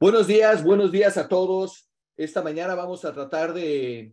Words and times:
Buenos 0.00 0.26
días, 0.26 0.64
buenos 0.64 0.90
días 0.90 1.16
a 1.16 1.28
todos. 1.28 1.88
Esta 2.16 2.42
mañana 2.42 2.74
vamos 2.74 3.04
a 3.04 3.12
tratar 3.12 3.54
de, 3.54 4.12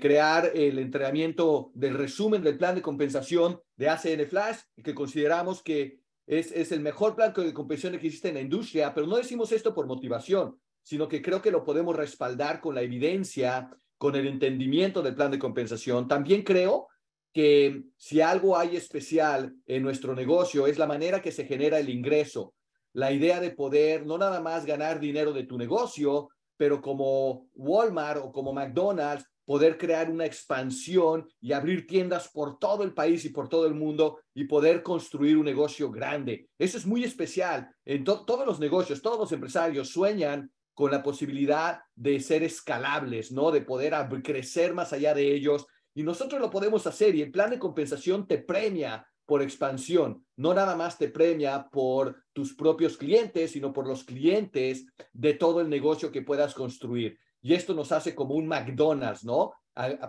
crear 0.00 0.50
el 0.54 0.78
entrenamiento 0.78 1.70
del 1.74 1.94
resumen 1.94 2.42
del 2.42 2.56
plan 2.56 2.74
de 2.74 2.80
compensación 2.80 3.60
de 3.76 3.90
ACN 3.90 4.26
Flash, 4.26 4.60
que 4.82 4.94
consideramos 4.94 5.62
que 5.62 6.00
es, 6.26 6.50
es 6.52 6.72
el 6.72 6.80
mejor 6.80 7.14
plan 7.14 7.34
de 7.34 7.52
compensación 7.52 8.00
que 8.00 8.06
existe 8.06 8.28
en 8.28 8.36
la 8.36 8.40
industria, 8.40 8.94
pero 8.94 9.06
no 9.06 9.16
decimos 9.16 9.52
esto 9.52 9.74
por 9.74 9.86
motivación, 9.86 10.58
sino 10.82 11.08
que 11.08 11.20
creo 11.20 11.42
que 11.42 11.50
lo 11.50 11.62
podemos 11.62 11.94
respaldar 11.94 12.62
con 12.62 12.74
la 12.74 12.80
evidencia, 12.80 13.68
con 13.98 14.16
el 14.16 14.26
entendimiento 14.26 15.02
del 15.02 15.14
plan 15.14 15.30
de 15.30 15.38
compensación. 15.38 16.08
También 16.08 16.42
creo 16.42 16.88
que 17.34 17.82
si 17.98 18.22
algo 18.22 18.56
hay 18.56 18.76
especial 18.76 19.54
en 19.66 19.82
nuestro 19.82 20.14
negocio 20.14 20.66
es 20.66 20.78
la 20.78 20.86
manera 20.86 21.20
que 21.20 21.32
se 21.32 21.44
genera 21.44 21.78
el 21.78 21.90
ingreso 21.90 22.54
la 22.98 23.12
idea 23.12 23.38
de 23.38 23.52
poder 23.52 24.04
no 24.04 24.18
nada 24.18 24.40
más 24.40 24.66
ganar 24.66 24.98
dinero 24.98 25.32
de 25.32 25.44
tu 25.44 25.56
negocio, 25.56 26.30
pero 26.56 26.82
como 26.82 27.48
Walmart 27.54 28.20
o 28.24 28.32
como 28.32 28.52
McDonald's, 28.52 29.24
poder 29.44 29.78
crear 29.78 30.10
una 30.10 30.26
expansión 30.26 31.24
y 31.40 31.52
abrir 31.52 31.86
tiendas 31.86 32.28
por 32.28 32.58
todo 32.58 32.82
el 32.82 32.92
país 32.94 33.24
y 33.24 33.28
por 33.28 33.48
todo 33.48 33.68
el 33.68 33.74
mundo 33.74 34.18
y 34.34 34.46
poder 34.46 34.82
construir 34.82 35.36
un 35.36 35.44
negocio 35.44 35.92
grande. 35.92 36.48
Eso 36.58 36.76
es 36.76 36.86
muy 36.86 37.04
especial. 37.04 37.70
En 37.84 38.02
todos 38.02 38.44
los 38.44 38.58
negocios, 38.58 39.00
todos 39.00 39.20
los 39.20 39.30
empresarios 39.30 39.90
sueñan 39.90 40.50
con 40.74 40.90
la 40.90 41.00
posibilidad 41.00 41.78
de 41.94 42.18
ser 42.18 42.42
escalables, 42.42 43.30
¿no? 43.30 43.52
De 43.52 43.60
poder 43.60 43.94
crecer 44.24 44.74
más 44.74 44.92
allá 44.92 45.14
de 45.14 45.32
ellos. 45.32 45.66
Y 45.94 46.02
nosotros 46.02 46.40
lo 46.40 46.50
podemos 46.50 46.84
hacer 46.88 47.14
y 47.14 47.22
el 47.22 47.30
plan 47.30 47.50
de 47.50 47.60
compensación 47.60 48.26
te 48.26 48.38
premia 48.38 49.06
por 49.28 49.42
expansión. 49.42 50.24
No 50.36 50.54
nada 50.54 50.74
más 50.74 50.96
te 50.96 51.08
premia 51.08 51.68
por 51.70 52.16
tus 52.32 52.54
propios 52.54 52.96
clientes, 52.96 53.52
sino 53.52 53.74
por 53.74 53.86
los 53.86 54.02
clientes 54.02 54.86
de 55.12 55.34
todo 55.34 55.60
el 55.60 55.68
negocio 55.68 56.10
que 56.10 56.22
puedas 56.22 56.54
construir. 56.54 57.18
Y 57.42 57.52
esto 57.52 57.74
nos 57.74 57.92
hace 57.92 58.14
como 58.14 58.34
un 58.34 58.48
McDonald's, 58.48 59.24
¿no? 59.24 59.52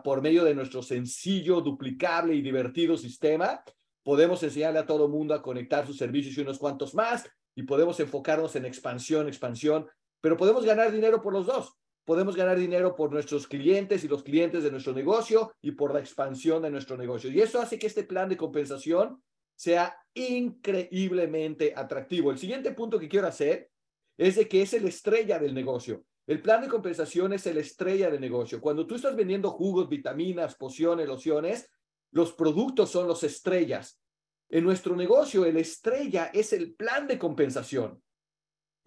por 0.05 0.21
medio 0.21 0.45
de 0.45 0.55
nuestro 0.55 0.81
sencillo, 0.81 1.59
duplicable 1.59 2.33
y 2.33 2.41
divertido 2.41 2.95
sistema, 2.95 3.61
podemos 4.03 4.41
enseñarle 4.41 4.79
a 4.79 4.85
todo 4.85 5.05
el 5.05 5.11
mundo 5.11 5.33
a 5.35 5.43
conectar 5.43 5.85
sus 5.85 5.97
servicios 5.97 6.35
y 6.37 6.41
unos 6.41 6.57
cuantos 6.57 6.95
más, 6.95 7.29
y 7.53 7.63
podemos 7.63 7.99
enfocarnos 7.99 8.55
en 8.55 8.65
expansión, 8.65 9.27
expansión, 9.27 9.85
pero 10.21 10.37
podemos 10.37 10.65
ganar 10.65 10.91
dinero 10.91 11.21
por 11.21 11.33
los 11.33 11.45
dos 11.45 11.78
podemos 12.09 12.35
ganar 12.35 12.57
dinero 12.57 12.95
por 12.95 13.11
nuestros 13.11 13.45
clientes 13.45 14.03
y 14.03 14.07
los 14.07 14.23
clientes 14.23 14.63
de 14.63 14.71
nuestro 14.71 14.93
negocio 14.93 15.53
y 15.61 15.73
por 15.73 15.93
la 15.93 15.99
expansión 15.99 16.63
de 16.63 16.71
nuestro 16.71 16.97
negocio. 16.97 17.29
Y 17.29 17.39
eso 17.39 17.61
hace 17.61 17.77
que 17.77 17.85
este 17.85 18.03
plan 18.03 18.27
de 18.27 18.35
compensación 18.35 19.21
sea 19.53 19.95
increíblemente 20.15 21.71
atractivo. 21.75 22.31
El 22.31 22.39
siguiente 22.39 22.71
punto 22.71 22.97
que 22.97 23.07
quiero 23.07 23.27
hacer 23.27 23.69
es 24.17 24.37
de 24.37 24.47
que 24.47 24.63
es 24.63 24.73
el 24.73 24.87
estrella 24.87 25.37
del 25.37 25.53
negocio. 25.53 26.03
El 26.25 26.41
plan 26.41 26.61
de 26.61 26.67
compensación 26.67 27.31
es 27.33 27.45
el 27.45 27.59
estrella 27.59 28.09
del 28.09 28.21
negocio. 28.21 28.59
Cuando 28.59 28.87
tú 28.87 28.95
estás 28.95 29.15
vendiendo 29.15 29.51
jugos, 29.51 29.87
vitaminas, 29.87 30.55
pociones, 30.55 31.07
lociones, 31.07 31.69
los 32.09 32.33
productos 32.33 32.89
son 32.89 33.07
los 33.07 33.23
estrellas. 33.23 34.01
En 34.49 34.63
nuestro 34.63 34.95
negocio, 34.95 35.45
el 35.45 35.57
estrella 35.57 36.31
es 36.33 36.53
el 36.53 36.73
plan 36.73 37.05
de 37.05 37.19
compensación. 37.19 38.01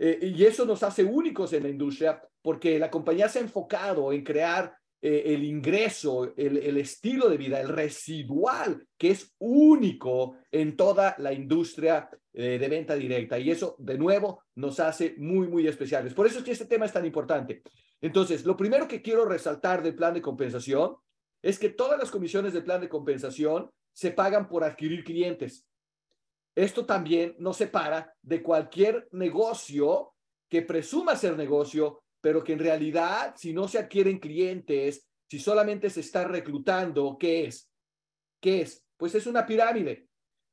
Eh, 0.05 0.33
y 0.37 0.45
eso 0.45 0.65
nos 0.65 0.83
hace 0.83 1.05
únicos 1.05 1.53
en 1.53 1.63
la 1.63 1.69
industria 1.69 2.21
porque 2.43 2.77
la 2.77 2.91
compañía 2.91 3.29
se 3.29 3.39
ha 3.39 3.43
enfocado 3.43 4.13
en 4.13 4.25
crear 4.25 4.75
eh, 5.01 5.23
el 5.27 5.45
ingreso, 5.45 6.35
el, 6.37 6.77
estilo 6.77 7.29
de 7.29 7.37
vida, 7.37 7.61
el 7.61 7.69
residual, 7.69 8.85
que 8.99 9.13
es 9.13 9.33
único 9.39 10.39
en 10.51 10.77
toda 10.77 11.15
la 11.19 11.33
industria 11.33 12.11
eh, 12.33 12.59
de 12.59 12.69
venta 12.69 12.97
directa. 12.97 13.39
Y 13.39 13.53
eso, 13.53 13.77
de 13.79 13.97
nuevo, 13.97 14.43
nos 14.57 14.81
hace 14.81 15.15
muy, 15.19 15.47
muy 15.47 15.69
especiales. 15.69 16.15
Por 16.15 16.27
eso 16.27 16.39
es 16.39 16.45
que 16.45 16.51
este 16.51 16.67
tema 16.67 16.87
es 16.87 16.93
tan 16.93 17.07
importante. 17.07 17.63
Entonces, 18.01 18.45
lo 18.45 18.57
primero 18.57 18.89
que 18.89 19.03
quiero 19.03 19.25
resaltar 19.25 19.85
del 19.85 19.95
plan 19.95 20.15
de 20.15 20.23
compensación 20.23 20.97
es 21.43 21.61
que 21.61 21.69
todas 21.69 21.97
las 21.97 22.11
comisiones 22.11 22.55
del 22.55 22.65
plan 22.65 22.81
de 22.81 22.89
compensación 22.89 23.71
se 23.93 24.11
pagan 24.11 24.49
por 24.49 24.65
adquirir 24.65 25.05
clientes. 25.05 25.65
Esto 26.55 26.85
también 26.85 27.35
nos 27.39 27.57
separa 27.57 28.15
de 28.21 28.43
cualquier 28.43 29.09
negocio 29.13 30.15
que 30.49 30.63
presuma 30.63 31.17
ser 31.17 31.37
negocio, 31.37 32.03
pero 32.21 32.45
que 32.45 32.53
en 32.53 32.59
realidad, 32.59 33.35
si 33.37 33.53
no 33.53 33.67
se 33.69 33.79
adquieren 33.79 34.19
clientes, 34.19 35.09
si 35.29 35.39
solamente 35.39 35.89
se 35.89 36.01
está 36.01 36.25
reclutando, 36.25 37.17
¿qué 37.19 37.47
es? 37.47 37.71
¿Qué 38.41 38.61
es? 38.61 38.85
Pues 38.99 39.15
es 39.15 39.27
una 39.27 39.47
pirámide. 39.47 40.09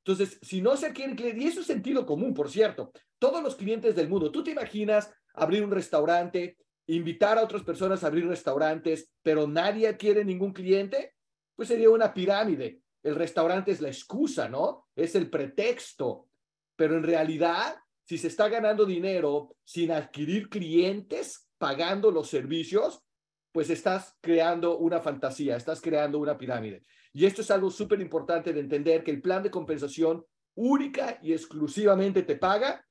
Entonces, 0.05 0.39
si 0.41 0.61
no 0.61 0.77
se 0.77 0.87
adquieren 0.87 1.17
clientes, 1.17 1.43
y 1.43 1.47
eso 1.47 1.59
es 1.59 1.67
sentido 1.67 2.05
común, 2.05 2.33
por 2.33 2.49
cierto, 2.49 2.93
todos 3.19 3.43
los 3.43 3.57
clientes 3.57 3.95
del 3.95 4.07
mundo, 4.07 4.31
tú 4.31 4.41
te 4.41 4.51
imaginas 4.51 5.11
abrir 5.33 5.63
un 5.63 5.71
restaurante, 5.71 6.57
invitar 6.87 7.37
a 7.37 7.43
otras 7.43 7.63
personas 7.63 8.03
a 8.03 8.07
abrir 8.07 8.25
restaurantes, 8.25 9.11
pero 9.21 9.47
nadie 9.47 9.89
adquiere 9.89 10.23
ningún 10.23 10.53
cliente, 10.53 11.13
pues 11.55 11.67
sería 11.67 11.89
una 11.89 12.13
pirámide 12.13 12.81
el 13.03 13.15
restaurante 13.15 13.71
es 13.71 13.81
la 13.81 13.87
excusa, 13.87 14.49
¿no? 14.49 14.87
Es 14.95 15.15
el 15.15 15.29
pretexto. 15.29 16.27
Pero 16.75 16.97
en 16.97 17.03
realidad, 17.03 17.75
si 18.03 18.17
se 18.17 18.27
está 18.27 18.49
ganando 18.49 18.85
dinero 18.85 19.55
sin 19.63 19.91
adquirir 19.91 20.49
clientes, 20.49 21.49
pagando 21.57 22.11
los 22.11 22.29
servicios, 22.29 23.03
pues 23.51 23.69
estás 23.69 24.17
creando 24.21 24.77
una 24.77 25.01
fantasía, 25.01 25.55
estás 25.55 25.81
creando 25.81 26.19
una 26.19 26.37
pirámide. 26.37 26.83
Y 27.13 27.25
esto 27.25 27.41
es 27.41 27.51
algo 27.51 27.71
súper 27.71 27.99
importante 27.99 28.53
de 28.53 28.59
entender 28.59 29.03
que 29.03 29.11
el 29.11 29.21
plan 29.21 29.43
de 29.43 29.51
compensación 29.51 30.25
única 30.55 31.19
y 31.21 31.33
exclusivamente 31.33 32.23
te 32.23 32.35
paga 32.35 32.85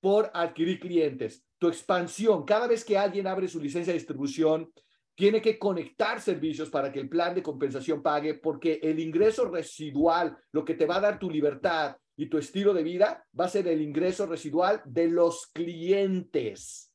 por 0.00 0.30
adquirir 0.32 0.80
clientes. 0.80 1.44
Tu 1.58 1.68
expansión, 1.68 2.44
cada 2.44 2.66
vez 2.66 2.84
que 2.84 2.96
alguien 2.96 3.26
abre 3.26 3.48
su 3.48 3.60
licencia 3.60 3.92
de 3.92 3.98
distribución, 3.98 4.72
tiene 5.18 5.42
que 5.42 5.58
conectar 5.58 6.20
servicios 6.20 6.70
para 6.70 6.92
que 6.92 7.00
el 7.00 7.08
plan 7.08 7.34
de 7.34 7.42
compensación 7.42 8.04
pague, 8.04 8.34
porque 8.34 8.78
el 8.80 9.00
ingreso 9.00 9.50
residual, 9.50 10.38
lo 10.52 10.64
que 10.64 10.74
te 10.74 10.86
va 10.86 10.98
a 10.98 11.00
dar 11.00 11.18
tu 11.18 11.28
libertad 11.28 11.96
y 12.16 12.26
tu 12.26 12.38
estilo 12.38 12.72
de 12.72 12.84
vida, 12.84 13.26
va 13.38 13.46
a 13.46 13.48
ser 13.48 13.66
el 13.66 13.82
ingreso 13.82 14.26
residual 14.26 14.80
de 14.84 15.08
los 15.08 15.48
clientes. 15.48 16.92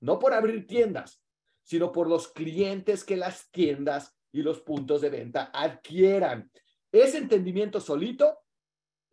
No 0.00 0.18
por 0.18 0.32
abrir 0.32 0.66
tiendas, 0.66 1.22
sino 1.62 1.92
por 1.92 2.08
los 2.08 2.28
clientes 2.28 3.04
que 3.04 3.18
las 3.18 3.50
tiendas 3.50 4.16
y 4.32 4.40
los 4.40 4.60
puntos 4.60 5.02
de 5.02 5.10
venta 5.10 5.50
adquieran. 5.52 6.50
Ese 6.90 7.18
entendimiento 7.18 7.82
solito 7.82 8.38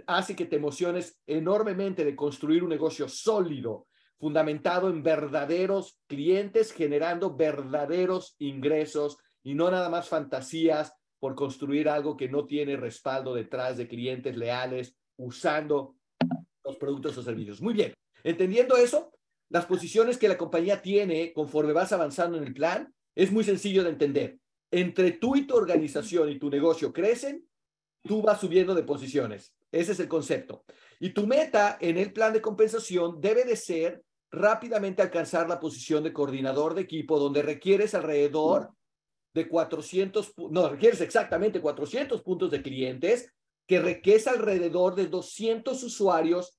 hace 0.07 0.33
que 0.33 0.45
te 0.45 0.55
emociones 0.55 1.19
enormemente 1.27 2.05
de 2.05 2.15
construir 2.15 2.63
un 2.63 2.69
negocio 2.69 3.09
sólido, 3.09 3.89
fundamentado 4.19 4.89
en 4.89 5.03
verdaderos 5.03 5.99
clientes, 6.07 6.71
generando 6.71 7.35
verdaderos 7.35 8.35
ingresos 8.39 9.17
y 9.43 9.53
no 9.53 9.69
nada 9.69 9.89
más 9.89 10.09
fantasías 10.09 10.93
por 11.19 11.35
construir 11.35 11.89
algo 11.89 12.17
que 12.17 12.29
no 12.29 12.45
tiene 12.45 12.77
respaldo 12.77 13.33
detrás 13.33 13.77
de 13.77 13.87
clientes 13.87 14.35
leales 14.37 14.95
usando 15.17 15.95
los 16.63 16.77
productos 16.77 17.17
o 17.17 17.23
servicios. 17.23 17.61
Muy 17.61 17.73
bien, 17.73 17.93
entendiendo 18.23 18.75
eso, 18.77 19.11
las 19.49 19.65
posiciones 19.65 20.17
que 20.17 20.27
la 20.27 20.37
compañía 20.37 20.81
tiene 20.81 21.33
conforme 21.33 21.73
vas 21.73 21.91
avanzando 21.91 22.37
en 22.37 22.43
el 22.43 22.53
plan 22.53 22.93
es 23.15 23.31
muy 23.31 23.43
sencillo 23.43 23.83
de 23.83 23.89
entender. 23.89 24.39
Entre 24.71 25.11
tú 25.11 25.35
y 25.35 25.45
tu 25.45 25.55
organización 25.55 26.29
y 26.29 26.39
tu 26.39 26.49
negocio 26.49 26.91
crecen, 26.91 27.47
tú 28.03 28.21
vas 28.21 28.39
subiendo 28.39 28.73
de 28.75 28.83
posiciones. 28.83 29.53
Ese 29.71 29.91
es 29.91 29.99
el 29.99 30.07
concepto. 30.07 30.63
Y 30.99 31.09
tu 31.09 31.27
meta 31.27 31.77
en 31.81 31.97
el 31.97 32.13
plan 32.13 32.33
de 32.33 32.41
compensación 32.41 33.19
debe 33.19 33.43
de 33.45 33.55
ser 33.55 34.03
rápidamente 34.35 35.01
alcanzar 35.01 35.49
la 35.49 35.59
posición 35.59 36.03
de 36.03 36.13
coordinador 36.13 36.73
de 36.73 36.81
equipo, 36.81 37.19
donde 37.19 37.41
requieres 37.41 37.93
alrededor 37.95 38.71
de 39.33 39.47
400, 39.47 40.33
no, 40.51 40.69
requieres 40.69 41.01
exactamente 41.01 41.59
400 41.59 42.21
puntos 42.21 42.51
de 42.51 42.61
clientes, 42.61 43.33
que 43.67 43.79
requiere 43.79 44.23
alrededor 44.29 44.95
de 44.95 45.07
200 45.07 45.81
usuarios 45.83 46.57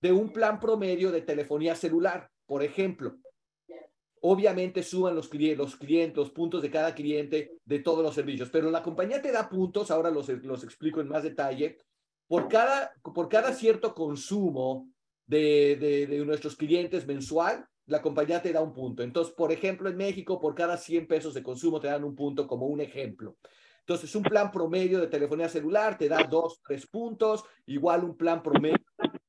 de 0.00 0.12
un 0.12 0.32
plan 0.32 0.60
promedio 0.60 1.10
de 1.10 1.22
telefonía 1.22 1.74
celular, 1.74 2.30
por 2.46 2.62
ejemplo. 2.62 3.16
Obviamente 4.20 4.82
suban 4.82 5.14
los, 5.14 5.30
los 5.32 5.76
clientes, 5.76 6.16
los 6.16 6.30
puntos 6.30 6.62
de 6.62 6.70
cada 6.70 6.94
cliente 6.94 7.58
de 7.64 7.78
todos 7.80 8.02
los 8.02 8.14
servicios, 8.14 8.48
pero 8.50 8.70
la 8.70 8.82
compañía 8.82 9.20
te 9.20 9.32
da 9.32 9.48
puntos, 9.48 9.90
ahora 9.90 10.10
los, 10.10 10.28
los 10.28 10.64
explico 10.64 11.00
en 11.00 11.08
más 11.08 11.22
detalle, 11.22 11.78
por 12.26 12.48
cada, 12.48 12.92
por 13.02 13.28
cada 13.28 13.52
cierto 13.52 13.94
consumo 13.94 14.93
de, 15.26 16.06
de, 16.08 16.24
nuestros 16.24 16.56
clientes 16.56 17.06
mensual, 17.06 17.66
la 17.86 18.02
compañía 18.02 18.42
te 18.42 18.52
da 18.52 18.60
un 18.60 18.72
punto. 18.72 19.02
Entonces, 19.02 19.34
por 19.34 19.52
ejemplo, 19.52 19.88
en 19.88 19.96
México, 19.96 20.40
por 20.40 20.54
cada 20.54 20.76
100 20.76 21.06
pesos 21.06 21.34
de 21.34 21.42
consumo 21.42 21.80
te 21.80 21.88
dan 21.88 22.04
un 22.04 22.14
punto 22.14 22.46
como 22.46 22.66
un 22.66 22.80
ejemplo. 22.80 23.36
Entonces, 23.80 24.14
un 24.14 24.22
plan 24.22 24.50
promedio 24.50 25.00
de 25.00 25.08
telefonía 25.08 25.48
celular 25.48 25.98
te 25.98 26.08
da 26.08 26.24
dos, 26.24 26.60
tres 26.66 26.86
puntos, 26.86 27.44
igual 27.66 28.04
un 28.04 28.16
plan 28.16 28.42
promedio 28.42 28.78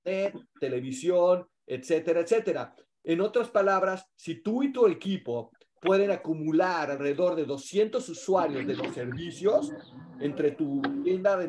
de 0.03 0.33
televisión, 0.59 1.45
etcétera, 1.65 2.21
etcétera. 2.21 2.73
En 3.03 3.21
otras 3.21 3.49
palabras, 3.49 4.05
si 4.15 4.41
tú 4.41 4.63
y 4.63 4.71
tu 4.71 4.87
equipo 4.87 5.51
pueden 5.81 6.09
acumular 6.09 6.89
alrededor 6.89 7.35
de 7.35 7.45
200 7.45 8.07
usuarios 8.09 8.65
de 8.65 8.75
los 8.75 8.93
servicios 8.93 9.71
entre 10.19 10.51
tu 10.51 10.81
tienda 11.03 11.37
de 11.37 11.47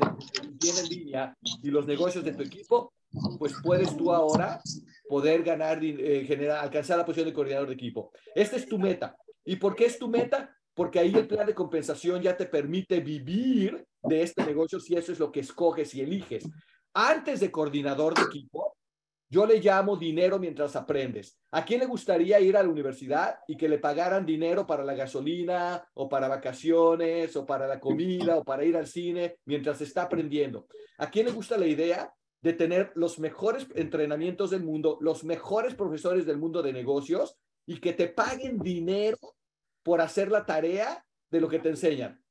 tienda 0.59 0.81
en 0.83 0.89
línea 0.89 1.37
y 1.63 1.71
los 1.71 1.87
negocios 1.87 2.25
de 2.25 2.33
tu 2.33 2.43
equipo, 2.43 2.93
pues 3.39 3.55
puedes 3.63 3.97
tú 3.97 4.13
ahora 4.13 4.61
poder 5.09 5.43
ganar, 5.43 5.83
eh, 5.83 6.25
generar, 6.27 6.59
alcanzar 6.59 6.99
la 6.99 7.05
posición 7.05 7.29
de 7.29 7.35
coordinador 7.35 7.69
de 7.69 7.75
equipo. 7.75 8.13
Esta 8.35 8.57
es 8.57 8.67
tu 8.67 8.79
meta. 8.79 9.17
¿Y 9.45 9.57
por 9.57 9.77
qué 9.77 9.87
es 9.87 9.99
tu 9.99 10.09
meta? 10.09 10.55
Porque 10.75 10.99
ahí 10.99 11.15
el 11.15 11.27
plan 11.27 11.47
de 11.47 11.55
compensación 11.55 12.21
ya 12.21 12.37
te 12.37 12.47
permite 12.47 13.01
vivir 13.01 13.87
de 14.03 14.23
este 14.23 14.45
negocio 14.45 14.79
si 14.81 14.95
eso 14.95 15.13
es 15.13 15.19
lo 15.19 15.33
que 15.33 15.41
escoges 15.41 15.95
y 15.95 16.01
eliges. 16.01 16.49
Antes 16.93 17.41
de 17.41 17.51
coordinador 17.51 18.15
de 18.15 18.23
equipo, 18.23 18.77
yo 19.29 19.45
le 19.45 19.61
llamo 19.61 19.97
dinero 19.97 20.39
mientras 20.39 20.77
aprendes. 20.77 21.39
¿A 21.51 21.65
quién 21.65 21.81
le 21.81 21.87
gustaría 21.87 22.39
ir 22.41 22.57
a 22.57 22.63
la 22.63 22.69
universidad 22.69 23.39
y 23.49 23.57
que 23.57 23.69
le 23.69 23.79
pagaran 23.79 24.25
dinero 24.25 24.67
para 24.67 24.85
la 24.85 24.95
gasolina 24.95 25.89
o 25.95 26.09
para 26.09 26.29
vacaciones 26.29 27.35
o 27.35 27.45
para 27.45 27.67
la 27.67 27.81
comida 27.81 28.37
o 28.37 28.45
para 28.45 28.65
ir 28.65 28.77
al 28.77 28.87
cine 28.87 29.39
mientras 29.45 29.81
está 29.81 30.03
aprendiendo? 30.03 30.69
¿A 30.99 31.11
quién 31.11 31.27
le 31.27 31.33
gusta 31.33 31.59
la 31.59 31.67
idea 31.67 32.13
de 32.47 32.53
tener 32.53 32.93
los 32.95 33.19
mejores 33.19 33.67
entrenamientos 33.75 34.51
del 34.51 34.63
mundo, 34.63 34.99
los 35.01 35.25
mejores 35.25 35.75
profesores 35.75 36.27
del 36.27 36.39
mundo 36.39 36.63
de 36.63 36.73
negocios 36.73 37.37
y 37.67 37.81
que 37.81 37.93
te 37.93 38.07
paguen 38.07 38.61
dinero 38.61 39.19
por 39.83 40.01
hacer 40.01 40.31
la 40.31 40.47
tarea 40.47 41.05
de 41.29 41.41
lo 41.41 41.49
que 41.49 41.59
te 41.59 41.71
enseñan? 41.71 42.23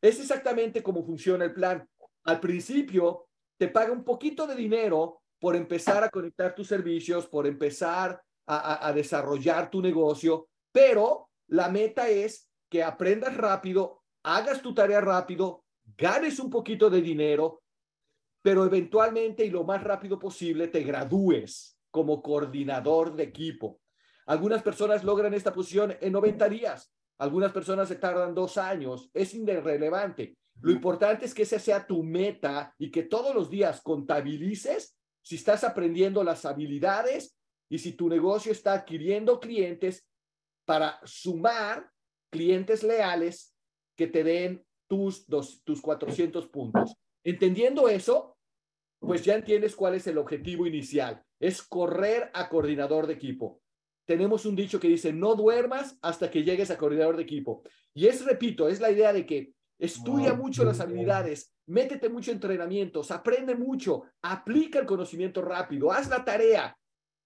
Es 0.00 0.18
exactamente 0.18 0.82
como 0.82 1.04
funciona 1.04 1.44
el 1.44 1.52
plan. 1.52 1.86
Al 2.24 2.40
principio 2.40 3.28
te 3.58 3.68
paga 3.68 3.92
un 3.92 4.04
poquito 4.04 4.46
de 4.46 4.54
dinero 4.54 5.20
por 5.38 5.54
empezar 5.54 6.02
a 6.02 6.08
conectar 6.08 6.54
tus 6.54 6.68
servicios, 6.68 7.26
por 7.26 7.46
empezar 7.46 8.22
a, 8.46 8.90
desarrollar 8.94 9.70
tu 9.70 9.82
negocio, 9.82 10.48
pero 10.72 11.28
la 11.48 11.68
meta 11.68 12.08
es 12.08 12.48
que 12.70 12.82
aprendas 12.82 13.36
rápido, 13.36 14.02
hagas 14.22 14.62
tu 14.62 14.72
tarea 14.72 15.02
rápido, 15.02 15.62
ganes 15.98 16.38
un 16.38 16.48
poquito 16.48 16.88
de 16.88 17.02
dinero, 17.02 17.61
pero 18.42 18.64
eventualmente 18.64 19.44
y 19.44 19.50
lo 19.50 19.64
más 19.64 19.82
rápido 19.82 20.18
posible 20.18 20.68
te 20.68 20.82
gradúes 20.82 21.78
como 21.90 22.22
coordinador 22.22 23.14
de 23.14 23.24
equipo. 23.24 23.80
Algunas 24.26 24.62
personas 24.62 25.04
logran 25.04 25.34
esta 25.34 25.52
posición 25.52 25.96
en 26.00 26.12
90 26.12 26.48
días, 26.48 26.92
algunas 27.18 27.52
personas 27.52 27.88
se 27.88 27.96
tardan 27.96 28.34
dos 28.34 28.58
años, 28.58 29.10
es 29.14 29.34
irrelevante. 29.34 30.36
Lo 30.60 30.72
importante 30.72 31.24
es 31.24 31.34
que 31.34 31.42
esa 31.42 31.58
sea 31.58 31.86
tu 31.86 32.02
meta 32.02 32.74
y 32.78 32.90
que 32.90 33.04
todos 33.04 33.34
los 33.34 33.48
días 33.48 33.80
contabilices 33.80 34.96
si 35.22 35.36
estás 35.36 35.64
aprendiendo 35.64 36.24
las 36.24 36.44
habilidades 36.44 37.36
y 37.68 37.78
si 37.78 37.92
tu 37.92 38.08
negocio 38.08 38.52
está 38.52 38.74
adquiriendo 38.74 39.40
clientes 39.40 40.06
para 40.64 41.00
sumar 41.04 41.90
clientes 42.30 42.82
leales 42.82 43.54
que 43.96 44.06
te 44.06 44.24
den 44.24 44.64
tus, 44.88 45.26
dos, 45.26 45.62
tus 45.64 45.80
400 45.80 46.48
puntos. 46.48 46.96
Entendiendo 47.24 47.88
eso, 47.88 48.36
pues 48.98 49.24
ya 49.24 49.34
entiendes 49.34 49.74
cuál 49.74 49.94
es 49.94 50.06
el 50.06 50.18
objetivo 50.18 50.66
inicial. 50.66 51.22
Es 51.40 51.62
correr 51.62 52.30
a 52.34 52.48
coordinador 52.48 53.06
de 53.06 53.14
equipo. 53.14 53.60
Tenemos 54.04 54.46
un 54.46 54.56
dicho 54.56 54.80
que 54.80 54.88
dice, 54.88 55.12
no 55.12 55.34
duermas 55.34 55.98
hasta 56.02 56.30
que 56.30 56.42
llegues 56.42 56.70
a 56.70 56.78
coordinador 56.78 57.16
de 57.16 57.22
equipo. 57.22 57.62
Y 57.94 58.06
es, 58.06 58.24
repito, 58.24 58.68
es 58.68 58.80
la 58.80 58.90
idea 58.90 59.12
de 59.12 59.26
que 59.26 59.54
estudia 59.78 60.34
mucho 60.34 60.64
las 60.64 60.80
habilidades, 60.80 61.52
métete 61.66 62.08
mucho 62.08 62.30
en 62.30 62.36
entrenamientos, 62.36 63.10
aprende 63.10 63.56
mucho, 63.56 64.04
aplica 64.22 64.78
el 64.78 64.86
conocimiento 64.86 65.42
rápido, 65.42 65.90
haz 65.90 66.08
la 66.08 66.24
tarea 66.24 66.76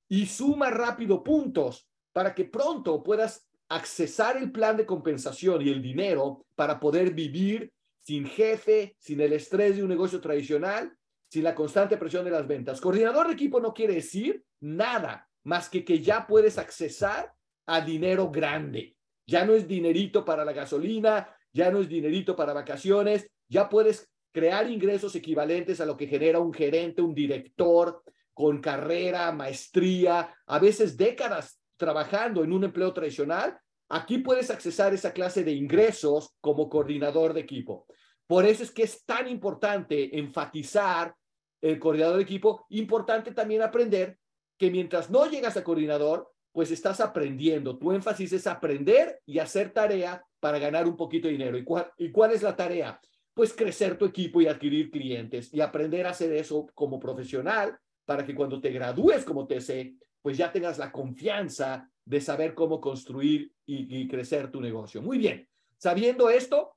y 0.09 0.25
suma 0.27 0.71
rápido 0.71 1.23
puntos 1.23 1.89
para 2.13 2.35
que 2.35 2.47
pronto 2.47 3.03
puedas 3.03 3.47
accesar 3.69 4.37
el 4.37 4.53
plan 4.53 4.77
de 4.77 4.87
compensación 4.87 5.61
y 5.61 5.69
el 5.69 5.83
dinero 5.83 6.47
para 6.55 6.81
poder 6.81 7.13
vivir 7.13 7.73
sin 8.07 8.25
jefe, 8.25 8.95
sin 9.01 9.21
el 9.21 9.33
estrés 9.33 9.75
de 9.75 9.83
un 9.83 9.89
negocio 9.89 10.21
tradicional, 10.21 10.97
sin 11.29 11.43
la 11.43 11.57
constante 11.57 11.97
presión 11.97 12.25
de 12.25 12.31
las 12.31 12.47
ventas. 12.47 12.81
Coordinador 12.81 13.27
de 13.27 13.33
equipo 13.33 13.59
no 13.59 13.75
quiere 13.75 13.95
decir 13.95 14.45
nada 14.61 15.29
más 15.43 15.69
que 15.69 15.85
que 15.85 16.01
ya 16.01 16.25
puedes 16.25 16.57
accesar 16.57 17.33
a 17.67 17.81
dinero 17.81 18.31
grande. 18.31 18.95
Ya 19.27 19.45
no 19.45 19.55
es 19.55 19.67
dinerito 19.67 20.25
para 20.25 20.45
la 20.45 20.53
gasolina, 20.53 21.37
ya 21.53 21.73
no 21.73 21.81
es 21.81 21.89
dinerito 21.89 22.37
para 22.37 22.53
vacaciones, 22.53 23.29
ya 23.49 23.69
puedes 23.69 24.09
crear 24.33 24.71
ingresos 24.71 25.17
equivalentes 25.17 25.81
a 25.81 25.87
lo 25.87 25.97
que 25.97 26.07
genera 26.07 26.39
un 26.39 26.53
gerente, 26.53 27.03
un 27.03 27.13
director 27.13 28.05
con 28.33 28.61
carrera, 28.61 29.33
maestría, 29.33 30.33
a 30.47 30.59
veces 30.61 30.97
décadas 30.97 31.61
trabajando 31.77 32.45
en 32.45 32.53
un 32.53 32.63
empleo 32.63 32.93
tradicional, 32.93 33.59
aquí 33.89 34.19
puedes 34.19 34.49
accesar 34.51 34.95
esa 34.95 35.13
clase 35.13 35.43
de 35.43 35.53
ingresos 35.53 36.37
como 36.41 36.69
coordinador 36.69 37.33
de 37.33 37.41
equipo. 37.41 37.87
Por 38.27 38.45
eso 38.45 38.63
es 38.63 38.71
que 38.71 38.83
es 38.83 39.05
tan 39.05 39.29
importante 39.29 40.19
enfatizar 40.19 41.15
el 41.61 41.79
coordinador 41.79 42.17
de 42.17 42.23
equipo, 42.23 42.67
importante 42.71 43.33
también 43.33 43.63
aprender 43.63 44.19
que 44.59 44.71
mientras 44.71 45.11
no 45.11 45.27
llegas 45.27 45.57
a 45.57 45.65
coordinador, 45.65 46.33
pues 46.53 46.71
estás 46.71 47.01
aprendiendo. 47.01 47.79
Tu 47.79 47.93
énfasis 47.93 48.33
es 48.33 48.47
aprender 48.47 49.21
y 49.27 49.39
hacer 49.39 49.73
tarea 49.73 50.25
para 50.41 50.59
ganar 50.59 50.87
un 50.87 50.97
poquito 50.97 51.29
de 51.29 51.33
dinero. 51.33 51.59
¿Y 51.59 51.65
cuál, 51.65 51.91
¿Y 51.99 52.11
cuál 52.11 52.33
es 52.33 52.43
la 52.43 52.57
tarea? 52.57 53.01
pues 53.37 53.53
crecer 53.53 53.99
tu 53.99 54.07
equipo 54.07 54.41
y 54.41 54.47
adquirir 54.47 54.91
clientes 54.91 55.53
y 55.53 55.61
aprender 55.61 56.07
a 56.07 56.11
hacer 56.11 56.33
eso 56.33 56.67
como 56.73 56.99
profesional 56.99 57.79
para 58.07 58.25
que 58.25 58.35
cuando 58.35 58.63
te 58.63 58.71
gradúes 58.71 59.27
como 59.27 59.47
TC, 59.47 59.93
pues 60.23 60.39
ya 60.39 60.51
tengas 60.51 60.79
la 60.79 60.91
confianza 60.91 61.87
de 62.03 62.23
saber 62.23 62.55
cómo 62.55 62.81
construir 62.81 63.53
y, 63.67 64.09
crecer 64.09 64.51
tu 64.51 64.63
negocio. 64.63 65.03
Muy 65.03 65.19
bien, 65.19 65.47
sabiendo 65.77 66.31
esto, 66.31 66.76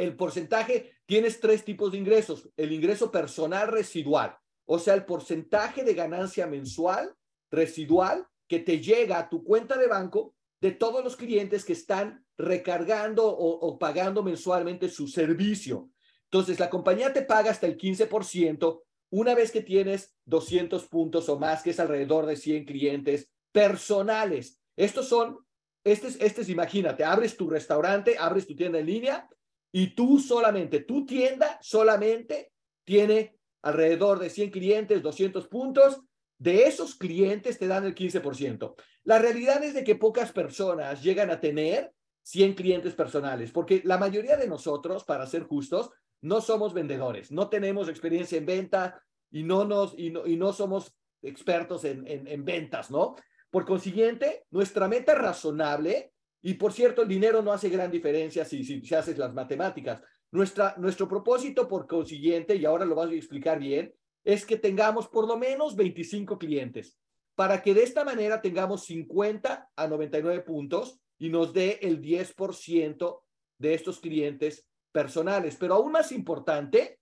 el 0.00 0.16
porcentaje, 0.16 0.92
tienes 1.06 1.40
tres 1.40 1.64
tipos 1.64 1.92
de 1.92 1.98
ingresos. 1.98 2.48
El 2.56 2.72
ingreso 2.72 3.10
personal 3.10 3.68
residual, 3.68 4.36
o 4.66 4.78
sea, 4.78 4.94
el 4.94 5.04
porcentaje 5.04 5.84
de 5.84 5.94
ganancia 5.94 6.46
mensual 6.46 7.14
residual 7.50 8.26
que 8.46 8.60
te 8.60 8.80
llega 8.80 9.18
a 9.18 9.28
tu 9.28 9.44
cuenta 9.44 9.76
de 9.76 9.86
banco 9.86 10.34
de 10.60 10.72
todos 10.72 11.02
los 11.02 11.16
clientes 11.16 11.64
que 11.64 11.72
están 11.72 12.24
recargando 12.36 13.26
o, 13.26 13.78
pagando 13.78 14.22
mensualmente 14.22 14.88
su 14.88 15.08
servicio. 15.08 15.90
Entonces, 16.24 16.60
la 16.60 16.70
compañía 16.70 17.12
te 17.12 17.22
paga 17.22 17.50
hasta 17.50 17.66
el 17.66 17.76
15% 17.76 18.82
una 19.10 19.34
vez 19.34 19.50
que 19.50 19.62
tienes 19.62 20.14
200 20.26 20.86
puntos 20.86 21.28
o 21.28 21.38
más, 21.38 21.62
que 21.62 21.70
es 21.70 21.80
alrededor 21.80 22.26
de 22.26 22.36
100 22.36 22.64
clientes 22.64 23.30
personales. 23.52 24.60
Estos 24.76 25.08
son, 25.08 25.38
este 25.82 26.08
es, 26.08 26.20
este 26.20 26.42
es, 26.42 26.48
imagínate, 26.48 27.04
abres 27.04 27.36
tu 27.36 27.50
restaurante, 27.50 28.16
abres 28.18 28.46
tu 28.46 28.54
tienda 28.54 28.78
en 28.78 28.86
línea 28.86 29.28
y 29.72 29.94
tú 29.94 30.18
solamente, 30.18 30.80
tu 30.80 31.06
tienda 31.06 31.58
solamente 31.62 32.52
tiene 32.84 33.36
alrededor 33.62 34.18
de 34.18 34.30
100 34.30 34.50
clientes, 34.50 35.02
200 35.02 35.48
puntos 35.48 36.00
de 36.38 36.64
esos 36.64 36.94
clientes 36.94 37.58
te 37.58 37.66
dan 37.66 37.84
el 37.84 37.94
15%. 37.94 38.74
La 39.04 39.18
realidad 39.18 39.62
es 39.62 39.74
de 39.74 39.84
que 39.84 39.94
pocas 39.94 40.32
personas 40.32 41.02
llegan 41.02 41.30
a 41.30 41.40
tener 41.40 41.92
100 42.22 42.54
clientes 42.54 42.94
personales, 42.94 43.50
porque 43.50 43.82
la 43.84 43.98
mayoría 43.98 44.36
de 44.36 44.48
nosotros, 44.48 45.04
para 45.04 45.26
ser 45.26 45.42
justos, 45.42 45.90
no 46.22 46.40
somos 46.40 46.74
vendedores, 46.74 47.30
no 47.30 47.48
tenemos 47.48 47.88
experiencia 47.88 48.38
en 48.38 48.46
venta 48.46 49.02
y 49.30 49.42
no, 49.42 49.64
nos, 49.64 49.94
y 49.98 50.10
no, 50.10 50.26
y 50.26 50.36
no 50.36 50.52
somos 50.52 50.94
expertos 51.22 51.84
en, 51.84 52.06
en, 52.06 52.44
ventas, 52.44 52.90
¿no? 52.90 53.16
Por 53.50 53.64
consiguiente, 53.64 54.44
nuestra 54.50 54.88
meta 54.88 55.14
razonable, 55.14 56.12
y 56.42 56.54
por 56.54 56.72
cierto, 56.72 57.02
el 57.02 57.08
dinero 57.08 57.42
no 57.42 57.52
hace 57.52 57.68
gran 57.68 57.90
diferencia 57.90 58.44
si, 58.44 58.64
si, 58.64 58.80
si 58.80 58.94
haces 58.94 59.18
las 59.18 59.34
matemáticas. 59.34 60.02
Nuestra, 60.32 60.74
nuestro 60.78 61.08
propósito, 61.08 61.68
por 61.68 61.86
consiguiente, 61.86 62.56
y 62.56 62.64
ahora 62.64 62.84
lo 62.84 62.94
vas 62.94 63.10
a 63.10 63.14
explicar 63.14 63.58
bien, 63.58 63.92
es 64.24 64.46
que 64.46 64.56
tengamos 64.56 65.08
por 65.08 65.26
lo 65.26 65.36
menos 65.36 65.76
25 65.76 66.38
clientes 66.38 66.98
para 67.40 67.62
que 67.62 67.72
de 67.72 67.82
esta 67.82 68.04
manera 68.04 68.42
tengamos 68.42 68.84
50 68.84 69.70
a 69.74 69.88
99 69.88 70.42
puntos 70.42 71.00
y 71.18 71.30
nos 71.30 71.54
dé 71.54 71.78
el 71.80 72.02
10% 72.02 73.22
de 73.58 73.74
estos 73.74 73.98
clientes 73.98 74.66
personales. 74.92 75.56
Pero 75.56 75.74
aún 75.74 75.92
más 75.92 76.12
importante, 76.12 77.00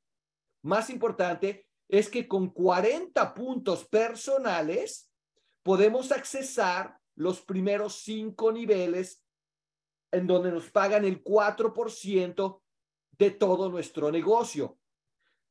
más 0.62 0.90
importante 0.90 1.66
es 1.88 2.08
que 2.08 2.28
con 2.28 2.50
40 2.50 3.34
puntos 3.34 3.88
personales 3.88 5.10
podemos 5.64 6.12
accesar 6.12 6.96
los 7.16 7.40
primeros 7.40 8.02
cinco 8.02 8.52
niveles 8.52 9.24
en 10.10 10.26
donde 10.26 10.50
nos 10.50 10.70
pagan 10.70 11.04
el 11.04 11.22
4% 11.22 12.60
de 13.18 13.30
todo 13.32 13.68
nuestro 13.68 14.10
negocio. 14.10 14.78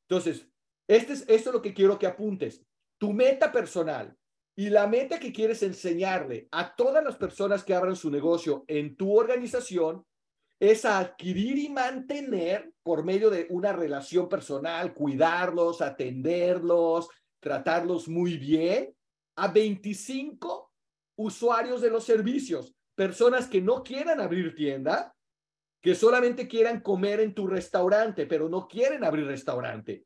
Entonces, 0.09 0.47
este 0.87 1.13
es, 1.13 1.21
esto 1.27 1.49
es 1.49 1.53
lo 1.53 1.61
que 1.61 1.73
quiero 1.73 1.99
que 1.99 2.07
apuntes. 2.07 2.63
Tu 2.97 3.13
meta 3.13 3.51
personal 3.51 4.15
y 4.55 4.69
la 4.69 4.87
meta 4.87 5.19
que 5.19 5.31
quieres 5.31 5.61
enseñarle 5.63 6.47
a 6.51 6.75
todas 6.75 7.03
las 7.03 7.15
personas 7.15 7.63
que 7.63 7.75
abran 7.75 7.95
su 7.95 8.09
negocio 8.09 8.65
en 8.67 8.95
tu 8.95 9.15
organización 9.15 10.03
es 10.59 10.85
adquirir 10.85 11.57
y 11.59 11.69
mantener 11.69 12.71
por 12.81 13.03
medio 13.03 13.29
de 13.29 13.45
una 13.51 13.73
relación 13.73 14.27
personal, 14.27 14.93
cuidarlos, 14.93 15.81
atenderlos, 15.81 17.09
tratarlos 17.39 18.07
muy 18.07 18.37
bien 18.37 18.95
a 19.35 19.49
25 19.49 20.71
usuarios 21.17 21.81
de 21.81 21.91
los 21.91 22.03
servicios, 22.03 22.73
personas 22.97 23.47
que 23.47 23.61
no 23.61 23.83
quieran 23.83 24.19
abrir 24.19 24.55
tienda, 24.55 25.15
que 25.81 25.93
solamente 25.93 26.47
quieran 26.47 26.81
comer 26.81 27.19
en 27.19 27.35
tu 27.35 27.45
restaurante, 27.45 28.25
pero 28.25 28.49
no 28.49 28.67
quieren 28.67 29.03
abrir 29.03 29.27
restaurante. 29.27 30.03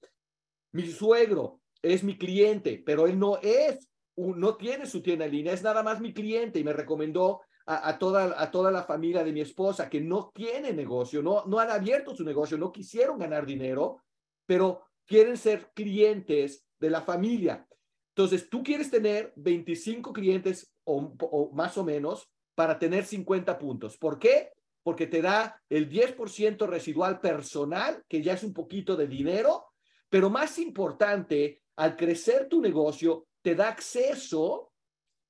Mi 0.74 0.86
suegro 0.88 1.62
es 1.82 2.04
mi 2.04 2.18
cliente, 2.18 2.84
pero 2.86 3.08
él 3.08 3.18
no 3.18 3.38
es 3.42 3.88
no 4.18 4.58
tiene 4.58 4.86
su 4.86 5.02
tienda 5.02 5.26
en 5.26 5.32
línea, 5.32 5.54
es 5.54 5.64
nada 5.64 5.82
más 5.82 6.02
mi 6.02 6.14
cliente 6.14 6.60
y 6.60 6.66
me 6.66 6.74
recomendó 6.74 7.42
a, 7.66 7.98
toda, 7.98 8.40
a 8.40 8.52
toda 8.52 8.70
la 8.70 8.84
familia 8.84 9.24
de 9.24 9.32
mi 9.32 9.40
esposa 9.40 9.90
que 9.90 10.02
no 10.02 10.30
tiene 10.36 10.74
negocio, 10.74 11.24
no, 11.24 11.46
no 11.46 11.60
han 11.60 11.72
abierto 11.72 12.14
su 12.14 12.26
negocio, 12.26 12.58
no 12.58 12.74
quisieron 12.74 13.18
ganar 13.18 13.46
dinero, 13.46 14.04
pero 14.46 14.84
quieren 15.06 15.38
ser 15.38 15.72
clientes 15.74 16.68
de 16.78 16.90
la 16.90 17.02
familia. 17.02 17.66
Entonces, 18.10 18.50
tú 18.50 18.62
quieres 18.62 18.92
tener 18.92 19.32
25 19.38 20.12
clientes 20.12 20.74
o, 20.84 21.50
más 21.54 21.78
o 21.78 21.86
menos 21.86 22.30
para 22.56 22.78
tener 22.78 23.06
50 23.06 23.58
puntos. 23.58 23.98
¿Por 23.98 24.20
qué? 24.20 24.52
Porque 24.84 25.08
te 25.08 25.22
da 25.22 25.62
el 25.70 25.90
10% 25.90 26.68
residual 26.68 27.20
personal, 27.20 28.04
que 28.08 28.22
ya 28.22 28.34
es 28.34 28.44
un 28.44 28.54
poquito 28.54 28.96
de 28.96 29.08
dinero, 29.08 29.68
pero 30.10 30.30
más 30.30 30.60
importante, 30.60 31.62
al 31.76 31.96
crecer 31.96 32.48
tu 32.50 32.62
negocio, 32.62 33.28
te 33.42 33.56
da 33.56 33.70
acceso 33.70 34.72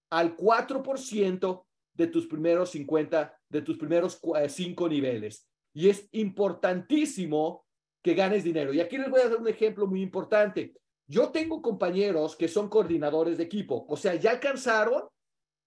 al 0.09 0.35
4% 0.35 1.65
de 1.93 2.07
tus 2.07 2.27
primeros 2.27 2.71
50, 2.71 3.39
de 3.49 3.61
tus 3.61 3.77
primeros 3.77 4.19
5 4.47 4.89
niveles. 4.89 5.47
Y 5.73 5.89
es 5.89 6.07
importantísimo 6.11 7.65
que 8.01 8.13
ganes 8.13 8.43
dinero. 8.43 8.73
Y 8.73 8.79
aquí 8.79 8.97
les 8.97 9.09
voy 9.09 9.21
a 9.21 9.29
dar 9.29 9.37
un 9.37 9.47
ejemplo 9.47 9.87
muy 9.87 10.01
importante. 10.01 10.73
Yo 11.07 11.29
tengo 11.29 11.61
compañeros 11.61 12.35
que 12.35 12.47
son 12.47 12.69
coordinadores 12.69 13.37
de 13.37 13.43
equipo, 13.43 13.85
o 13.87 13.97
sea, 13.97 14.15
ya 14.15 14.31
alcanzaron 14.31 15.03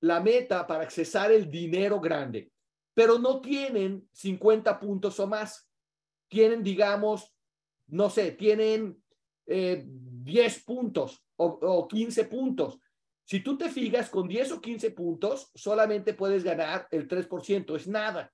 la 0.05 0.21
meta 0.21 0.67
para 0.67 0.83
accesar 0.83 1.33
el 1.33 1.51
dinero 1.51 1.99
grande, 1.99 2.53
pero 2.93 3.19
no 3.19 3.41
tienen 3.41 4.07
50 4.13 4.79
puntos 4.79 5.19
o 5.19 5.27
más. 5.27 5.67
Tienen, 6.29 6.63
digamos, 6.63 7.35
no 7.87 8.11
sé, 8.11 8.33
tienen 8.33 9.03
10 9.47 10.57
eh, 10.57 10.63
puntos 10.65 11.25
o, 11.37 11.47
o 11.47 11.89
15 11.89 12.25
puntos. 12.27 12.79
Si 13.25 13.41
tú 13.41 13.57
te 13.57 13.71
fijas, 13.71 14.11
con 14.11 14.29
10 14.29 14.53
o 14.53 14.61
15 14.61 14.91
puntos, 14.91 15.51
solamente 15.55 16.13
puedes 16.13 16.45
ganar 16.45 16.87
el 16.91 17.09
3%, 17.09 17.75
es 17.75 17.89
nada. 17.89 18.31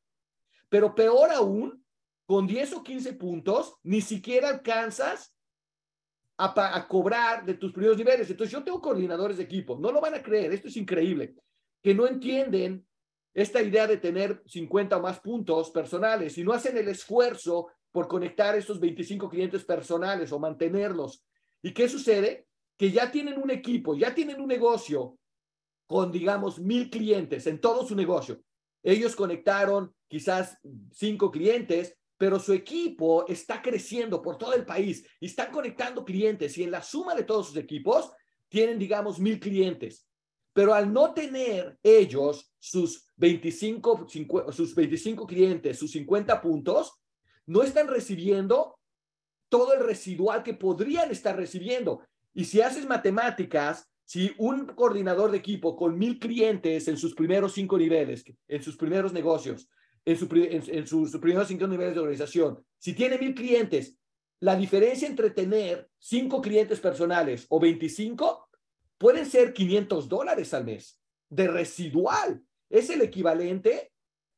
Pero 0.69 0.95
peor 0.95 1.31
aún, 1.31 1.85
con 2.27 2.49
10 2.49 2.73
o 2.75 2.83
15 2.83 3.13
puntos, 3.13 3.77
ni 3.85 4.01
siquiera 4.01 4.49
alcanzas 4.49 5.37
a, 6.37 6.89
cobrar 6.89 7.45
de 7.45 7.55
tus 7.55 7.73
primeros 7.73 7.99
niveles. 7.99 8.29
Entonces 8.31 8.53
yo 8.53 8.65
tengo 8.65 8.81
coordinadores 8.81 9.37
de 9.37 9.45
equipo, 9.45 9.79
no 9.79 9.93
lo 9.93 10.01
van 10.01 10.15
a 10.15 10.23
creer, 10.23 10.53
esto 10.53 10.69
es 10.69 10.77
increíble, 10.77 11.35
que 11.83 11.95
no 11.95 12.07
entienden 12.07 12.87
esta 13.33 13.63
idea 13.63 13.87
de 13.87 13.97
tener 13.97 14.43
50 14.47 14.97
o 14.97 15.01
más 15.01 15.21
puntos 15.21 15.71
personales 15.71 16.37
y 16.37 16.45
no 16.45 16.53
hacen 16.53 16.77
el 16.77 16.89
esfuerzo 16.89 17.69
por 17.93 18.09
conectar 18.09 18.57
estos 18.57 18.81
25 18.81 19.29
clientes 19.29 19.65
personales 19.65 20.33
o 20.33 20.39
mantenerlos. 20.39 21.25
¿Y 21.63 21.73
qué 21.73 21.89
sucede? 21.89 22.47
Que 22.77 22.91
ya 22.91 23.11
tienen 23.11 23.41
un 23.41 23.51
equipo, 23.51 23.95
ya 23.95 24.15
tienen 24.15 24.41
un 24.41 24.49
negocio 24.49 25.19
con, 25.87 26.13
digamos, 26.13 26.61
mil 26.61 26.89
clientes 26.89 27.47
en 27.47 27.61
todo 27.61 27.87
su 27.87 27.95
negocio. 27.95 28.41
Ellos 28.83 29.15
conectaron 29.15 29.95
quizás 30.09 30.59
cinco 30.93 31.31
clientes, 31.31 31.97
pero 32.17 32.39
su 32.39 32.53
equipo 32.53 33.27
está 33.27 33.61
creciendo 33.61 34.23
por 34.23 34.39
todo 34.39 34.55
el 34.55 34.65
país 34.65 35.05
y 35.21 35.27
están 35.27 35.51
conectando 35.51 36.05
clientes 36.05 36.57
y 36.59 36.63
en 36.63 36.71
la 36.71 36.83
suma 36.83 37.15
de 37.15 37.25
todos 37.25 37.49
sus 37.49 37.57
equipos 37.57 38.13
tienen, 38.49 38.79
digamos, 38.79 39.19
mil 39.19 39.39
clientes. 39.39 40.07
Pero 40.53 40.75
al 40.75 40.93
no 40.93 41.15
tener 41.15 41.79
ellos 41.83 42.53
sus 42.59 43.07
25, 43.17 44.07
sus 44.51 44.75
25 44.75 45.27
clientes, 45.27 45.79
sus 45.79 45.93
50 45.93 46.41
puntos, 46.41 46.93
no 47.47 47.63
están 47.63 47.89
recibiendo 47.89 48.79
todo 49.49 49.75
el 49.75 49.85
residual 49.85 50.43
que 50.43 50.55
podrían 50.55 51.11
estar 51.11 51.37
recibiendo. 51.37 52.03
Y 52.33 52.45
si 52.45 52.61
haces 52.61 52.87
matemáticas, 52.87 53.91
si 54.05 54.33
un 54.39 54.67
coordinador 54.67 55.31
de 55.31 55.39
equipo 55.39 55.77
con 55.77 55.99
mil 55.99 56.19
clientes 56.19 56.89
en 56.89 56.97
sus 56.97 57.15
primeros 57.15 57.53
cinco 57.53 57.79
niveles, 57.79 58.25
en 58.49 58.63
sus 58.63 58.77
primeros 58.77 59.13
negocios, 59.13 59.69
en, 60.05 60.19
en, 60.67 60.87
sus 60.87 61.17
primeros 61.19 61.49
cinco 61.49 61.67
niveles 61.67 61.95
de 61.95 62.01
organización, 62.01 62.65
si 62.79 62.93
tiene 62.95 63.19
mil 63.19 63.35
clientes, 63.35 63.97
la 64.41 64.57
diferencia 64.57 65.07
entre 65.07 65.31
tener 65.31 65.89
cinco 65.99 66.41
clientes 66.41 66.81
personales 66.81 67.47
o 67.51 67.61
25 67.61 68.50
pueden 69.01 69.25
ser 69.25 69.55
500 69.55 70.11
dólares 70.11 70.53
al 70.53 70.67
mes 70.67 71.01
de 71.31 71.49
residual. 71.49 72.45
Es 72.69 72.91
el 72.91 73.01
equivalente 73.01 73.95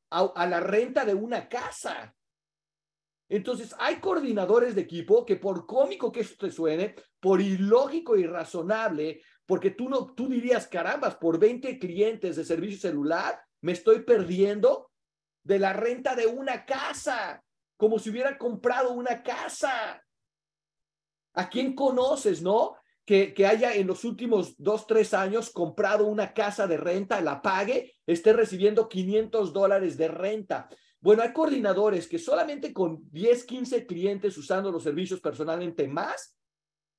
a, 0.09 0.47
la 0.47 0.61
renta 0.61 1.05
de 1.05 1.15
una 1.15 1.49
casa. 1.49 2.15
Entonces, 3.29 3.75
hay 3.81 3.97
coordinadores 3.97 4.77
de 4.77 4.83
equipo 4.83 5.27
que 5.27 5.35
por 5.35 5.67
cómico 5.67 6.13
que 6.13 6.21
esto 6.21 6.47
te 6.47 6.53
suene, 6.53 6.95
por 7.19 7.41
ilógico 7.41 8.17
y 8.17 8.25
razonable, 8.25 9.23
porque 9.47 9.71
tú 9.71 9.89
no, 9.89 10.15
tú 10.15 10.29
dirías, 10.29 10.69
carambas, 10.69 11.17
por 11.17 11.41
20 11.41 11.81
clientes 11.81 12.37
de 12.37 12.45
servicio 12.45 12.79
celular, 12.79 13.43
me 13.63 13.73
estoy 13.73 14.03
perdiendo 14.05 14.93
de 15.43 15.59
la 15.59 15.73
renta 15.73 16.15
de 16.15 16.27
una 16.27 16.65
casa, 16.65 17.43
como 17.77 17.99
si 17.99 18.11
hubiera 18.11 18.39
comprado 18.39 18.93
una 18.93 19.25
casa. 19.25 20.05
¿A 21.35 21.49
quién 21.49 21.75
conoces, 21.75 22.43
no? 22.43 22.77
Que, 23.05 23.35
que, 23.35 23.47
haya 23.47 23.75
en 23.75 23.89
los 23.89 24.05
últimos 24.05 24.55
dos, 24.59 24.87
tres 24.87 25.13
años 25.13 25.51
comprado 25.51 26.07
una 26.07 26.33
casa 26.33 26.69
de 26.69 26.77
renta, 26.77 27.21
la 27.21 27.43
pague, 27.43 27.97
esté 28.07 28.33
recibiendo 28.33 28.89
500 28.89 29.53
dólares 29.53 29.97
de 29.97 30.07
renta. 30.07 30.69
Bueno, 31.01 31.23
hay 31.23 31.33
coordinadores 31.33 32.07
que 32.07 32.21
solamente 32.21 32.73
con 32.73 33.01
10, 33.11 33.45
15 33.45 33.87
clientes 33.87 34.39
usando 34.39 34.71
los 34.71 34.85
servicios 34.85 35.21
personalmente 35.21 35.89
más, 35.89 36.37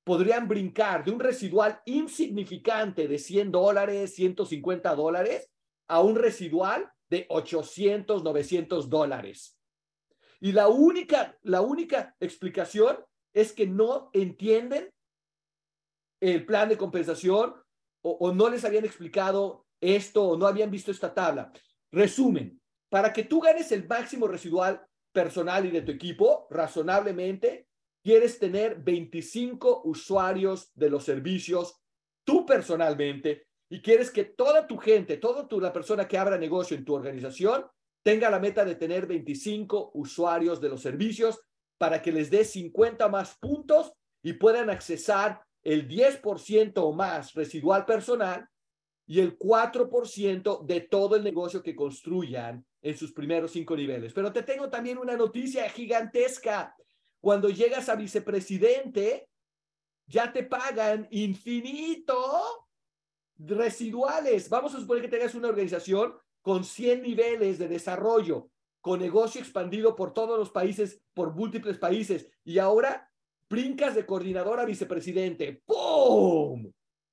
podrían 0.04 0.46
brincar 0.46 1.02
de 1.04 1.10
un 1.10 1.18
residual 1.20 1.80
insignificante 1.86 3.08
de 3.08 3.18
100 3.18 3.50
dólares, 3.50 4.14
150 4.14 4.94
dólares, 4.94 5.50
a 5.88 6.00
un 6.00 6.16
residual 6.16 6.90
de 7.08 7.26
800, 7.30 8.22
900 8.22 8.90
dólares. 8.90 9.58
Y 10.40 10.52
la 10.52 10.68
única, 10.68 11.38
la 11.42 11.62
única 11.62 12.14
explicación 12.20 12.98
es 13.32 13.52
que 13.52 13.66
no 13.66 14.10
entienden 14.12 14.92
el 16.32 16.46
plan 16.46 16.68
de 16.68 16.78
compensación 16.78 17.54
o, 18.02 18.32
no 18.32 18.50
les 18.50 18.64
habían 18.64 18.84
explicado 18.84 19.66
esto 19.80 20.24
o 20.24 20.36
no 20.36 20.46
habían 20.46 20.70
visto 20.70 20.90
esta 20.90 21.12
tabla. 21.12 21.52
Resumen, 21.90 22.60
para 22.90 23.12
que 23.12 23.24
tú 23.24 23.40
ganes 23.40 23.72
el 23.72 23.86
máximo 23.86 24.26
residual 24.26 24.84
personal 25.12 25.64
y 25.64 25.70
de 25.70 25.82
tu 25.82 25.92
equipo, 25.92 26.46
razonablemente, 26.50 27.68
quieres 28.02 28.38
tener 28.38 28.76
25 28.76 29.82
usuarios 29.84 30.70
de 30.74 30.90
los 30.90 31.04
servicios 31.04 31.80
tú 32.24 32.44
personalmente 32.44 33.46
y 33.70 33.80
quieres 33.80 34.10
que 34.10 34.24
toda 34.24 34.66
tu 34.66 34.76
gente, 34.76 35.16
toda 35.16 35.48
tu, 35.48 35.60
la 35.60 35.72
persona 35.72 36.06
que 36.06 36.18
abra 36.18 36.38
negocio 36.38 36.76
en 36.76 36.84
tu 36.84 36.94
organización, 36.94 37.66
tenga 38.02 38.30
la 38.30 38.38
meta 38.38 38.64
de 38.64 38.74
tener 38.74 39.06
25 39.06 39.92
usuarios 39.94 40.60
de 40.60 40.68
los 40.68 40.82
servicios 40.82 41.40
para 41.78 42.02
que 42.02 42.12
les 42.12 42.30
dé 42.30 42.44
50 42.44 43.08
más 43.08 43.36
puntos 43.38 43.92
y 44.22 44.34
puedan 44.34 44.70
accesar 44.70 45.42
el 45.64 45.88
10% 45.88 46.72
o 46.76 46.92
más 46.92 47.32
residual 47.32 47.86
personal 47.86 48.48
y 49.06 49.20
el 49.20 49.38
4% 49.38 50.64
de 50.64 50.80
todo 50.82 51.16
el 51.16 51.24
negocio 51.24 51.62
que 51.62 51.74
construyan 51.74 52.64
en 52.82 52.96
sus 52.96 53.12
primeros 53.12 53.52
cinco 53.52 53.74
niveles. 53.76 54.12
Pero 54.12 54.32
te 54.32 54.42
tengo 54.42 54.68
también 54.68 54.98
una 54.98 55.16
noticia 55.16 55.68
gigantesca. 55.70 56.76
Cuando 57.20 57.48
llegas 57.48 57.88
a 57.88 57.96
vicepresidente, 57.96 59.28
ya 60.06 60.32
te 60.32 60.42
pagan 60.42 61.08
infinito 61.10 62.66
residuales. 63.38 64.48
Vamos 64.50 64.74
a 64.74 64.80
suponer 64.80 65.02
que 65.02 65.08
tengas 65.08 65.34
una 65.34 65.48
organización 65.48 66.14
con 66.42 66.62
100 66.62 67.02
niveles 67.02 67.58
de 67.58 67.68
desarrollo, 67.68 68.50
con 68.82 69.00
negocio 69.00 69.40
expandido 69.40 69.96
por 69.96 70.12
todos 70.12 70.38
los 70.38 70.50
países, 70.50 71.02
por 71.14 71.34
múltiples 71.34 71.78
países, 71.78 72.30
y 72.44 72.58
ahora 72.58 73.10
brincas 73.48 73.94
de 73.94 74.06
coordinador 74.06 74.60
a 74.60 74.64
vicepresidente. 74.64 75.62
¡Pum! 75.64 76.70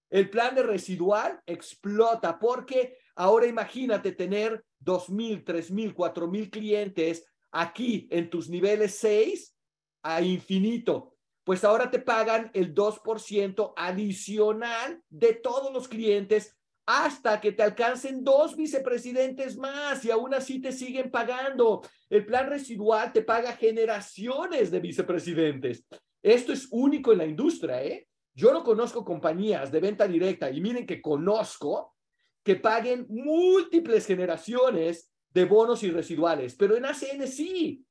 El 0.10 0.30
plan 0.30 0.56
de 0.56 0.64
residual 0.64 1.42
explota 1.46 2.38
porque 2.38 2.98
ahora 3.16 3.48
imagínate 3.48 4.12
tener 4.12 4.64
2.000, 4.84 5.44
3.000, 5.44 5.94
4.000 5.94 6.50
clientes 6.50 7.26
aquí 7.52 8.08
en 8.12 8.30
tus 8.30 8.50
niveles 8.50 8.96
6 8.96 9.56
a 10.04 10.22
infinito 10.22 11.12
pues 11.44 11.64
ahora 11.64 11.90
te 11.90 12.00
pagan 12.00 12.52
el 12.54 12.74
2% 12.74 13.74
adicional 13.76 15.02
de 15.10 15.34
todos 15.34 15.74
los 15.74 15.88
clientes 15.88 16.56
hasta 16.86 17.40
que 17.40 17.52
te 17.52 17.64
alcancen 17.64 18.24
dos 18.24 18.56
vicepresidentes 18.56 19.58
más 19.58 20.04
y 20.04 20.12
aún 20.12 20.34
así 20.34 20.60
te 20.60 20.72
siguen 20.72 21.10
pagando. 21.10 21.82
El 22.10 22.26
plan 22.26 22.48
residual 22.50 23.14
te 23.14 23.22
paga 23.22 23.54
generaciones 23.54 24.72
de 24.72 24.80
vicepresidentes. 24.80 25.86
Esto 26.22 26.54
es 26.54 26.68
único 26.72 27.12
en 27.12 27.18
la 27.20 27.26
industria, 27.26 27.84
¿eh? 27.84 28.08
Yo 28.34 28.54
no 28.54 28.64
conozco 28.64 29.04
compañías 29.04 29.72
de 29.72 29.80
venta 29.80 30.08
directa 30.08 30.50
y 30.50 30.62
miren 30.62 30.86
que 30.86 31.02
conozco 31.02 31.96
que 32.44 32.56
paguen 32.56 33.06
múltiples 33.10 34.06
generaciones 34.06 35.12
de 35.30 35.46
bonos 35.46 35.84
y 35.84 35.92
residuales, 35.92 36.56
pero 36.56 36.76
en 36.76 36.86
ACN 36.86 37.28
sí, 37.28 37.86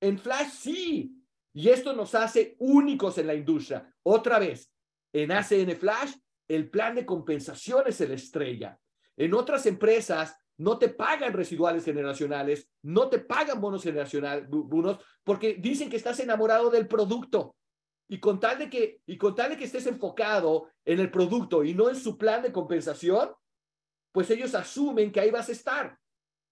en 0.00 0.18
Flash 0.18 0.50
sí, 0.50 1.16
y 1.52 1.68
esto 1.68 1.92
nos 1.92 2.14
hace 2.14 2.56
únicos 2.58 3.18
en 3.18 3.26
la 3.26 3.34
industria. 3.34 3.92
Otra 4.02 4.38
vez, 4.38 4.72
en 5.12 5.32
ACN 5.32 5.76
Flash 5.76 6.14
el 6.48 6.70
plan 6.70 6.94
de 6.94 7.06
compensación 7.06 7.84
es 7.86 8.00
el 8.00 8.12
estrella. 8.12 8.78
En 9.16 9.34
otras 9.34 9.66
empresas 9.66 10.36
no 10.58 10.78
te 10.78 10.88
pagan 10.88 11.32
residuales 11.32 11.84
generacionales, 11.84 12.68
no 12.82 13.08
te 13.08 13.18
pagan 13.18 13.60
bonos 13.60 13.82
generacionales, 13.82 14.48
bonos, 14.48 14.98
porque 15.24 15.54
dicen 15.54 15.88
que 15.88 15.96
estás 15.96 16.20
enamorado 16.20 16.70
del 16.70 16.86
producto. 16.86 17.56
Y 18.12 18.20
con 18.20 18.38
tal 18.38 18.58
de 18.58 18.68
que, 18.68 19.00
y 19.06 19.16
con 19.16 19.34
tal 19.34 19.48
de 19.48 19.56
que 19.56 19.64
estés 19.64 19.86
enfocado 19.86 20.68
en 20.84 21.00
el 21.00 21.10
producto 21.10 21.64
y 21.64 21.72
no 21.72 21.88
en 21.88 21.96
su 21.96 22.18
plan 22.18 22.42
de 22.42 22.52
compensación, 22.52 23.30
pues 24.12 24.28
ellos 24.28 24.54
asumen 24.54 25.10
que 25.10 25.20
ahí 25.20 25.30
vas 25.30 25.48
a 25.48 25.52
estar. 25.52 25.98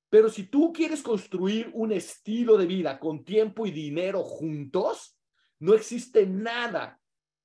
Pero 0.08 0.30
si 0.30 0.44
tú 0.44 0.72
quieres 0.72 1.02
construir 1.02 1.70
un 1.74 1.92
estilo 1.92 2.56
de 2.56 2.64
vida 2.64 2.98
con 2.98 3.24
tiempo 3.24 3.66
y 3.66 3.72
dinero 3.72 4.22
juntos, 4.22 5.18
no 5.58 5.74
existe 5.74 6.26
nada 6.26 6.98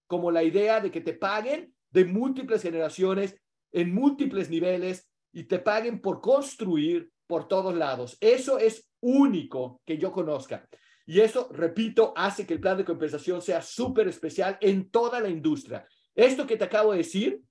como 0.07 0.31
la 0.31 0.43
idea 0.43 0.79
de 0.79 0.91
que 0.91 1.01
te 1.01 1.11
paguen 1.11 1.75
de 1.89 2.05
múltiples 2.05 2.61
generaciones, 2.61 3.35
en 3.73 3.93
múltiples 3.93 4.49
niveles, 4.49 5.09
y 5.33 5.43
te 5.43 5.59
paguen 5.59 5.99
por 5.99 6.21
construir 6.21 7.11
por 7.27 7.49
todos 7.49 7.75
lados. 7.75 8.17
Eso 8.21 8.59
es 8.59 8.89
único 9.01 9.81
que 9.85 9.97
yo 9.97 10.13
conozca. 10.13 10.65
Y 11.05 11.21
eso, 11.21 11.49
repito, 11.51 12.13
hace 12.15 12.45
que 12.45 12.53
el 12.55 12.59
plan 12.59 12.77
de 12.77 12.85
compensación 12.85 13.41
sea 13.41 13.61
súper 13.61 14.07
especial 14.07 14.57
en 14.59 14.89
toda 14.89 15.19
la 15.19 15.29
industria. 15.29 15.87
Esto 16.15 16.47
que 16.47 16.57
te 16.57 16.63
acabo 16.63 16.91
de 16.91 16.99
decir, 16.99 17.41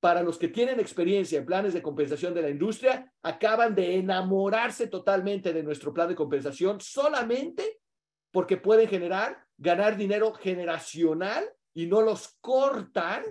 para 0.00 0.22
los 0.22 0.38
que 0.38 0.48
tienen 0.48 0.80
experiencia 0.80 1.38
en 1.38 1.46
planes 1.46 1.74
de 1.74 1.82
compensación 1.82 2.34
de 2.34 2.42
la 2.42 2.50
industria, 2.50 3.12
acaban 3.22 3.74
de 3.74 3.96
enamorarse 3.96 4.86
totalmente 4.86 5.52
de 5.52 5.62
nuestro 5.62 5.92
plan 5.92 6.08
de 6.08 6.14
compensación 6.14 6.80
solamente 6.80 7.80
porque 8.32 8.56
pueden 8.56 8.88
generar, 8.88 9.46
ganar 9.58 9.96
dinero 9.96 10.32
generacional 10.32 11.44
y 11.74 11.86
no 11.86 12.00
los 12.00 12.36
cortan 12.40 13.22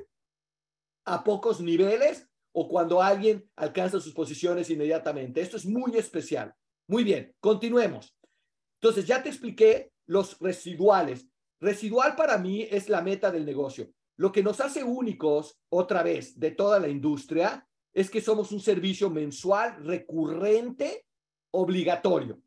a 1.05 1.23
pocos 1.23 1.59
niveles 1.59 2.29
o 2.53 2.69
cuando 2.69 3.01
alguien 3.01 3.49
alcanza 3.55 3.99
sus 3.99 4.13
posiciones 4.13 4.69
inmediatamente. 4.69 5.41
Esto 5.41 5.57
es 5.57 5.65
muy 5.65 5.97
especial. 5.97 6.53
Muy 6.87 7.03
bien, 7.03 7.33
continuemos. 7.39 8.15
Entonces, 8.81 9.05
ya 9.05 9.21
te 9.21 9.29
expliqué 9.29 9.91
los 10.07 10.39
residuales. 10.39 11.27
Residual 11.59 12.15
para 12.15 12.39
mí 12.39 12.67
es 12.69 12.89
la 12.89 13.03
meta 13.03 13.31
del 13.31 13.45
negocio. 13.45 13.91
Lo 14.17 14.31
que 14.31 14.41
nos 14.41 14.59
hace 14.59 14.83
únicos, 14.83 15.59
otra 15.69 16.01
vez, 16.01 16.39
de 16.39 16.51
toda 16.51 16.79
la 16.79 16.87
industria, 16.87 17.67
es 17.93 18.09
que 18.09 18.21
somos 18.21 18.51
un 18.51 18.59
servicio 18.59 19.11
mensual, 19.11 19.85
recurrente, 19.85 21.05
obligatorio. 21.51 22.41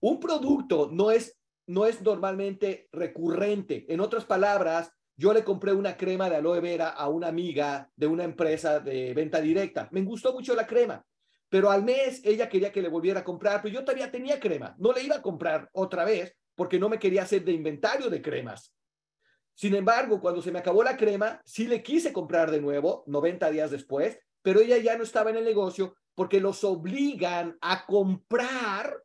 Un 0.00 0.18
producto 0.18 0.90
no 0.92 1.12
es, 1.12 1.38
no 1.68 1.86
es 1.86 2.02
normalmente 2.02 2.88
recurrente. 2.90 3.86
En 3.88 4.00
otras 4.00 4.24
palabras, 4.24 4.92
yo 5.16 5.32
le 5.32 5.44
compré 5.44 5.72
una 5.72 5.96
crema 5.96 6.28
de 6.28 6.36
aloe 6.36 6.60
vera 6.60 6.88
a 6.88 7.08
una 7.08 7.28
amiga 7.28 7.88
de 7.94 8.06
una 8.08 8.24
empresa 8.24 8.80
de 8.80 9.14
venta 9.14 9.40
directa. 9.40 9.88
Me 9.92 10.02
gustó 10.02 10.32
mucho 10.32 10.54
la 10.54 10.66
crema, 10.66 11.04
pero 11.50 11.70
al 11.70 11.84
mes 11.84 12.22
ella 12.24 12.48
quería 12.48 12.72
que 12.72 12.80
le 12.80 12.88
volviera 12.88 13.20
a 13.20 13.24
comprar, 13.24 13.60
pero 13.60 13.74
yo 13.74 13.84
todavía 13.84 14.10
tenía 14.10 14.40
crema. 14.40 14.74
No 14.78 14.92
le 14.92 15.02
iba 15.02 15.16
a 15.16 15.22
comprar 15.22 15.68
otra 15.72 16.04
vez 16.04 16.34
porque 16.54 16.78
no 16.78 16.88
me 16.88 16.98
quería 16.98 17.24
hacer 17.24 17.44
de 17.44 17.52
inventario 17.52 18.08
de 18.08 18.22
cremas. 18.22 18.72
Sin 19.54 19.74
embargo, 19.74 20.20
cuando 20.20 20.40
se 20.40 20.52
me 20.52 20.60
acabó 20.60 20.82
la 20.82 20.96
crema, 20.96 21.42
sí 21.44 21.66
le 21.66 21.82
quise 21.82 22.12
comprar 22.12 22.50
de 22.50 22.60
nuevo, 22.60 23.02
90 23.06 23.50
días 23.50 23.70
después, 23.70 24.18
pero 24.42 24.60
ella 24.60 24.78
ya 24.78 24.96
no 24.96 25.02
estaba 25.02 25.30
en 25.30 25.36
el 25.36 25.44
negocio 25.44 25.96
porque 26.14 26.40
los 26.40 26.64
obligan 26.64 27.58
a 27.60 27.84
comprar 27.84 29.02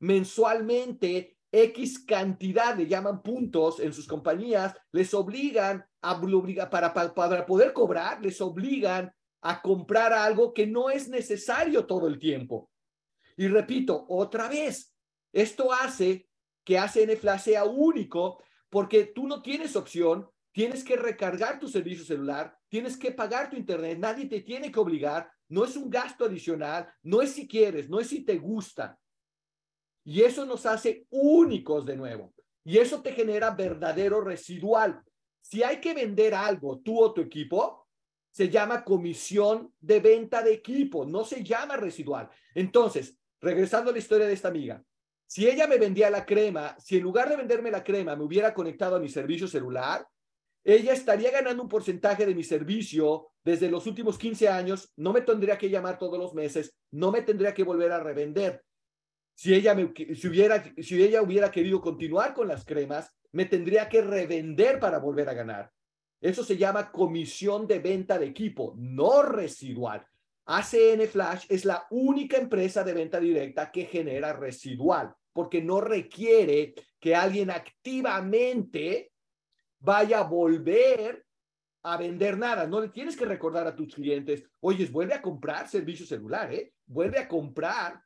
mensualmente 0.00 1.36
X 1.52 2.04
cantidad, 2.06 2.74
le 2.76 2.86
llaman 2.86 3.22
puntos 3.22 3.78
en 3.80 3.92
sus 3.92 4.08
compañías, 4.08 4.74
les 4.92 5.12
obligan 5.12 5.84
a 6.00 6.20
para, 6.70 6.94
para, 6.94 7.14
para 7.14 7.46
poder 7.46 7.72
cobrar, 7.74 8.22
les 8.22 8.40
obligan 8.40 9.12
a 9.42 9.60
comprar 9.60 10.12
algo 10.12 10.54
que 10.54 10.66
no 10.66 10.90
es 10.90 11.08
necesario 11.08 11.86
todo 11.86 12.06
el 12.06 12.18
tiempo. 12.18 12.70
Y 13.36 13.48
repito, 13.48 14.06
otra 14.08 14.48
vez, 14.48 14.94
esto 15.32 15.72
hace 15.72 16.28
que 16.64 16.78
ACN 16.78 17.16
Flash 17.16 17.42
sea 17.42 17.64
único 17.64 18.42
porque 18.70 19.04
tú 19.04 19.26
no 19.26 19.42
tienes 19.42 19.76
opción, 19.76 20.28
tienes 20.52 20.84
que 20.84 20.96
recargar 20.96 21.58
tu 21.58 21.68
servicio 21.68 22.04
celular, 22.04 22.56
tienes 22.68 22.96
que 22.96 23.12
pagar 23.12 23.50
tu 23.50 23.56
internet, 23.56 23.98
nadie 23.98 24.26
te 24.26 24.40
tiene 24.40 24.70
que 24.70 24.80
obligar, 24.80 25.30
no 25.48 25.64
es 25.64 25.76
un 25.76 25.90
gasto 25.90 26.24
adicional, 26.24 26.90
no 27.02 27.20
es 27.20 27.32
si 27.32 27.46
quieres, 27.46 27.90
no 27.90 28.00
es 28.00 28.08
si 28.08 28.24
te 28.24 28.38
gusta, 28.38 28.98
y 30.04 30.22
eso 30.22 30.44
nos 30.44 30.66
hace 30.66 31.06
únicos 31.10 31.86
de 31.86 31.96
nuevo. 31.96 32.34
Y 32.64 32.78
eso 32.78 33.02
te 33.02 33.12
genera 33.12 33.50
verdadero 33.50 34.20
residual. 34.20 35.02
Si 35.40 35.62
hay 35.62 35.80
que 35.80 35.94
vender 35.94 36.34
algo, 36.34 36.80
tú 36.80 37.00
o 37.00 37.12
tu 37.12 37.20
equipo, 37.20 37.81
se 38.32 38.48
llama 38.48 38.82
comisión 38.82 39.72
de 39.80 40.00
venta 40.00 40.42
de 40.42 40.54
equipo, 40.54 41.04
no 41.04 41.24
se 41.24 41.44
llama 41.44 41.76
residual. 41.76 42.28
Entonces, 42.54 43.16
regresando 43.40 43.90
a 43.90 43.92
la 43.92 43.98
historia 43.98 44.26
de 44.26 44.32
esta 44.32 44.48
amiga, 44.48 44.82
si 45.26 45.46
ella 45.46 45.66
me 45.66 45.78
vendía 45.78 46.10
la 46.10 46.26
crema, 46.26 46.76
si 46.78 46.96
en 46.96 47.02
lugar 47.02 47.28
de 47.28 47.36
venderme 47.36 47.70
la 47.70 47.84
crema 47.84 48.16
me 48.16 48.24
hubiera 48.24 48.52
conectado 48.52 48.96
a 48.96 49.00
mi 49.00 49.08
servicio 49.08 49.46
celular, 49.46 50.06
ella 50.64 50.92
estaría 50.92 51.30
ganando 51.30 51.62
un 51.62 51.68
porcentaje 51.68 52.24
de 52.24 52.34
mi 52.34 52.44
servicio 52.44 53.28
desde 53.44 53.70
los 53.70 53.86
últimos 53.86 54.16
15 54.16 54.48
años, 54.48 54.92
no 54.96 55.12
me 55.12 55.20
tendría 55.20 55.58
que 55.58 55.68
llamar 55.68 55.98
todos 55.98 56.18
los 56.18 56.34
meses, 56.34 56.74
no 56.92 57.10
me 57.10 57.22
tendría 57.22 57.52
que 57.52 57.64
volver 57.64 57.92
a 57.92 58.02
revender. 58.02 58.62
Si 59.34 59.54
ella, 59.54 59.74
me, 59.74 59.92
si, 60.14 60.28
hubiera, 60.28 60.62
si 60.78 61.02
ella 61.02 61.22
hubiera 61.22 61.50
querido 61.50 61.80
continuar 61.80 62.32
con 62.32 62.48
las 62.48 62.64
cremas, 62.64 63.10
me 63.32 63.44
tendría 63.46 63.88
que 63.88 64.02
revender 64.02 64.78
para 64.78 64.98
volver 64.98 65.28
a 65.28 65.34
ganar. 65.34 65.72
Eso 66.22 66.44
se 66.44 66.56
llama 66.56 66.92
comisión 66.92 67.66
de 67.66 67.80
venta 67.80 68.18
de 68.18 68.26
equipo, 68.26 68.74
no 68.78 69.22
residual. 69.22 70.06
ACN 70.46 71.06
Flash 71.08 71.46
es 71.48 71.64
la 71.64 71.86
única 71.90 72.36
empresa 72.36 72.84
de 72.84 72.94
venta 72.94 73.20
directa 73.20 73.70
que 73.70 73.84
genera 73.84 74.32
residual, 74.32 75.14
porque 75.32 75.60
no 75.60 75.80
requiere 75.80 76.74
que 77.00 77.14
alguien 77.14 77.50
activamente 77.50 79.12
vaya 79.80 80.20
a 80.20 80.24
volver 80.24 81.26
a 81.82 81.96
vender 81.96 82.38
nada. 82.38 82.66
No 82.66 82.80
le 82.80 82.88
tienes 82.88 83.16
que 83.16 83.24
recordar 83.24 83.66
a 83.66 83.74
tus 83.74 83.94
clientes, 83.94 84.44
oye, 84.60 84.86
vuelve 84.86 85.14
a 85.14 85.22
comprar 85.22 85.68
servicio 85.68 86.06
celular, 86.06 86.52
¿eh? 86.54 86.72
Vuelve 86.86 87.18
a 87.18 87.28
comprar, 87.28 88.00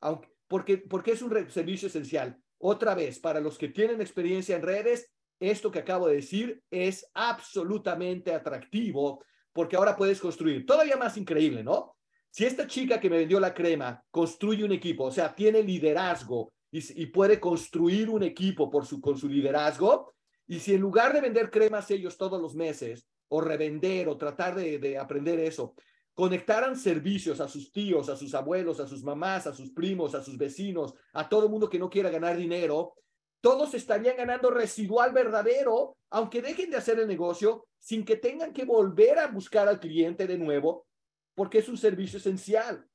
aunque, 0.00 0.28
porque, 0.46 1.12
es 1.12 1.22
un 1.22 1.50
servicio 1.50 1.88
esencial. 1.88 2.38
Otra 2.58 2.94
vez, 2.94 3.18
para 3.18 3.40
los 3.40 3.56
que 3.56 3.68
tienen 3.68 4.00
experiencia 4.00 4.56
en 4.56 4.62
redes, 4.62 5.11
esto 5.42 5.70
que 5.70 5.80
acabo 5.80 6.08
de 6.08 6.16
decir 6.16 6.62
es 6.70 7.06
absolutamente 7.14 8.32
atractivo 8.32 9.24
porque 9.52 9.76
ahora 9.76 9.96
puedes 9.96 10.20
construir. 10.20 10.64
Todavía 10.64 10.96
más 10.96 11.16
increíble, 11.16 11.62
¿no? 11.62 11.96
Si 12.30 12.46
esta 12.46 12.66
chica 12.66 12.98
que 12.98 13.10
me 13.10 13.18
vendió 13.18 13.38
la 13.38 13.52
crema 13.52 14.02
construye 14.10 14.64
un 14.64 14.72
equipo, 14.72 15.04
o 15.04 15.10
sea, 15.10 15.34
tiene 15.34 15.62
liderazgo 15.62 16.52
y, 16.70 17.06
puede 17.06 17.38
construir 17.38 18.08
un 18.08 18.22
equipo 18.22 18.70
por 18.70 18.86
su, 18.86 19.00
con 19.00 19.18
su 19.18 19.28
liderazgo, 19.28 20.14
y 20.46 20.58
si 20.58 20.72
en 20.72 20.80
lugar 20.80 21.12
de 21.12 21.20
vender 21.20 21.50
cremas 21.50 21.90
ellos 21.90 22.16
todos 22.16 22.40
los 22.40 22.54
meses, 22.54 23.06
o 23.28 23.42
revender, 23.42 24.08
o 24.08 24.16
tratar 24.16 24.54
de, 24.54 24.78
de 24.78 24.96
aprender 24.96 25.38
eso, 25.40 25.74
conectaran 26.14 26.76
servicios 26.76 27.40
a 27.40 27.48
sus 27.48 27.72
tíos, 27.72 28.08
a 28.08 28.16
sus 28.16 28.34
abuelos, 28.34 28.80
a 28.80 28.86
sus 28.86 29.02
mamás, 29.02 29.46
a 29.46 29.52
sus 29.52 29.72
primos, 29.72 30.14
a 30.14 30.22
sus 30.22 30.38
vecinos, 30.38 30.94
a 31.12 31.28
todo 31.28 31.48
mundo 31.48 31.68
que 31.68 31.78
no 31.78 31.90
quiera 31.90 32.10
ganar 32.10 32.36
dinero, 32.36 32.94
todos 33.42 33.74
estarían 33.74 34.16
ganando 34.16 34.50
residual 34.50 35.12
verdadero, 35.12 35.96
aunque 36.10 36.40
dejen 36.40 36.70
de 36.70 36.76
hacer 36.76 36.98
el 37.00 37.08
negocio 37.08 37.66
sin 37.78 38.04
que 38.04 38.16
tengan 38.16 38.52
que 38.52 38.64
volver 38.64 39.18
a 39.18 39.26
buscar 39.26 39.68
al 39.68 39.80
cliente 39.80 40.28
de 40.28 40.38
nuevo, 40.38 40.86
porque 41.34 41.58
es 41.58 41.68
un 41.68 41.76
servicio 41.76 42.18
esencial. 42.18 42.86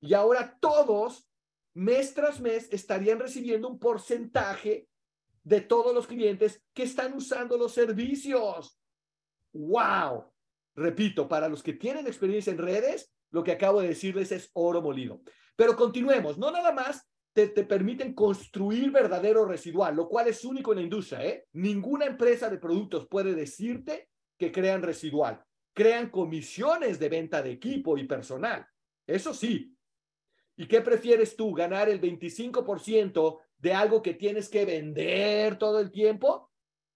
Y 0.00 0.12
ahora 0.12 0.58
todos, 0.60 1.26
mes 1.74 2.12
tras 2.12 2.40
mes, 2.40 2.68
estarían 2.70 3.18
recibiendo 3.18 3.68
un 3.68 3.78
porcentaje 3.78 4.86
de 5.42 5.62
todos 5.62 5.94
los 5.94 6.06
clientes 6.06 6.62
que 6.74 6.82
están 6.82 7.14
usando 7.14 7.56
los 7.56 7.72
servicios. 7.72 8.78
¡Wow! 9.54 10.30
Repito, 10.74 11.26
para 11.26 11.48
los 11.48 11.62
que 11.62 11.72
tienen 11.72 12.06
experiencia 12.06 12.52
en 12.52 12.58
redes, 12.58 13.10
lo 13.30 13.42
que 13.42 13.52
acabo 13.52 13.80
de 13.80 13.88
decirles 13.88 14.30
es 14.30 14.50
oro 14.52 14.82
molido. 14.82 15.22
Pero 15.56 15.74
continuemos, 15.74 16.36
no 16.36 16.50
nada 16.50 16.72
más 16.72 17.09
te, 17.48 17.64
permiten 17.64 18.14
construir 18.14 18.90
verdadero 18.90 19.44
residual, 19.44 19.96
lo 19.96 20.08
cual 20.08 20.28
es 20.28 20.44
único 20.44 20.72
en 20.72 20.78
la 20.78 20.84
industria. 20.84 21.24
¿eh? 21.24 21.46
Ninguna 21.52 22.06
empresa 22.06 22.48
de 22.48 22.58
productos 22.58 23.06
puede 23.08 23.34
decirte 23.34 24.08
que 24.38 24.52
crean 24.52 24.82
residual. 24.82 25.42
Crean 25.74 26.10
comisiones 26.10 26.98
de 26.98 27.08
venta 27.08 27.42
de 27.42 27.52
equipo 27.52 27.96
y 27.98 28.04
personal. 28.04 28.66
Eso 29.06 29.34
sí. 29.34 29.76
¿Y 30.56 30.66
qué 30.66 30.80
prefieres 30.80 31.36
tú? 31.36 31.54
¿Ganar 31.54 31.88
el 31.88 32.00
25% 32.00 33.40
de 33.58 33.74
algo 33.74 34.02
que 34.02 34.14
tienes 34.14 34.48
que 34.48 34.64
vender 34.64 35.58
todo 35.58 35.80
el 35.80 35.90
tiempo? 35.90 36.50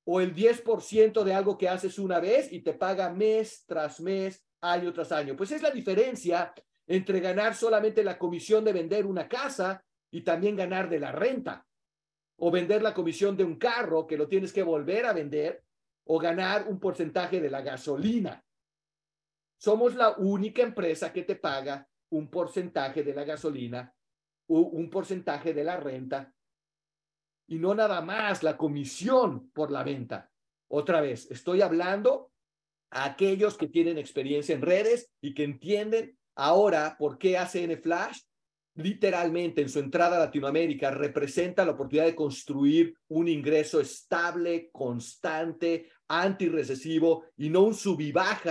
o 0.05 0.21
el 0.21 0.35
10% 0.35 1.25
de 1.25 1.35
algo 1.35 1.57
que 1.57 1.69
haces 1.69 1.99
una 1.99 2.21
vez 2.21 2.53
y 2.53 2.61
te 2.61 2.75
paga 2.75 3.11
mes 3.11 3.65
tras 3.67 4.01
mes, 4.01 4.45
año 4.61 4.93
tras 4.93 5.13
año. 5.13 5.35
Pues 5.37 5.51
es 5.51 5.63
la 5.63 5.71
diferencia 5.71 6.53
entre 6.87 7.21
ganar 7.21 7.55
solamente 7.55 8.05
la 8.05 8.19
comisión 8.19 8.65
de 8.65 8.73
vender 8.73 9.07
una 9.07 9.29
casa 9.29 9.83
y 10.15 10.21
también 10.21 10.55
ganar 10.55 10.89
de 10.89 11.01
la 11.01 11.11
renta, 11.11 11.67
o 12.37 12.49
vender 12.49 12.83
la 12.83 12.95
comisión 12.95 13.37
de 13.37 13.43
un 13.43 13.57
carro 13.57 14.07
que 14.07 14.17
lo 14.17 14.29
tienes 14.29 14.53
que 14.53 14.63
volver 14.63 15.07
a 15.07 15.13
vender, 15.13 15.65
o 16.05 16.21
ganar 16.21 16.69
un 16.69 16.79
porcentaje 16.79 17.41
de 17.41 17.51
la 17.51 17.63
gasolina. 17.63 18.41
somos 19.59 19.97
la 19.97 20.11
única 20.19 20.63
empresa 20.63 21.13
que 21.13 21.25
te 21.25 21.35
paga 21.35 21.89
un 22.11 22.31
porcentaje 22.31 23.03
de 23.03 23.13
la 23.13 23.25
gasolina, 23.25 23.93
un 24.47 24.89
porcentaje 24.89 25.53
de 25.53 25.65
la 25.65 25.79
renta 25.79 26.33
y 27.49 27.59
no 27.59 27.75
nada 27.75 28.01
más 28.01 28.45
la 28.45 28.57
comisión 28.57 29.51
por 29.51 29.73
la 29.73 29.83
venta. 29.83 30.31
Otra 30.69 31.01
vez, 31.01 31.29
estoy 31.29 31.61
hablando 31.61 32.31
a 32.91 33.05
aquellos 33.05 33.59
que 33.59 33.67
tienen 33.67 33.99
experiencia 33.99 34.55
en 34.55 34.63
redes 34.63 35.11
y 35.21 35.35
que 35.35 35.43
entienden 35.43 36.17
ahora 36.37 36.95
por 36.99 37.19
qué 37.19 37.37
ACN 37.37 37.81
Flash 37.83 38.21
literalmente 38.77 39.63
en 39.63 39.69
su 39.69 39.79
entrada 39.79 40.17
a 40.17 40.27
Latinoamérica 40.27 40.91
representa 40.91 41.65
la 41.65 41.73
oportunidad 41.73 42.07
de 42.07 42.17
construir 42.17 42.97
un 43.09 43.29
ingreso 43.29 43.81
estable, 43.81 44.71
constante, 44.73 45.91
antirrecesivo 46.09 47.25
y 47.37 47.51
no 47.51 47.63
un 47.63 47.75
sub 47.75 48.01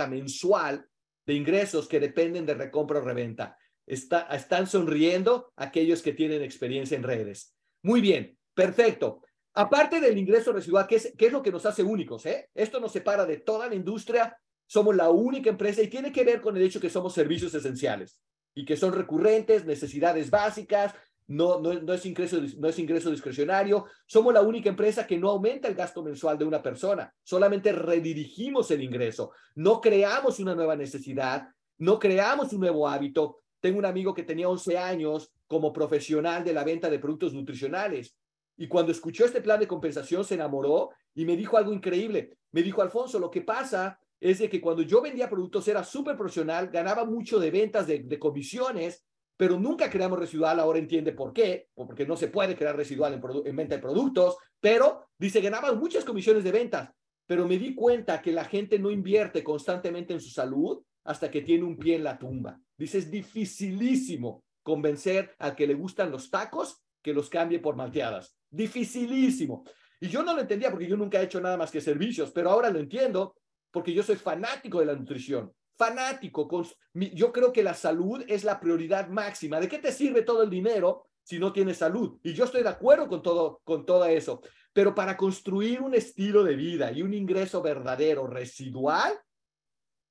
mensual 0.08 0.86
de 1.26 1.34
ingresos 1.34 1.88
que 1.88 2.00
dependen 2.00 2.46
de 2.46 2.54
recompra 2.54 2.98
o 2.98 3.02
reventa. 3.02 3.56
están 3.86 4.66
sonriendo 4.66 5.52
aquellos 5.56 6.00
que 6.00 6.12
tienen 6.12 6.42
experiencia 6.42 6.96
en 6.96 7.02
redes. 7.02 7.54
Muy 7.82 8.00
bien, 8.00 8.38
perfecto. 8.54 9.20
Aparte 9.52 10.00
del 10.00 10.18
ingreso 10.18 10.52
residual, 10.52 10.86
¿qué 10.86 10.96
es, 10.96 11.12
qué 11.16 11.26
es 11.26 11.32
lo 11.32 11.42
que 11.42 11.52
nos 11.52 11.66
hace 11.66 11.82
únicos? 11.82 12.24
Eh? 12.26 12.48
Esto 12.54 12.80
nos 12.80 12.92
separa 12.92 13.24
de 13.26 13.38
toda 13.38 13.68
la 13.68 13.74
industria. 13.74 14.36
Somos 14.66 14.96
la 14.96 15.10
única 15.10 15.50
empresa 15.50 15.82
y 15.82 15.88
tiene 15.88 16.10
que 16.10 16.24
ver 16.24 16.40
con 16.40 16.56
el 16.56 16.62
hecho 16.62 16.80
que 16.80 16.90
somos 16.90 17.12
servicios 17.12 17.54
esenciales 17.54 18.20
y 18.54 18.64
que 18.64 18.76
son 18.76 18.92
recurrentes, 18.92 19.64
necesidades 19.64 20.30
básicas, 20.30 20.94
no, 21.26 21.58
no, 21.58 21.72
no, 21.74 21.92
es 21.94 22.04
ingreso, 22.04 22.38
no 22.58 22.68
es 22.68 22.78
ingreso 22.78 23.10
discrecionario. 23.10 23.86
Somos 24.06 24.34
la 24.34 24.42
única 24.42 24.68
empresa 24.68 25.06
que 25.06 25.18
no 25.18 25.30
aumenta 25.30 25.68
el 25.68 25.74
gasto 25.74 26.02
mensual 26.02 26.38
de 26.38 26.44
una 26.44 26.62
persona, 26.62 27.12
solamente 27.22 27.72
redirigimos 27.72 28.70
el 28.70 28.82
ingreso. 28.82 29.32
No 29.54 29.80
creamos 29.80 30.38
una 30.38 30.54
nueva 30.54 30.76
necesidad, 30.76 31.48
no 31.78 31.98
creamos 31.98 32.52
un 32.52 32.60
nuevo 32.60 32.88
hábito. 32.88 33.40
Tengo 33.60 33.78
un 33.78 33.86
amigo 33.86 34.12
que 34.12 34.24
tenía 34.24 34.48
11 34.48 34.76
años 34.76 35.32
como 35.46 35.72
profesional 35.72 36.44
de 36.44 36.52
la 36.52 36.64
venta 36.64 36.90
de 36.90 36.98
productos 36.98 37.32
nutricionales 37.32 38.14
y 38.56 38.68
cuando 38.68 38.92
escuchó 38.92 39.24
este 39.24 39.40
plan 39.40 39.58
de 39.58 39.66
compensación 39.66 40.24
se 40.24 40.34
enamoró 40.34 40.90
y 41.14 41.24
me 41.24 41.36
dijo 41.36 41.56
algo 41.56 41.72
increíble. 41.72 42.36
Me 42.52 42.62
dijo, 42.62 42.82
Alfonso, 42.82 43.18
lo 43.18 43.30
que 43.30 43.40
pasa 43.40 43.98
es 44.20 44.38
de 44.38 44.48
que 44.48 44.60
cuando 44.60 44.82
yo 44.82 45.02
vendía 45.02 45.28
productos 45.28 45.66
era 45.68 45.84
súper 45.84 46.16
profesional, 46.16 46.68
ganaba 46.68 47.04
mucho 47.04 47.38
de 47.38 47.50
ventas, 47.50 47.86
de, 47.86 48.18
comisiones, 48.18 49.04
pero 49.36 49.58
nunca 49.58 49.90
creamos 49.90 50.18
residual. 50.18 50.60
Ahora 50.60 50.78
entiende 50.78 51.12
por 51.12 51.32
qué, 51.32 51.68
porque 51.74 52.06
no 52.06 52.16
se 52.16 52.28
puede 52.28 52.56
crear 52.56 52.76
residual 52.76 53.14
en, 53.14 53.22
en 53.46 53.56
venta 53.56 53.76
de 53.76 53.82
productos, 53.82 54.36
pero 54.60 55.08
dice, 55.18 55.40
ganaba 55.40 55.72
muchas 55.74 56.04
comisiones 56.04 56.44
de 56.44 56.52
ventas, 56.52 56.90
pero 57.26 57.46
me 57.46 57.58
di 57.58 57.74
cuenta 57.74 58.22
que 58.22 58.32
la 58.32 58.44
gente 58.44 58.78
no 58.78 58.90
invierte 58.90 59.42
constantemente 59.42 60.14
en 60.14 60.20
su 60.20 60.30
salud 60.30 60.82
hasta 61.04 61.30
que 61.30 61.42
tiene 61.42 61.64
un 61.64 61.76
pie 61.76 61.96
en 61.96 62.04
la 62.04 62.18
tumba. 62.18 62.58
Dice, 62.76 62.98
es 62.98 63.10
dificilísimo 63.10 64.44
convencer 64.62 65.34
al 65.38 65.54
que 65.54 65.66
le 65.66 65.74
gustan 65.74 66.10
los 66.10 66.30
tacos 66.30 66.82
que 67.02 67.12
los 67.12 67.28
cambie 67.28 67.58
por 67.58 67.76
malteadas. 67.76 68.34
Dificilísimo. 68.50 69.64
Y 70.00 70.08
yo 70.08 70.22
no 70.22 70.34
lo 70.34 70.40
entendía 70.40 70.70
porque 70.70 70.88
yo 70.88 70.96
nunca 70.96 71.20
he 71.20 71.24
hecho 71.24 71.40
nada 71.40 71.56
más 71.56 71.70
que 71.70 71.80
servicios, 71.80 72.30
pero 72.32 72.50
ahora 72.50 72.70
lo 72.70 72.78
entiendo 72.78 73.36
porque 73.74 73.92
yo 73.92 74.04
soy 74.04 74.14
fanático 74.14 74.78
de 74.78 74.86
la 74.86 74.94
nutrición, 74.94 75.52
fanático. 75.76 76.46
Con, 76.46 76.64
yo 76.94 77.32
creo 77.32 77.52
que 77.52 77.64
la 77.64 77.74
salud 77.74 78.24
es 78.28 78.44
la 78.44 78.60
prioridad 78.60 79.08
máxima. 79.08 79.58
¿De 79.58 79.68
qué 79.68 79.80
te 79.80 79.90
sirve 79.90 80.22
todo 80.22 80.44
el 80.44 80.48
dinero 80.48 81.08
si 81.24 81.40
no 81.40 81.52
tienes 81.52 81.78
salud? 81.78 82.16
Y 82.22 82.34
yo 82.34 82.44
estoy 82.44 82.62
de 82.62 82.68
acuerdo 82.68 83.08
con 83.08 83.20
todo, 83.20 83.60
con 83.64 83.84
todo 83.84 84.04
eso. 84.04 84.40
Pero 84.72 84.94
para 84.94 85.16
construir 85.16 85.82
un 85.82 85.92
estilo 85.92 86.44
de 86.44 86.54
vida 86.54 86.92
y 86.92 87.02
un 87.02 87.12
ingreso 87.12 87.62
verdadero, 87.62 88.28
residual, 88.28 89.12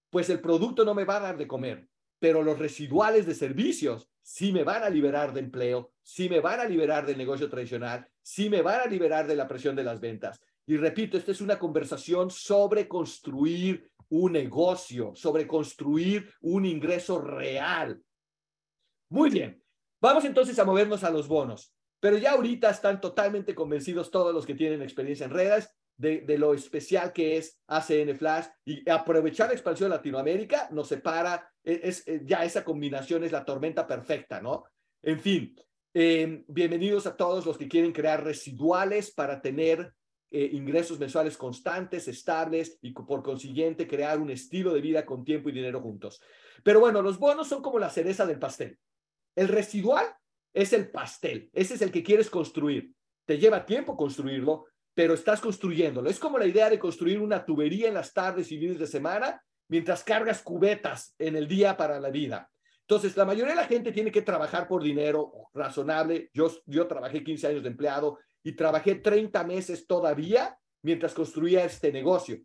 pues 0.09 0.29
el 0.29 0.41
producto 0.41 0.83
no 0.83 0.93
me 0.93 1.05
va 1.05 1.15
a 1.15 1.21
dar 1.21 1.37
de 1.37 1.47
comer, 1.47 1.87
pero 2.19 2.43
los 2.43 2.59
residuales 2.59 3.25
de 3.25 3.33
servicios 3.33 4.09
sí 4.21 4.51
me 4.51 4.65
van 4.65 4.83
a 4.83 4.89
liberar 4.89 5.33
de 5.33 5.39
empleo, 5.39 5.93
sí 6.01 6.27
me 6.27 6.41
van 6.41 6.59
a 6.59 6.65
liberar 6.65 7.05
del 7.05 7.17
negocio 7.17 7.49
tradicional, 7.49 8.05
sí 8.21 8.49
me 8.49 8.61
van 8.61 8.81
a 8.81 8.85
liberar 8.85 9.25
de 9.25 9.37
la 9.37 9.47
presión 9.47 9.75
de 9.75 9.83
las 9.85 10.01
ventas. 10.01 10.41
Y 10.65 10.77
repito, 10.77 11.17
esta 11.17 11.31
es 11.31 11.41
una 11.41 11.59
conversación 11.59 12.29
sobre 12.29 12.87
construir 12.87 13.89
un 14.09 14.33
negocio, 14.33 15.13
sobre 15.15 15.47
construir 15.47 16.31
un 16.41 16.65
ingreso 16.65 17.19
real. 17.19 18.01
Muy 19.09 19.29
bien, 19.29 19.61
vamos 20.01 20.23
entonces 20.25 20.57
a 20.59 20.65
movernos 20.65 21.03
a 21.03 21.09
los 21.09 21.27
bonos. 21.27 21.73
Pero 21.99 22.17
ya 22.17 22.31
ahorita 22.31 22.69
están 22.69 22.99
totalmente 22.99 23.55
convencidos 23.55 24.11
todos 24.11 24.33
los 24.33 24.45
que 24.45 24.55
tienen 24.55 24.81
experiencia 24.81 25.25
en 25.25 25.31
redes 25.31 25.69
de, 25.97 26.37
lo 26.37 26.53
especial 26.53 27.13
que 27.13 27.37
es 27.37 27.61
ACN 27.67 28.15
Flash 28.17 28.47
y 28.65 28.89
aprovechar 28.89 29.47
la 29.47 29.53
expansión 29.53 29.89
de 29.89 29.97
Latinoamérica 29.97 30.69
nos 30.71 30.87
separa, 30.87 31.49
e, 31.63 31.79
es, 31.83 32.07
es, 32.07 32.25
ya 32.25 32.43
esa 32.43 32.63
combinación 32.63 33.23
es 33.23 33.31
la 33.31 33.45
tormenta 33.45 33.87
perfecta, 33.87 34.41
¿no? 34.41 34.65
En 35.01 35.19
fin, 35.19 35.55
eh, 35.93 36.43
bienvenidos 36.47 37.05
a 37.05 37.15
todos 37.15 37.45
los 37.45 37.57
que 37.57 37.67
quieren 37.67 37.91
crear 37.91 38.23
residuales 38.23 39.13
para 39.13 39.41
tener 39.41 39.93
eh, 40.35 40.49
ingresos 40.51 40.97
mensuales 40.97 41.37
constantes, 41.37 42.07
estables 42.07 42.79
y 42.81 42.89
por 42.89 43.21
consiguiente 43.21 43.87
crear 43.87 44.19
un 44.19 44.31
estilo 44.31 44.73
de 44.73 44.81
vida 44.81 45.05
con 45.05 45.23
tiempo 45.23 45.49
y 45.49 45.51
dinero 45.51 45.79
juntos. 45.79 46.19
Pero 46.63 46.79
bueno, 46.79 47.03
los 47.03 47.19
bonos 47.19 47.47
son 47.47 47.61
como 47.61 47.77
la 47.77 47.91
cereza 47.91 48.25
del 48.25 48.39
pastel. 48.39 48.79
El 49.35 49.47
residual 49.47 50.07
es 50.51 50.73
el 50.73 50.89
pastel, 50.89 51.51
ese 51.53 51.75
es 51.75 51.83
el 51.83 51.91
que 51.91 52.01
quieres 52.01 52.31
construir. 52.31 52.95
Te 53.25 53.37
lleva 53.37 53.63
tiempo 53.63 53.95
construirlo, 53.95 54.65
pero 54.95 55.13
estás 55.13 55.39
construyéndolo. 55.39 56.09
Es 56.09 56.17
como 56.17 56.39
la 56.39 56.47
idea 56.47 56.67
de 56.67 56.79
construir 56.79 57.19
una 57.19 57.45
tubería 57.45 57.87
en 57.87 57.93
las 57.93 58.11
tardes 58.11 58.51
y 58.51 58.57
fines 58.57 58.79
de 58.79 58.87
semana 58.87 59.39
mientras 59.67 60.03
cargas 60.03 60.41
cubetas 60.41 61.13
en 61.19 61.35
el 61.35 61.47
día 61.47 61.77
para 61.77 61.99
la 61.99 62.09
vida. 62.09 62.49
Entonces, 62.81 63.15
la 63.15 63.25
mayoría 63.25 63.51
de 63.51 63.61
la 63.61 63.67
gente 63.67 63.91
tiene 63.91 64.11
que 64.11 64.23
trabajar 64.23 64.67
por 64.67 64.81
dinero 64.81 65.31
razonable. 65.53 66.31
Yo, 66.33 66.51
yo 66.65 66.87
trabajé 66.87 67.23
15 67.23 67.47
años 67.47 67.61
de 67.61 67.69
empleado 67.69 68.17
y 68.43 68.53
trabajé 68.53 68.95
30 68.95 69.43
meses 69.45 69.87
todavía 69.87 70.57
mientras 70.81 71.13
construía 71.13 71.63
este 71.63 71.91
negocio. 71.91 72.41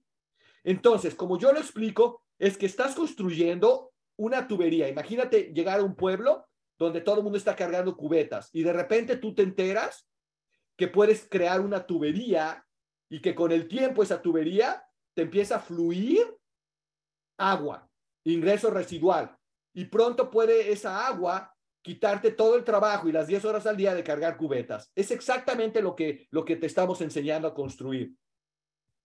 Entonces, 0.64 1.14
como 1.14 1.38
yo 1.38 1.52
lo 1.52 1.58
explico, 1.58 2.22
es 2.38 2.56
que 2.56 2.66
estás 2.66 2.94
construyendo 2.94 3.92
una 4.16 4.46
tubería. 4.46 4.88
Imagínate 4.88 5.52
llegar 5.54 5.80
a 5.80 5.84
un 5.84 5.94
pueblo 5.94 6.46
donde 6.78 7.00
todo 7.00 7.16
el 7.16 7.22
mundo 7.24 7.38
está 7.38 7.56
cargando 7.56 7.96
cubetas 7.96 8.50
y 8.52 8.62
de 8.62 8.72
repente 8.72 9.16
tú 9.16 9.34
te 9.34 9.42
enteras 9.42 10.08
que 10.76 10.86
puedes 10.86 11.26
crear 11.28 11.60
una 11.60 11.84
tubería 11.84 12.64
y 13.10 13.20
que 13.20 13.34
con 13.34 13.50
el 13.50 13.66
tiempo 13.66 14.02
esa 14.02 14.22
tubería 14.22 14.84
te 15.14 15.22
empieza 15.22 15.56
a 15.56 15.60
fluir 15.60 16.36
agua, 17.38 17.88
ingreso 18.24 18.70
residual. 18.70 19.36
Y 19.74 19.86
pronto 19.86 20.30
puede 20.30 20.70
esa 20.70 21.06
agua 21.06 21.52
quitarte 21.88 22.32
todo 22.32 22.54
el 22.54 22.64
trabajo 22.64 23.08
y 23.08 23.12
las 23.12 23.26
10 23.26 23.46
horas 23.46 23.66
al 23.66 23.74
día 23.74 23.94
de 23.94 24.04
cargar 24.04 24.36
cubetas. 24.36 24.92
Es 24.94 25.10
exactamente 25.10 25.80
lo 25.80 25.96
que, 25.96 26.28
lo 26.30 26.44
que 26.44 26.56
te 26.56 26.66
estamos 26.66 27.00
enseñando 27.00 27.48
a 27.48 27.54
construir. 27.54 28.12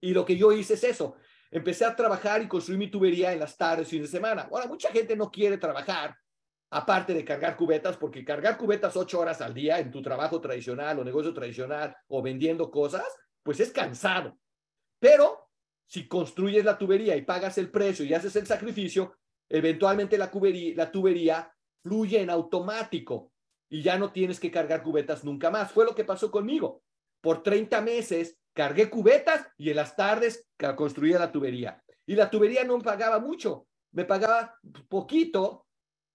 Y 0.01 0.13
lo 0.13 0.25
que 0.25 0.35
yo 0.35 0.51
hice 0.51 0.73
es 0.73 0.83
eso. 0.83 1.15
Empecé 1.49 1.85
a 1.85 1.95
trabajar 1.95 2.41
y 2.41 2.49
construir 2.49 2.77
mi 2.77 2.91
tubería 2.91 3.31
en 3.31 3.39
las 3.39 3.55
tardes, 3.55 3.87
fines 3.87 4.11
de 4.11 4.17
semana. 4.17 4.49
Ahora, 4.51 4.67
mucha 4.67 4.91
gente 4.91 5.15
no 5.15 5.31
quiere 5.31 5.57
trabajar 5.57 6.13
aparte 6.71 7.13
de 7.13 7.23
cargar 7.23 7.55
cubetas, 7.55 7.95
porque 7.95 8.25
cargar 8.25 8.57
cubetas 8.57 8.97
ocho 8.97 9.21
horas 9.21 9.39
al 9.39 9.53
día 9.53 9.79
en 9.79 9.89
tu 9.89 10.01
trabajo 10.01 10.41
tradicional 10.41 10.99
o 10.99 11.05
negocio 11.05 11.33
tradicional 11.33 11.95
o 12.09 12.21
vendiendo 12.21 12.69
cosas, 12.69 13.05
pues 13.43 13.61
es 13.61 13.71
cansado. 13.71 14.37
Pero 14.99 15.51
si 15.85 16.05
construyes 16.05 16.65
la 16.65 16.77
tubería 16.77 17.15
y 17.15 17.21
pagas 17.21 17.57
el 17.57 17.71
precio 17.71 18.03
y 18.03 18.13
haces 18.13 18.35
el 18.35 18.45
sacrificio, 18.45 19.15
eventualmente 19.47 20.17
la, 20.17 20.29
la 20.75 20.91
tubería 20.91 21.49
fluye 21.83 22.21
en 22.21 22.29
automático 22.29 23.31
y 23.69 23.81
ya 23.81 23.97
no 23.97 24.11
tienes 24.11 24.39
que 24.39 24.51
cargar 24.51 24.81
cubetas 24.83 25.23
nunca 25.23 25.51
más. 25.51 25.71
Fue 25.71 25.85
lo 25.85 25.93
que 25.93 26.05
pasó 26.05 26.31
conmigo. 26.31 26.81
Por 27.21 27.43
30 27.43 27.81
meses 27.81 28.37
cargué 28.53 28.89
cubetas 28.89 29.47
y 29.57 29.69
en 29.69 29.75
las 29.75 29.95
tardes 29.95 30.47
construía 30.75 31.19
la 31.19 31.31
tubería. 31.31 31.83
Y 32.05 32.15
la 32.15 32.29
tubería 32.29 32.63
no 32.63 32.77
me 32.77 32.83
pagaba 32.83 33.19
mucho, 33.19 33.67
me 33.91 34.05
pagaba 34.05 34.55
poquito, 34.89 35.65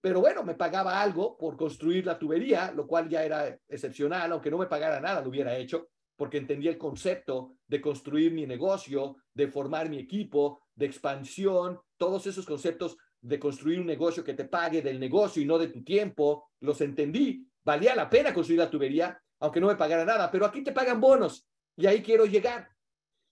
pero 0.01 0.21
bueno, 0.21 0.45
me 0.45 0.55
pagaba 0.55 1.01
algo 1.01 1.37
por 1.37 1.57
construir 1.57 2.07
la 2.07 2.19
tubería, 2.19 2.71
lo 2.73 2.87
cual 2.87 3.09
ya 3.09 3.25
era 3.25 3.59
excepcional, 3.69 4.31
aunque 4.33 4.51
no 4.51 4.59
me 4.59 4.67
pagara 4.67 5.01
nada, 5.01 5.23
lo 5.23 5.31
hubiera 5.31 5.57
hecho, 5.57 5.89
porque 6.17 6.39
entendía 6.39 6.71
el 6.71 6.79
concepto 6.79 7.57
de 7.67 7.81
construir 7.81 8.33
mi 8.33 8.47
negocio, 8.47 9.17
de 9.35 9.49
formar 9.49 9.89
mi 9.89 9.99
equipo, 9.99 10.61
de 10.75 10.87
expansión, 10.87 11.81
todos 11.97 12.27
esos 12.27 12.47
conceptos 12.47 12.97
de 13.21 13.39
construir 13.39 13.81
un 13.81 13.87
negocio 13.87 14.25
que 14.25 14.35
te 14.35 14.45
pague 14.45 14.83
del 14.83 15.01
negocio 15.01 15.43
y 15.43 15.47
no 15.47 15.59
de 15.59 15.69
tu 15.69 15.83
tiempo, 15.83 16.51
los 16.61 16.81
entendí. 16.81 17.47
Valía 17.65 17.95
la 17.95 18.09
pena 18.09 18.33
construir 18.33 18.61
la 18.61 18.71
tubería, 18.71 19.21
aunque 19.41 19.61
no 19.61 19.67
me 19.67 19.77
pagara 19.77 20.05
nada, 20.05 20.31
pero 20.31 20.47
aquí 20.47 20.63
te 20.63 20.73
pagan 20.73 21.01
bonos 21.01 21.47
y 21.77 21.87
ahí 21.87 22.03
quiero 22.03 22.27
llegar. 22.27 22.71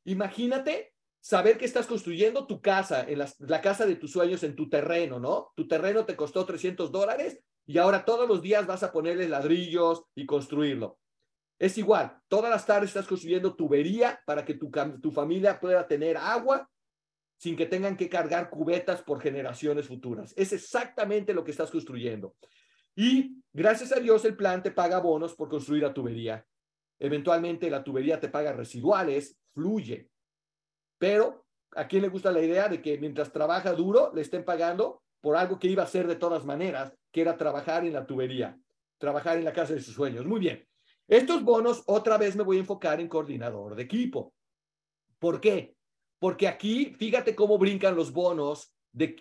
Imagínate 0.04 0.94
saber 1.20 1.58
que 1.58 1.64
estás 1.64 1.86
construyendo 1.86 2.46
tu 2.46 2.60
casa, 2.60 3.04
en 3.08 3.18
la, 3.18 3.60
casa 3.60 3.86
de 3.86 3.96
tus 3.96 4.12
sueños, 4.12 4.42
en 4.44 4.54
tu 4.54 4.68
terreno, 4.68 5.18
¿no? 5.18 5.52
Tu 5.56 5.66
terreno 5.66 6.04
te 6.04 6.14
costó 6.14 6.44
300 6.44 6.92
dólares 6.92 7.40
y 7.66 7.78
ahora 7.78 8.04
todos 8.04 8.28
los 8.28 8.42
días 8.42 8.66
vas 8.66 8.82
a 8.84 8.92
ponerle 8.92 9.28
ladrillos 9.28 10.04
y 10.14 10.26
construirlo. 10.26 10.98
Es 11.58 11.78
igual, 11.78 12.20
todas 12.28 12.50
las 12.50 12.66
tardes 12.66 12.90
estás 12.90 13.06
construyendo 13.06 13.56
tubería 13.56 14.20
para 14.26 14.44
que 14.44 14.54
tu, 14.54 14.70
tu 15.02 15.10
familia 15.10 15.58
pueda 15.58 15.88
tener 15.88 16.16
agua 16.16 16.68
sin 17.36 17.56
que 17.56 17.66
tengan 17.66 17.96
que 17.96 18.08
cargar 18.08 18.50
cubetas 18.50 19.02
por 19.02 19.20
generaciones 19.20 19.86
futuras. 19.86 20.32
Es 20.36 20.52
exactamente 20.52 21.34
lo 21.34 21.44
que 21.44 21.50
estás 21.50 21.70
construyendo. 21.70 22.34
Y 22.94 23.42
gracias 23.52 23.92
a 23.92 24.00
Dios 24.00 24.24
el 24.24 24.36
plan 24.36 24.62
te 24.62 24.70
paga 24.70 24.98
bonos 25.00 25.34
por 25.34 25.48
construir 25.48 25.82
la 25.82 25.92
tubería. 25.92 26.46
Eventualmente 26.98 27.70
la 27.70 27.84
tubería 27.84 28.18
te 28.18 28.28
paga 28.28 28.52
residuales, 28.52 29.38
fluye. 29.52 30.08
Pero 30.98 31.44
¿a 31.74 31.86
quién 31.86 32.02
le 32.02 32.08
gusta 32.08 32.32
la 32.32 32.40
idea 32.40 32.68
de 32.68 32.80
que 32.80 32.96
mientras 32.96 33.30
trabaja 33.30 33.72
duro 33.72 34.12
le 34.14 34.22
estén 34.22 34.44
pagando 34.44 35.02
por 35.20 35.36
algo 35.36 35.58
que 35.58 35.68
iba 35.68 35.82
a 35.82 35.86
hacer 35.86 36.06
de 36.06 36.16
todas 36.16 36.46
maneras, 36.46 36.94
que 37.12 37.20
era 37.20 37.36
trabajar 37.36 37.84
en 37.84 37.92
la 37.92 38.06
tubería, 38.06 38.58
trabajar 38.96 39.36
en 39.36 39.44
la 39.44 39.52
casa 39.52 39.74
de 39.74 39.80
sus 39.80 39.94
sueños? 39.94 40.24
Muy 40.24 40.40
bien. 40.40 40.66
Estos 41.06 41.44
bonos, 41.44 41.84
otra 41.86 42.16
vez 42.16 42.34
me 42.34 42.42
voy 42.44 42.56
a 42.56 42.60
enfocar 42.60 42.98
en 43.00 43.08
coordinador 43.08 43.74
de 43.74 43.82
equipo. 43.82 44.32
¿Por 45.18 45.40
qué? 45.40 45.75
Porque 46.18 46.48
aquí, 46.48 46.94
fíjate 46.98 47.34
cómo 47.34 47.58
brincan 47.58 47.96
los 47.96 48.12
bonos. 48.12 48.72
De, 48.92 49.16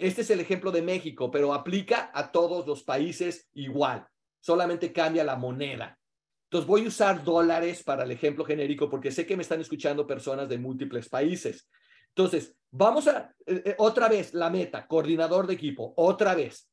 este 0.00 0.22
es 0.22 0.30
el 0.30 0.40
ejemplo 0.40 0.72
de 0.72 0.80
México, 0.80 1.30
pero 1.30 1.52
aplica 1.52 2.10
a 2.14 2.32
todos 2.32 2.66
los 2.66 2.82
países 2.82 3.48
igual. 3.52 4.06
Solamente 4.40 4.92
cambia 4.92 5.22
la 5.24 5.36
moneda. 5.36 5.98
Entonces 6.44 6.66
voy 6.66 6.84
a 6.84 6.88
usar 6.88 7.22
dólares 7.22 7.82
para 7.82 8.04
el 8.04 8.10
ejemplo 8.10 8.42
genérico 8.42 8.88
porque 8.88 9.10
sé 9.10 9.26
que 9.26 9.36
me 9.36 9.42
están 9.42 9.60
escuchando 9.60 10.06
personas 10.06 10.48
de 10.48 10.56
múltiples 10.56 11.08
países. 11.10 11.68
Entonces, 12.08 12.56
vamos 12.70 13.06
a, 13.06 13.34
eh, 13.46 13.62
eh, 13.64 13.74
otra 13.78 14.08
vez, 14.08 14.32
la 14.32 14.48
meta, 14.48 14.86
coordinador 14.86 15.46
de 15.46 15.54
equipo, 15.54 15.92
otra 15.96 16.34
vez. 16.34 16.70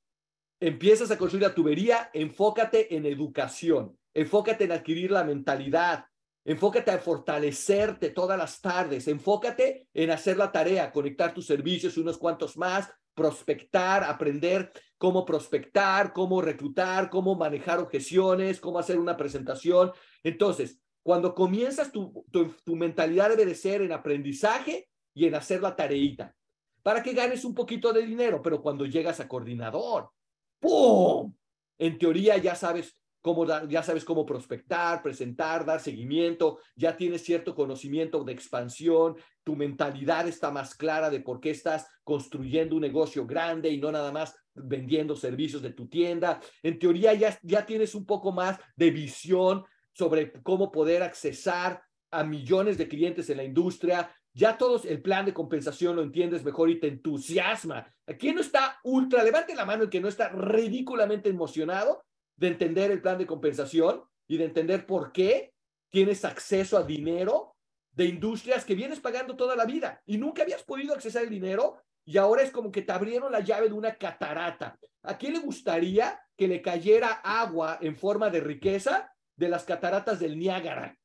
Empiezas 0.60 1.12
a 1.12 1.18
construir 1.18 1.44
la 1.44 1.54
tubería, 1.54 2.10
enfócate 2.14 2.96
en 2.96 3.06
educación, 3.06 3.98
enfócate 4.14 4.64
en 4.64 4.72
adquirir 4.72 5.12
la 5.12 5.26
mentalidad, 5.26 6.06
enfócate 6.46 6.92
en 6.92 7.00
fortalecerte 7.00 8.12
todas 8.12 8.38
las 8.38 8.62
tardes, 8.62 9.08
enfócate 9.08 9.88
en 9.94 10.12
hacer 10.12 10.38
la 10.38 10.52
tarea, 10.52 10.92
conectar 10.92 11.34
tus 11.34 11.48
servicios, 11.48 11.98
unos 11.98 12.18
cuantos 12.18 12.56
más, 12.56 12.90
prospectar, 13.16 14.04
aprender 14.04 14.72
cómo 14.98 15.26
prospectar, 15.26 16.14
cómo 16.14 16.42
reclutar, 16.42 17.10
cómo 17.10 17.36
manejar 17.36 17.80
objeciones, 17.80 18.60
cómo 18.60 18.78
hacer 18.78 19.00
una 19.00 19.18
presentación. 19.18 19.92
Entonces, 20.24 20.80
cuando 21.02 21.34
comienzas, 21.34 21.92
tu, 21.92 22.26
tu, 22.32 22.76
mentalidad 22.76 23.30
debe 23.30 23.46
de 23.46 23.56
ser 23.56 23.82
en 23.82 23.92
aprendizaje 23.92 24.90
y 25.14 25.26
en 25.26 25.36
hacer 25.36 25.62
la 25.62 25.76
tareita 25.76 26.36
para 26.84 27.02
que 27.02 27.14
ganes 27.14 27.44
un 27.46 27.56
poquito 27.56 27.92
de 27.92 28.06
dinero, 28.06 28.42
pero 28.44 28.62
cuando 28.62 28.86
llegas 28.86 29.20
a 29.20 29.28
coordinador, 29.28 30.12
¡pum! 30.60 31.34
En 31.80 31.98
teoría 31.98 32.38
ya 32.38 32.54
sabes 32.54 32.96
cómo 33.26 33.48
ya 33.68 33.82
sabes 33.82 34.06
cómo 34.06 34.24
prospectar, 34.24 35.02
presentar, 35.02 35.66
dar 35.66 35.80
seguimiento, 35.80 36.60
ya 36.76 36.96
tienes 36.96 37.24
cierto 37.24 37.56
conocimiento 37.56 38.24
de 38.24 38.32
expansión, 38.32 39.16
tu 39.44 39.56
mentalidad 39.56 40.28
está 40.28 40.52
más 40.52 40.76
clara 40.76 41.10
de 41.10 41.22
por 41.22 41.40
qué 41.40 41.50
estás 41.50 41.88
construyendo 42.04 42.76
un 42.76 42.84
negocio 42.84 43.26
grande 43.26 43.72
y 43.72 43.80
no 43.80 43.92
nada 43.92 44.12
más 44.12 44.36
vendiendo 44.54 45.16
servicios 45.16 45.64
de 45.64 45.72
tu 45.72 45.88
tienda. 45.88 46.40
En 46.62 46.78
teoría 46.78 47.16
ya, 47.16 47.36
ya 47.42 47.66
tienes 47.66 47.96
un 47.96 48.06
poco 48.06 48.32
más 48.32 48.60
de 48.76 48.92
visión 48.92 49.64
sobre 49.92 50.32
cómo 50.44 50.72
poder 50.72 51.02
accesar 51.02 51.82
a 52.12 52.24
millones 52.24 52.78
de 52.78 52.88
clientes 52.88 53.28
en 53.32 53.38
la 53.38 53.44
industria. 53.44 54.16
Ya 54.36 54.56
todos 54.56 54.86
el 54.86 55.02
plan 55.02 55.26
de 55.26 55.34
compensación 55.34 55.96
lo 55.96 56.04
entiendes 56.04 56.44
mejor 56.44 56.70
y 56.70 56.80
te 56.80 56.90
entusiasma. 56.90 57.92
¿Quién 58.20 58.36
no 58.36 58.42
está 58.42 58.78
ultra? 58.84 59.24
Levante 59.24 59.56
la 59.56 59.66
mano 59.66 59.82
el 59.82 59.90
que 59.90 60.00
no 60.00 60.10
está 60.10 60.30
ridículamente 60.30 61.30
emocionado 61.30 62.04
de 62.36 62.48
entender 62.48 62.92
el 62.92 63.02
plan 63.02 63.18
de 63.18 63.26
compensación 63.26 64.04
y 64.28 64.38
de 64.38 64.46
entender 64.46 64.86
por 64.86 65.12
qué 65.12 65.54
tienes 65.90 66.26
acceso 66.26 66.78
a 66.78 66.84
dinero 66.84 67.56
de 67.92 68.06
industrias 68.06 68.66
que 68.66 68.76
vienes 68.76 69.00
pagando 69.00 69.36
toda 69.36 69.56
la 69.56 69.66
vida 69.66 70.02
y 70.06 70.18
nunca 70.18 70.44
habías 70.44 70.64
podido 70.64 70.94
accesar 70.94 71.24
el 71.24 71.30
dinero 71.30 71.82
y 72.04 72.18
ahora 72.18 72.44
es 72.44 72.52
como 72.52 72.72
que 72.72 72.82
te 72.82 72.92
abrieron 72.92 73.32
la 73.32 73.40
llave 73.40 73.68
de 73.68 73.74
una 73.74 73.96
catarata. 73.96 74.78
¿A 75.04 75.18
quién 75.18 75.34
le 75.34 75.40
gustaría 75.40 76.20
que 76.38 76.48
le 76.48 76.62
cayera 76.62 77.14
agua 77.24 77.80
en 77.82 77.96
forma 77.96 78.30
de 78.30 78.42
riqueza 78.42 79.12
de 79.36 79.50
las 79.50 79.64
cataratas 79.64 80.20
del 80.20 80.38
Niágara? 80.38 80.98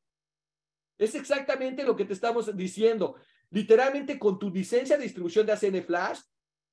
Es 0.99 1.15
exactamente 1.15 1.85
lo 1.85 1.97
que 1.97 2.05
te 2.05 2.13
estamos 2.13 2.55
diciendo. 2.55 3.17
Literalmente 3.49 4.19
con 4.19 4.39
tu 4.39 4.51
licencia 4.51 4.99
de 4.99 5.05
distribución 5.05 5.47
de 5.47 5.53
ACN 5.53 5.83
Flash, 5.83 6.21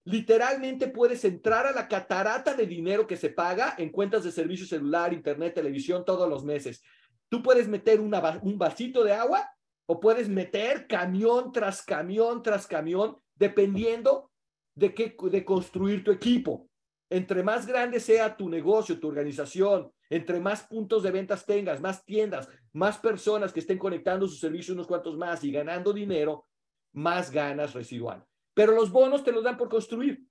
Literalmente 0.07 0.87
puedes 0.87 1.25
entrar 1.25 1.67
a 1.67 1.73
la 1.73 1.89
catarata 1.89 2.53
de 2.53 2.65
dinero 2.65 3.05
que 3.05 3.17
se 3.17 3.27
paga 3.27 3.75
en 3.77 3.89
cuentas 3.89 4.23
de 4.23 4.31
servicio 4.31 4.65
celular, 4.65 5.11
internet, 5.11 5.55
televisión 5.55 6.05
todos 6.05 6.29
los 6.29 6.45
meses. 6.45 6.81
Tú 7.27 7.43
puedes 7.43 7.67
meter 7.67 7.99
un 7.99 8.57
vasito 8.57 9.03
de 9.03 9.11
agua 9.11 9.51
o 9.85 9.99
puedes 9.99 10.29
meter 10.29 10.87
camión 10.87 11.51
tras 11.51 11.81
camión 11.81 12.41
tras 12.41 12.67
camión, 12.67 13.17
dependiendo 13.35 14.31
de, 14.75 14.93
qué, 14.93 15.13
de 15.29 15.43
construir 15.43 16.05
tu 16.05 16.11
equipo. 16.11 16.69
Entre 17.09 17.43
más 17.43 17.67
grande 17.67 17.99
sea 17.99 18.37
tu 18.37 18.47
negocio, 18.47 19.01
tu 19.01 19.09
organización, 19.09 19.91
entre 20.09 20.39
más 20.39 20.63
puntos 20.63 21.03
de 21.03 21.11
ventas 21.11 21.45
tengas, 21.45 21.81
más 21.81 22.05
tiendas, 22.05 22.47
más 22.71 22.97
personas 22.97 23.51
que 23.51 23.59
estén 23.59 23.77
conectando 23.77 24.25
sus 24.25 24.39
servicios 24.39 24.73
unos 24.73 24.87
cuantos 24.87 25.17
más 25.17 25.43
y 25.43 25.51
ganando 25.51 25.91
dinero, 25.91 26.45
más 26.93 27.29
ganas 27.29 27.73
residual 27.73 28.25
pero 28.57 28.73
los 28.73 28.91
bonos 28.91 29.23
te 29.23 29.31
los 29.31 29.43
dan 29.43 29.55
por 29.55 29.69
construir. 29.69 30.27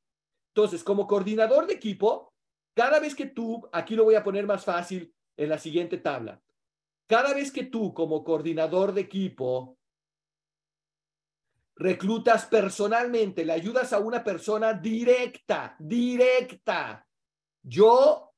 Entonces, 0.49 0.83
como 0.83 1.07
coordinador 1.07 1.65
de 1.65 1.75
equipo, 1.75 2.35
cada 2.75 2.99
vez 2.99 3.15
que 3.15 3.27
tú, 3.27 3.69
aquí 3.71 3.95
lo 3.95 4.03
voy 4.03 4.17
a 4.17 4.25
poner 4.25 4.49
más 4.49 4.65
fácil 4.65 5.15
en 5.37 5.49
la 5.49 5.59
siguiente 5.59 5.99
tabla, 5.99 6.43
cada 7.07 7.33
vez 7.33 7.53
que 7.53 7.67
tú 7.67 7.95
como 7.95 8.25
coordinador 8.25 8.93
de 8.93 9.03
equipo 9.03 9.79
reclutas 11.77 12.47
personalmente, 12.47 13.45
le 13.45 13.53
ayudas 13.53 13.93
a 13.93 14.01
una 14.01 14.25
persona 14.25 14.73
directa, 14.73 15.77
directa. 15.79 17.07
Yo 17.63 18.33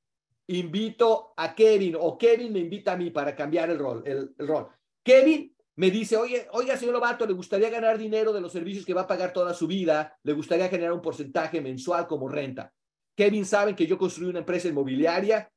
invito 0.49 1.33
a 1.35 1.55
Kevin 1.55 1.97
o 1.99 2.19
Kevin 2.19 2.53
me 2.53 2.59
invita 2.59 2.93
a 2.93 2.97
mí 2.99 3.09
para 3.09 3.35
cambiar 3.35 3.71
el 3.71 3.79
rol, 3.79 4.03
el, 4.05 4.35
el 4.37 4.49
rol. 4.49 4.69
Kevin 5.03 5.57
me 5.79 5.93
dice, 5.93 6.17
oye, 6.17 6.49
oiga, 6.51 6.77
señor 6.77 6.95
Lobato, 6.95 7.25
le 7.25 7.35
gustaría 7.35 7.71
ganar 7.71 7.97
dinero 7.97 8.33
de 8.33 8.41
los 8.41 8.51
servicios 8.51 8.85
que 8.85 8.95
va 8.95 9.03
a 9.03 9.07
pagar 9.07 9.33
toda 9.33 9.55
su 9.55 9.69
vida, 9.69 10.19
le 10.25 10.33
gustaría 10.33 10.69
generar 10.69 10.93
un 10.93 11.01
porcentaje 11.01 11.61
mensual 11.61 12.09
como 12.09 12.29
renta. 12.29 12.73
Kevin 13.17 13.47
sabe 13.47 13.77
que 13.77 13.87
yo 13.87 13.97
construí 13.97 14.29
una 14.29 14.41
empresa 14.41 14.67
inmobiliaria 14.67 15.49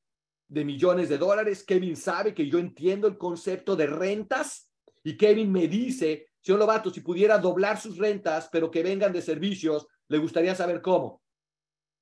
de 0.47 0.63
millones 0.63 1.09
de 1.09 1.17
dólares. 1.17 1.63
Kevin 1.63 1.95
sabe 1.95 2.35
que 2.35 2.47
yo 2.47 2.59
entiendo 2.59 3.07
el 3.07 3.17
concepto 3.17 3.75
de 3.75 3.87
rentas 3.87 4.71
y 5.03 5.17
Kevin 5.17 5.51
me 5.51 5.67
dice, 5.67 6.27
señor 6.39 6.59
Lobato, 6.59 6.91
si 6.91 7.01
pudiera 7.01 7.39
doblar 7.39 7.79
sus 7.79 7.97
rentas, 7.97 8.47
pero 8.51 8.69
que 8.69 8.83
vengan 8.83 9.11
de 9.11 9.23
servicios, 9.23 9.87
le 10.07 10.19
gustaría 10.19 10.53
saber 10.53 10.83
cómo. 10.83 11.23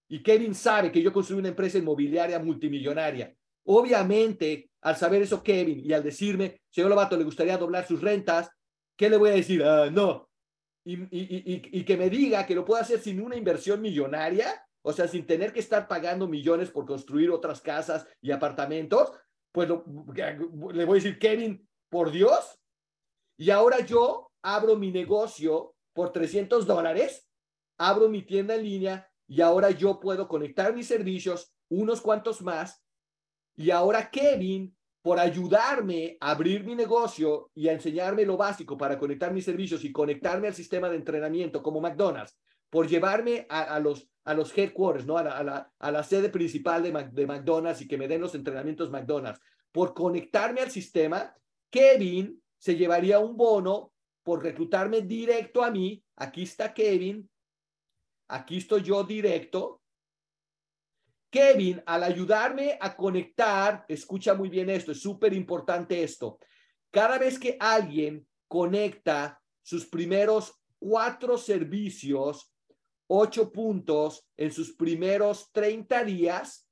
Y 0.10 0.22
Kevin 0.22 0.54
sabe 0.56 0.92
que 0.92 1.02
yo 1.02 1.14
construí 1.14 1.40
una 1.40 1.48
empresa 1.48 1.78
inmobiliaria 1.78 2.38
multimillonaria. 2.40 3.34
Obviamente, 3.72 4.72
al 4.82 4.96
saber 4.96 5.22
eso 5.22 5.44
Kevin 5.44 5.80
y 5.86 5.94
al 5.94 6.02
decirme, 6.02 6.60
señor 6.72 6.90
Lobato, 6.90 7.16
le 7.16 7.24
gustaría 7.24 7.56
doblar 7.56 7.86
sus 7.86 8.02
rentas, 8.02 8.50
¿qué 8.98 9.12
le 9.12 9.18
voy 9.18 9.30
a 9.30 9.34
decir? 9.34 9.64
Ah, 9.64 9.92
no. 9.92 10.28
Y, 10.84 10.98
y, 11.12 11.86
que 11.86 11.96
me 11.96 12.10
diga 12.10 12.48
que 12.48 12.56
lo 12.56 12.66
puedo 12.66 12.82
hacer 12.82 13.00
sin 13.00 13.22
una 13.22 13.36
inversión 13.36 13.80
millonaria, 13.80 14.66
o 14.82 14.92
sea, 14.92 15.08
sin 15.08 15.28
tener 15.28 15.54
que 15.54 15.60
estar 15.60 15.88
pagando 15.88 16.28
millones 16.28 16.72
por 16.72 16.88
construir 16.88 17.30
otras 17.30 17.62
casas 17.62 18.08
y 18.22 18.32
apartamentos, 18.32 19.12
pues 19.52 19.70
le 19.70 20.86
voy 20.86 21.00
a 21.00 21.02
decir, 21.04 21.20
Kevin, 21.20 21.70
por 21.90 22.10
Dios. 22.10 22.60
Y 23.38 23.52
ahora 23.52 23.86
yo 23.86 24.32
abro 24.42 24.78
mi 24.78 24.92
negocio 24.92 25.76
por 25.94 26.12
300 26.12 26.66
dólares, 26.66 27.30
abro 27.78 28.10
mi 28.10 28.24
tienda 28.24 28.56
en 28.56 28.64
línea 28.64 29.12
y 29.28 29.42
ahora 29.42 29.70
yo 29.70 30.00
puedo 30.00 30.28
conectar 30.28 30.74
mis 30.74 30.88
servicios, 30.88 31.54
unos 31.70 32.02
cuantos 32.02 32.42
más, 32.42 32.84
y 33.60 33.72
ahora 33.72 34.10
Kevin, 34.10 34.74
por 35.02 35.20
ayudarme 35.20 36.16
a 36.22 36.32
abrir 36.32 36.64
mi 36.64 36.76
negocio 36.76 37.52
y 37.54 37.68
a 37.68 37.74
enseñarme 37.74 38.24
lo 38.24 38.38
básico 38.38 38.78
para 38.78 38.98
conectar 38.98 39.34
mis 39.34 39.44
servicios 39.44 39.84
y 39.84 39.92
conectarme 39.92 40.48
al 40.48 40.54
sistema 40.54 40.88
de 40.88 40.96
entrenamiento 40.96 41.62
como 41.62 41.82
McDonald's, 41.82 42.40
por 42.70 42.88
llevarme 42.88 43.46
a, 43.50 43.78
los, 43.82 44.08
a 44.24 44.34
los 44.34 44.58
headquarters, 44.58 45.06
¿no? 45.06 45.18
a, 45.18 45.44
la, 45.44 45.74
a, 45.78 45.92
la, 45.92 46.04
sede 46.04 46.30
principal 46.30 46.84
de, 46.84 47.10
de 47.12 47.28
McDonald's 47.28 47.82
y 47.82 47.88
que 47.90 47.98
me 47.98 48.08
den 48.08 48.22
los 48.22 48.34
entrenamientos 48.34 48.90
McDonald's, 48.90 49.42
por 49.74 49.94
conectarme 49.94 50.62
al 50.62 50.72
sistema, 50.72 51.36
Kevin 51.70 52.42
se 52.58 52.78
llevaría 52.78 53.20
un 53.20 53.36
bono 53.36 53.92
por 54.24 54.42
reclutarme 54.42 55.02
directo 55.02 55.66
a 55.66 55.70
mí. 55.70 56.02
Aquí 56.16 56.44
está 56.44 56.74
Kevin, 56.74 57.30
aquí 58.30 58.60
estoy 58.60 58.84
yo 58.84 59.04
directo, 59.04 59.82
Kevin, 61.30 61.82
al 61.86 62.04
ayudarme 62.04 62.78
a 62.82 62.96
conectar, 62.96 63.86
escucha 63.88 64.34
muy 64.34 64.50
bien 64.50 64.70
esto, 64.70 64.92
es 64.92 65.02
súper 65.02 65.34
importante 65.34 66.02
esto. 66.02 66.40
Cada 66.92 67.18
vez 67.20 67.38
que 67.38 67.56
alguien 67.60 68.28
conecta 68.48 69.40
sus 69.62 69.86
primeros 69.86 70.60
cuatro 70.80 71.38
servicios, 71.38 72.52
ocho 73.08 73.52
puntos 73.52 74.28
en 74.38 74.52
sus 74.52 74.74
primeros 74.76 75.52
30 75.52 76.04
días, 76.04 76.68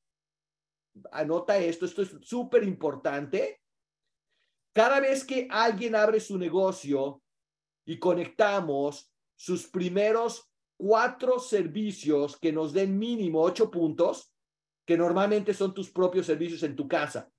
anota 1.12 1.58
esto, 1.58 1.86
esto 1.86 2.02
es 2.02 2.16
súper 2.22 2.64
importante. 2.64 3.62
Cada 4.74 5.00
vez 5.00 5.24
que 5.24 5.48
alguien 5.52 5.96
abre 5.96 6.20
su 6.20 6.38
negocio 6.38 7.22
y 7.86 8.00
conectamos 8.00 9.12
sus 9.36 9.68
primeros 9.68 10.50
cuatro 10.78 11.40
servicios 11.40 12.38
que 12.38 12.52
nos 12.52 12.74
den 12.74 12.98
mínimo 12.98 13.42
ocho 13.42 13.70
puntos, 13.70 14.34
que 14.88 14.98
normalmente 14.98 15.54
son 15.54 15.74
tus 15.74 15.92
propios 15.92 16.26
servicios 16.26 16.64
en 16.64 16.78
tu 16.78 16.88
casa. 16.88 17.30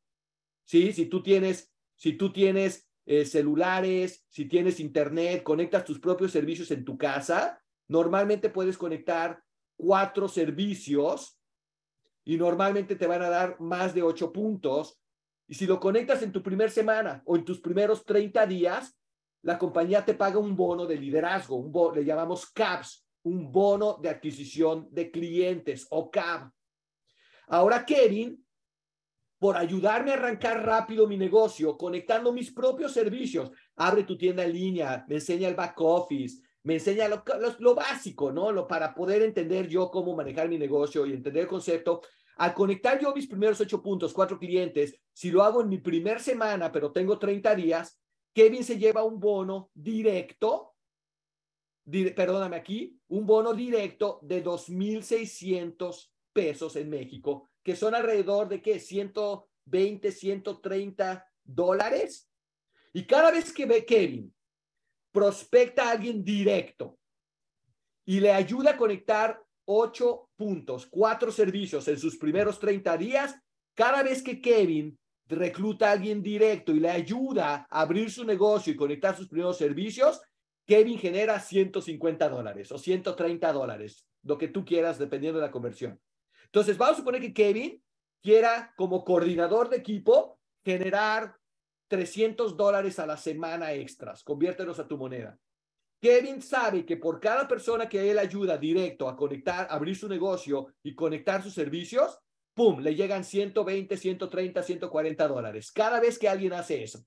¿Sí? 0.65 0.93
Si 0.93 1.07
tú 1.07 1.23
tienes, 1.23 1.73
si 1.97 2.13
tú 2.13 2.31
tienes 2.31 2.87
eh, 3.07 3.25
celulares, 3.25 4.27
si 4.29 4.45
tienes 4.45 4.79
internet, 4.81 5.43
conectas 5.43 5.87
tus 5.87 5.99
propios 5.99 6.31
servicios 6.31 6.71
en 6.73 6.85
tu 6.85 6.99
casa, 6.99 7.59
normalmente 7.89 8.51
puedes 8.51 8.77
conectar 8.77 9.43
cuatro 9.77 10.29
servicios 10.29 11.41
y 12.23 12.37
normalmente 12.37 12.97
te 12.97 13.07
van 13.07 13.23
a 13.23 13.31
dar 13.31 13.59
más 13.61 13.95
de 13.95 14.03
ocho 14.03 14.31
puntos. 14.31 15.01
Y 15.47 15.55
si 15.55 15.67
lo 15.67 15.81
conectas 15.81 16.23
en 16.23 16.33
tu 16.33 16.43
primer 16.43 16.71
semana 16.71 17.23
o 17.25 17.35
en 17.35 17.47
tus 17.47 17.61
primeros 17.61 18.05
30 18.05 18.47
días, 18.47 18.95
la 19.41 19.59
compañía 19.59 20.05
te 20.05 20.13
paga 20.13 20.39
un 20.39 20.55
bono 20.55 20.85
de 20.85 20.97
liderazgo, 20.97 21.57
un 21.57 21.95
le 21.95 22.05
llamamos 22.05 22.45
CAPS, 22.51 23.07
un 23.23 23.51
bono 23.51 23.99
de 24.03 24.11
adquisición 24.11 24.87
de 24.91 25.11
clientes 25.11 25.87
o 25.89 26.11
CAB. 26.11 26.51
Ahora 27.49 27.85
Kevin, 27.87 28.45
por 29.39 29.57
ayudarme 29.57 30.11
a 30.11 30.15
arrancar 30.15 30.65
rápido 30.65 31.07
mi 31.07 31.17
negocio, 31.17 31.77
conectando 31.77 32.33
mis 32.33 32.53
propios 32.53 32.93
servicios, 32.93 33.51
abre 33.77 34.05
tu 34.05 34.19
tienda 34.19 34.45
en 34.45 34.53
línea, 34.53 35.05
me 35.09 35.17
enseña 35.17 35.49
el 35.49 35.55
back 35.55 35.81
office, 35.81 36.43
me 36.65 36.75
enseña 36.75 37.09
lo, 37.09 37.75
básico, 37.75 38.33
¿no? 38.33 38.53
Lo, 38.53 38.67
para 38.67 38.95
poder 38.95 39.23
entender 39.23 39.69
yo 39.69 39.91
cómo 39.91 40.15
manejar 40.15 40.49
mi 40.49 40.59
negocio 40.59 41.07
y 41.07 41.13
entender 41.13 41.45
el 41.45 41.49
concepto. 41.49 42.03
Al 42.37 42.53
conectar 42.53 43.01
yo 43.01 43.15
mis 43.15 43.27
primeros 43.27 43.61
ocho 43.61 43.83
puntos, 43.83 44.13
cuatro 44.13 44.39
clientes, 44.39 45.01
si 45.13 45.31
lo 45.31 45.43
hago 45.43 45.63
en 45.63 45.69
mi 45.69 45.79
primer 45.79 46.21
semana, 46.21 46.71
pero 46.71 46.93
tengo 46.93 47.19
30 47.19 47.55
días, 47.55 47.99
Kevin 48.35 48.65
se 48.65 48.79
lleva 48.79 49.05
un 49.05 49.19
bono 49.19 49.71
directo, 49.73 50.75
perdóname 52.15 52.57
aquí, 52.57 53.01
un 53.09 53.25
bono 53.25 53.55
directo 53.55 54.19
de 54.23 54.45
2.600 54.45 56.11
pesos 56.39 56.77
en 56.77 56.89
México, 56.89 57.49
que 57.65 57.75
son 57.75 57.97
alrededor 57.97 58.49
de 58.49 58.63
qué, 58.63 58.79
120, 58.79 60.13
130 60.13 61.27
dólares. 61.43 62.31
Y 62.93 63.05
cada 63.07 63.33
vez 63.33 63.53
que 63.53 63.67
ve 63.67 63.85
Kevin 63.85 64.33
prospecta 65.11 65.89
a 65.89 65.91
alguien 65.91 66.23
directo 66.23 66.97
y 68.07 68.21
le 68.21 68.31
ayuda 68.31 68.71
a 68.71 68.77
conectar 68.77 69.43
ocho 69.65 70.29
puntos, 70.37 70.87
cuatro 70.87 71.33
servicios 71.33 71.89
en 71.89 71.99
sus 71.99 72.17
primeros 72.17 72.61
30 72.61 72.97
días, 72.97 73.35
cada 73.75 74.05
vez 74.05 74.23
que 74.23 74.41
Kevin 74.41 74.97
recluta 75.27 75.89
a 75.89 75.93
alguien 75.93 76.23
directo 76.23 76.71
y 76.71 76.79
le 76.79 76.91
ayuda 76.91 77.67
a 77.69 77.81
abrir 77.81 78.13
su 78.13 78.25
negocio 78.25 78.73
y 78.73 78.77
conectar 78.77 79.17
sus 79.17 79.27
primeros 79.27 79.59
servicios, 79.59 80.21
Kevin 80.65 80.99
genera 80.99 81.41
150 81.41 82.29
dólares 82.29 82.71
o 82.71 82.79
130 82.79 83.53
dólares, 83.53 84.07
lo 84.23 84.39
que 84.39 84.47
tú 84.47 84.65
quieras 84.65 85.01
dependiendo 85.01 85.41
de 85.41 85.47
la 85.47 85.51
conversión. 85.51 86.01
Entonces, 86.53 86.77
vamos 86.79 86.95
a 86.95 86.99
suponer 86.99 87.21
que 87.21 87.33
Kevin 87.33 87.83
quiera 88.23 88.73
como 88.77 89.05
coordinador 89.05 89.69
de 89.69 89.77
equipo 89.77 90.39
generar 90.65 91.37
300 91.89 92.57
dólares 92.57 92.99
a 92.99 93.07
la 93.07 93.17
semana 93.17 93.73
extras. 93.73 94.23
Conviértelos 94.23 94.79
a 94.79 94.87
tu 94.87 94.99
moneda. 94.99 95.39
Kevin 96.01 96.41
sabe 96.43 96.85
que 96.85 96.97
por 96.97 97.19
cada 97.19 97.49
persona 97.49 97.89
que 97.89 98.11
él 98.11 98.19
ayuda 98.19 98.57
directo 98.57 99.09
a 99.09 99.17
conectar, 99.17 99.67
abrir 99.71 99.97
su 99.97 100.09
negocio 100.09 100.69
y 100.83 100.95
conectar 100.95 101.43
sus 101.43 101.55
servicios, 101.55 102.19
¡pum! 102.55 102.81
Le 102.81 102.95
llegan 102.95 103.25
120, 103.25 103.97
130, 103.97 104.63
140 104.63 105.29
dólares. 105.29 105.73
Cada 105.73 106.01
vez 106.01 106.19
que 106.19 106.29
alguien 106.29 106.53
hace 106.53 106.85
eso. 106.85 107.05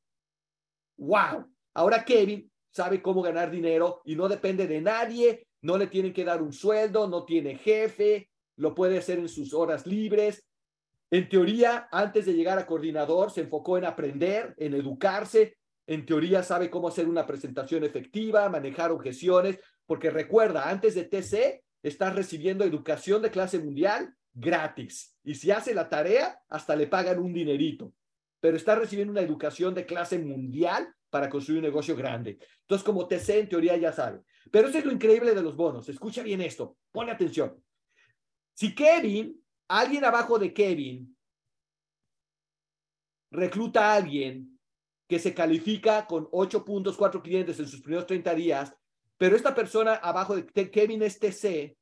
¡Wow! 0.97 1.47
Ahora 1.73 2.04
Kevin 2.04 2.51
sabe 2.69 3.01
cómo 3.01 3.21
ganar 3.21 3.49
dinero 3.49 4.01
y 4.04 4.15
no 4.15 4.27
depende 4.27 4.67
de 4.67 4.82
nadie, 4.82 5.47
no 5.62 5.77
le 5.77 5.88
tienen 5.88 6.13
que 6.13 6.25
dar 6.25 6.41
un 6.41 6.51
sueldo, 6.51 7.08
no 7.08 7.23
tiene 7.23 7.56
jefe, 7.58 8.31
lo 8.58 8.76
puede 8.76 8.98
hacer 8.98 9.20
en 9.20 9.30
sus 9.30 9.54
horas 9.54 9.86
libres. 9.86 10.44
En 11.10 11.28
teoría, 11.28 11.88
antes 11.92 12.26
de 12.26 12.34
llegar 12.34 12.58
a 12.58 12.66
coordinador, 12.66 13.32
se 13.32 13.42
enfocó 13.42 13.78
en 13.78 13.86
aprender, 13.86 14.56
en 14.58 14.74
educarse. 14.74 15.58
En 15.88 16.06
teoría, 16.06 16.44
sabe 16.44 16.70
cómo 16.70 16.88
hacer 16.88 17.08
una 17.08 17.26
presentación 17.26 17.84
efectiva, 17.84 18.48
manejar 18.50 18.92
objeciones, 18.92 19.60
porque 19.86 20.10
recuerda, 20.10 20.70
antes 20.70 20.96
de 20.96 21.04
TC, 21.04 21.64
estás 21.84 22.16
recibiendo 22.16 22.64
educación 22.64 23.22
de 23.22 23.32
clase 23.32 23.60
mundial 23.60 24.16
gratis. 24.34 25.18
Y 25.24 25.36
si 25.36 25.52
hace 25.52 25.74
la 25.74 25.90
tarea, 25.90 26.40
hasta 26.48 26.76
le 26.76 26.88
pagan 26.88 27.20
un 27.20 27.34
dinerito. 27.34 27.94
Pero 28.40 28.58
está 28.58 28.76
recibiendo 28.76 29.12
una 29.12 29.22
educación 29.22 29.74
de 29.74 29.86
clase 29.86 30.18
mundial 30.18 30.94
para 31.10 31.30
construir 31.30 31.60
un 31.60 31.66
negocio 31.66 31.96
grande. 31.96 32.40
Entonces, 32.62 32.86
como 32.86 33.08
TC, 33.08 33.40
en 33.40 33.50
teoría 33.50 33.76
ya 33.78 33.92
sabe. 33.92 34.22
Pero 34.50 34.70
eso 34.70 34.78
es 34.78 34.86
lo 34.86 34.92
increíble 34.92 35.36
de 35.36 35.44
los 35.44 35.56
bonos. 35.56 35.88
Escucha 35.90 36.24
bien 36.24 36.42
esto. 36.42 36.78
Pone 36.92 37.12
atención. 37.12 37.62
Si 38.62 38.76
Kevin, 38.76 39.43
alguien 39.69 40.06
abajo 40.06 40.38
de 40.38 40.54
Kevin, 40.54 41.17
recluta 43.32 43.89
a 43.89 43.95
alguien 43.95 44.60
que 45.10 45.17
se 45.17 45.34
califica 45.34 46.06
con 46.06 46.30
8 46.32 46.63
puntos, 46.63 46.95
4 46.95 47.24
clientes 47.24 47.60
en 47.60 47.67
sus 47.67 47.82
primeros 47.82 48.06
30 48.06 48.36
días, 48.36 48.71
pero 49.17 49.36
esta 49.36 49.56
persona 49.56 49.95
abajo 49.95 50.36
de 50.36 50.69
Kevin 50.69 51.02
es 51.02 51.17
TC, 51.17 51.76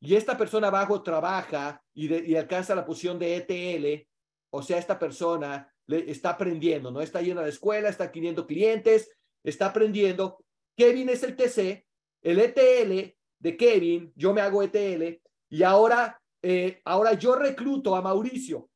y 0.00 0.14
esta 0.14 0.36
persona 0.36 0.66
abajo 0.66 1.02
trabaja 1.02 1.82
y, 1.94 2.34
alcanza 2.34 2.74
la 2.74 2.84
posición 2.84 3.18
de 3.18 3.36
ETL, 3.36 4.06
o 4.50 4.62
sea, 4.62 4.76
esta 4.76 4.98
persona 4.98 5.74
le 5.86 6.10
está 6.10 6.32
aprendiendo, 6.32 6.90
¿no? 6.90 7.00
Está 7.00 7.22
yendo 7.22 7.40
a 7.40 7.44
la 7.44 7.48
escuela, 7.48 7.88
está 7.88 8.04
adquiriendo 8.04 8.46
clientes, 8.46 9.10
está 9.42 9.68
aprendiendo. 9.68 10.44
Kevin 10.76 11.08
es 11.08 11.22
el 11.22 11.34
TC, 11.34 11.86
el 12.20 12.40
ETL 12.40 13.16
de 13.38 13.56
Kevin, 13.56 14.12
yo 14.14 14.34
me 14.34 14.42
hago 14.42 14.62
ETL, 14.62 15.22
y 15.50 15.62
ahora, 15.62 16.20
eh, 16.42 16.80
ahora 16.84 17.14
yo 17.14 17.34
recluto 17.36 17.94
a 17.96 18.02
Mauricio. 18.02 18.68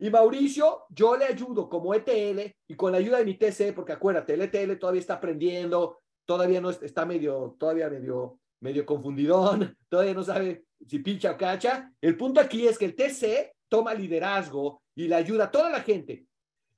Y 0.00 0.10
Mauricio, 0.10 0.84
yo 0.90 1.16
le 1.16 1.24
ayudo 1.24 1.68
como 1.68 1.92
ETL 1.92 2.52
y 2.68 2.74
con 2.76 2.92
la 2.92 2.98
ayuda 2.98 3.18
de 3.18 3.24
mi 3.24 3.34
TC, 3.34 3.72
porque 3.74 3.92
acuérdate, 3.92 4.34
el 4.34 4.42
ETL 4.42 4.78
todavía 4.78 5.00
está 5.00 5.14
aprendiendo, 5.14 6.00
todavía 6.24 6.60
no 6.60 6.70
está 6.70 7.04
medio, 7.04 7.56
todavía 7.58 7.90
medio 7.90 8.38
medio 8.60 8.84
confundidón, 8.84 9.76
todavía 9.88 10.14
no 10.14 10.22
sabe 10.22 10.64
si 10.86 10.98
pincha 11.00 11.32
o 11.32 11.36
cacha. 11.36 11.92
El 12.00 12.16
punto 12.16 12.40
aquí 12.40 12.66
es 12.66 12.78
que 12.78 12.86
el 12.86 12.94
TC 12.94 13.52
toma 13.68 13.94
liderazgo 13.94 14.82
y 14.94 15.08
le 15.08 15.16
ayuda 15.16 15.44
a 15.44 15.50
toda 15.50 15.70
la 15.70 15.80
gente. 15.80 16.26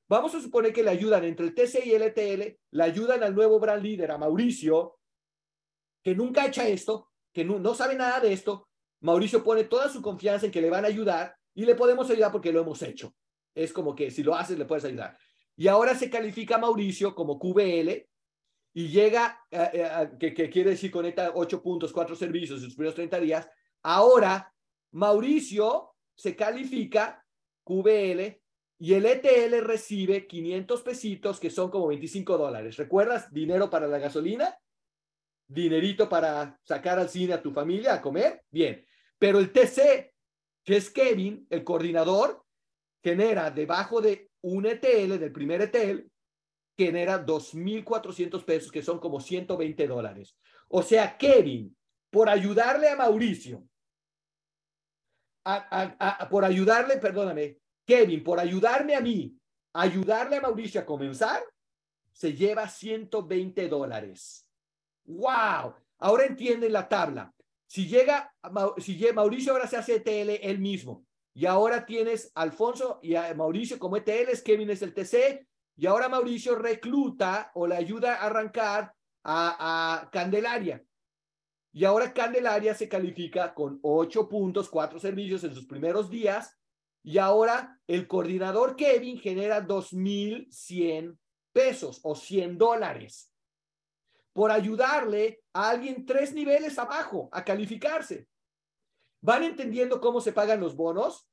Vamos 0.08 0.34
a 0.34 0.40
suponer 0.40 0.72
que 0.72 0.82
le 0.82 0.90
ayudan 0.90 1.24
entre 1.24 1.46
el 1.46 1.54
TC 1.54 1.86
y 1.86 1.92
el 1.92 2.02
ETL, 2.02 2.58
le 2.72 2.82
ayudan 2.82 3.22
al 3.22 3.34
nuevo 3.34 3.60
brand 3.60 3.82
líder, 3.82 4.10
a 4.10 4.18
Mauricio, 4.18 4.98
que 6.02 6.14
nunca 6.14 6.46
echa 6.46 6.66
esto, 6.66 7.10
que 7.32 7.44
no, 7.44 7.60
no 7.60 7.74
sabe 7.74 7.94
nada 7.94 8.18
de 8.18 8.32
esto. 8.32 8.68
Mauricio 9.00 9.42
pone 9.42 9.64
toda 9.64 9.88
su 9.88 10.02
confianza 10.02 10.46
en 10.46 10.52
que 10.52 10.60
le 10.60 10.70
van 10.70 10.84
a 10.84 10.88
ayudar 10.88 11.34
y 11.54 11.64
le 11.64 11.74
podemos 11.74 12.10
ayudar 12.10 12.32
porque 12.32 12.52
lo 12.52 12.60
hemos 12.60 12.82
hecho. 12.82 13.14
Es 13.54 13.72
como 13.72 13.94
que 13.94 14.10
si 14.10 14.22
lo 14.22 14.34
haces, 14.34 14.58
le 14.58 14.64
puedes 14.64 14.84
ayudar. 14.84 15.16
Y 15.56 15.68
ahora 15.68 15.94
se 15.94 16.08
califica 16.08 16.58
Mauricio 16.58 17.14
como 17.14 17.38
QBL 17.38 18.06
y 18.72 18.88
llega, 18.88 19.40
eh, 19.50 19.70
eh, 19.74 20.32
que, 20.34 20.48
quiere 20.48 20.70
decir 20.70 20.90
conecta 20.90 21.32
ocho 21.34 21.62
puntos, 21.62 21.92
cuatro 21.92 22.14
servicios 22.14 22.58
en 22.58 22.66
sus 22.66 22.74
primeros 22.74 22.94
30 22.94 23.18
días, 23.20 23.48
ahora 23.82 24.52
Mauricio 24.92 25.94
se 26.14 26.36
califica 26.36 27.24
QBL 27.64 28.40
y 28.78 28.94
el 28.94 29.06
ETL 29.06 29.62
recibe 29.62 30.26
500 30.26 30.82
pesitos 30.82 31.40
que 31.40 31.50
son 31.50 31.70
como 31.70 31.88
25 31.88 32.38
dólares. 32.38 32.76
¿Recuerdas? 32.76 33.30
Dinero 33.32 33.68
para 33.68 33.86
la 33.86 33.98
gasolina, 33.98 34.56
dinerito 35.46 36.08
para 36.08 36.58
sacar 36.62 36.98
al 36.98 37.08
cine 37.08 37.34
a 37.34 37.42
tu 37.42 37.50
familia 37.50 37.94
a 37.94 38.00
comer. 38.00 38.44
Bien, 38.50 38.84
pero 39.20 39.38
el 39.38 39.52
TC, 39.52 40.14
que 40.64 40.76
es 40.76 40.90
Kevin, 40.90 41.46
el 41.50 41.62
coordinador, 41.62 42.42
genera 43.04 43.50
debajo 43.50 44.00
de 44.00 44.30
un 44.40 44.64
ETL, 44.64 45.18
del 45.18 45.30
primer 45.30 45.60
ETL, 45.60 46.10
genera 46.76 47.24
2.400 47.24 48.42
pesos, 48.46 48.72
que 48.72 48.82
son 48.82 48.98
como 48.98 49.20
120 49.20 49.86
dólares. 49.86 50.38
O 50.68 50.82
sea, 50.82 51.18
Kevin, 51.18 51.76
por 52.08 52.30
ayudarle 52.30 52.88
a 52.88 52.96
Mauricio, 52.96 53.62
por 56.30 56.44
ayudarle, 56.44 56.96
perdóname, 56.96 57.58
Kevin, 57.86 58.24
por 58.24 58.40
ayudarme 58.40 58.96
a 58.96 59.02
mí, 59.02 59.36
ayudarle 59.74 60.36
a 60.36 60.40
Mauricio 60.40 60.80
a 60.80 60.86
comenzar, 60.86 61.42
se 62.10 62.32
lleva 62.32 62.66
120 62.66 63.68
dólares. 63.68 64.46
¡Wow! 65.04 65.74
Ahora 65.98 66.24
entienden 66.24 66.72
la 66.72 66.88
tabla. 66.88 67.34
Si 67.70 67.86
llega, 67.86 68.34
si 68.78 69.00
Mauricio 69.14 69.52
ahora 69.52 69.68
se 69.68 69.76
hace 69.76 69.94
ETL 69.94 70.40
él 70.42 70.58
mismo, 70.58 71.06
y 71.32 71.46
ahora 71.46 71.86
tienes 71.86 72.32
Alfonso 72.34 72.98
y 73.00 73.14
a 73.14 73.32
Mauricio 73.32 73.78
como 73.78 73.96
ETL, 73.96 74.42
Kevin 74.44 74.70
es 74.70 74.82
el 74.82 74.92
TC, 74.92 75.46
y 75.76 75.86
ahora 75.86 76.08
Mauricio 76.08 76.56
recluta 76.56 77.52
o 77.54 77.68
le 77.68 77.76
ayuda 77.76 78.16
a 78.16 78.26
arrancar 78.26 78.92
a, 79.22 80.08
Candelaria. 80.10 80.84
Y 81.72 81.84
ahora 81.84 82.12
Candelaria 82.12 82.74
se 82.74 82.88
califica 82.88 83.54
con 83.54 83.78
ocho 83.82 84.28
puntos, 84.28 84.68
cuatro 84.68 84.98
servicios 84.98 85.44
en 85.44 85.54
sus 85.54 85.66
primeros 85.66 86.10
días. 86.10 86.58
Y 87.04 87.18
ahora 87.18 87.80
el 87.86 88.08
coordinador 88.08 88.74
Kevin 88.74 89.20
genera 89.20 89.64
2.100 89.64 91.16
pesos 91.52 92.00
o 92.02 92.16
100 92.16 92.58
dólares. 92.58 93.29
Por 94.32 94.50
ayudarle 94.50 95.42
a 95.52 95.70
alguien 95.70 96.06
tres 96.06 96.32
niveles 96.32 96.78
abajo 96.78 97.28
a 97.32 97.44
calificarse. 97.44 98.28
¿Van 99.20 99.42
entendiendo 99.42 100.00
cómo 100.00 100.20
se 100.20 100.32
pagan 100.32 100.60
los 100.60 100.76
bonos? 100.76 101.28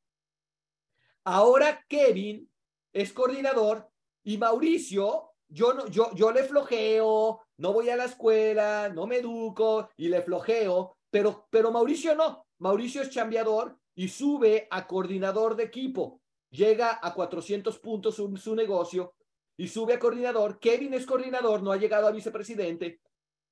Ahora 1.24 1.84
Kevin 1.88 2.50
es 2.94 3.14
coordinador 3.14 3.90
y 4.24 4.38
Mauricio, 4.38 5.32
yo, 5.48 5.74
no, 5.74 5.88
yo, 5.88 6.14
yo 6.16 6.32
le 6.32 6.44
flojeo, 6.44 7.42
no 7.58 7.74
voy 7.74 7.90
a 7.90 7.96
la 7.96 8.06
escuela, 8.06 8.90
no 8.90 9.08
me 9.08 9.18
educo 9.18 9.90
y 9.96 10.10
le 10.10 10.22
flojeo, 10.22 10.98
pero, 11.10 11.48
pero 11.50 11.72
Mauricio 11.72 12.16
no. 12.16 12.46
Mauricio 12.60 13.02
es 13.02 13.10
chambeador 13.10 13.78
y 13.96 14.10
sube 14.10 14.68
a 14.70 14.88
coordinador 14.88 15.56
de 15.56 15.64
equipo. 15.64 16.22
Llega 16.50 17.00
a 17.02 17.14
400 17.14 17.78
puntos 17.80 18.16
su, 18.16 18.36
su 18.38 18.56
negocio 18.56 19.14
y 19.58 19.68
sube 19.68 19.96
a 19.96 20.00
coordinador. 20.00 20.60
Kevin 20.60 20.94
es 20.94 21.06
coordinador, 21.06 21.64
no 21.64 21.72
ha 21.72 21.78
llegado 21.78 22.08
a 22.08 22.12
vicepresidente, 22.12 23.02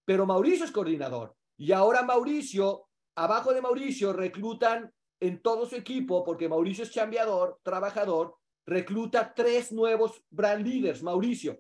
pero 0.06 0.26
Mauricio 0.26 0.66
es 0.66 0.72
coordinador. 0.72 1.36
Y 1.58 1.72
ahora 1.72 2.04
Mauricio, 2.04 2.88
abajo 3.16 3.54
de 3.54 3.62
Mauricio, 3.62 4.14
reclutan 4.14 4.94
en 5.20 5.42
todo 5.42 5.66
su 5.66 5.76
equipo, 5.76 6.24
porque 6.24 6.48
Mauricio 6.48 6.84
es 6.84 6.92
chambeador, 6.92 7.60
trabajador, 7.64 8.36
recluta 8.66 9.34
tres 9.34 9.72
nuevos 9.72 10.24
brand 10.30 10.66
leaders, 10.66 11.02
Mauricio. 11.02 11.60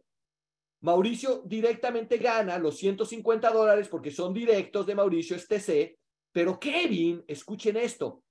Mauricio 0.82 1.42
directamente 1.46 2.18
gana 2.18 2.60
los 2.60 2.78
150 2.78 3.50
dólares 3.50 3.88
porque 3.88 4.12
son 4.12 4.34
directos 4.34 4.86
de 4.86 4.94
Mauricio, 4.94 5.36
es 5.36 5.48
TC, 5.48 5.98
pero 6.32 6.60
Kevin, 6.60 7.24
escuchen 7.28 7.78
esto, 7.78 8.22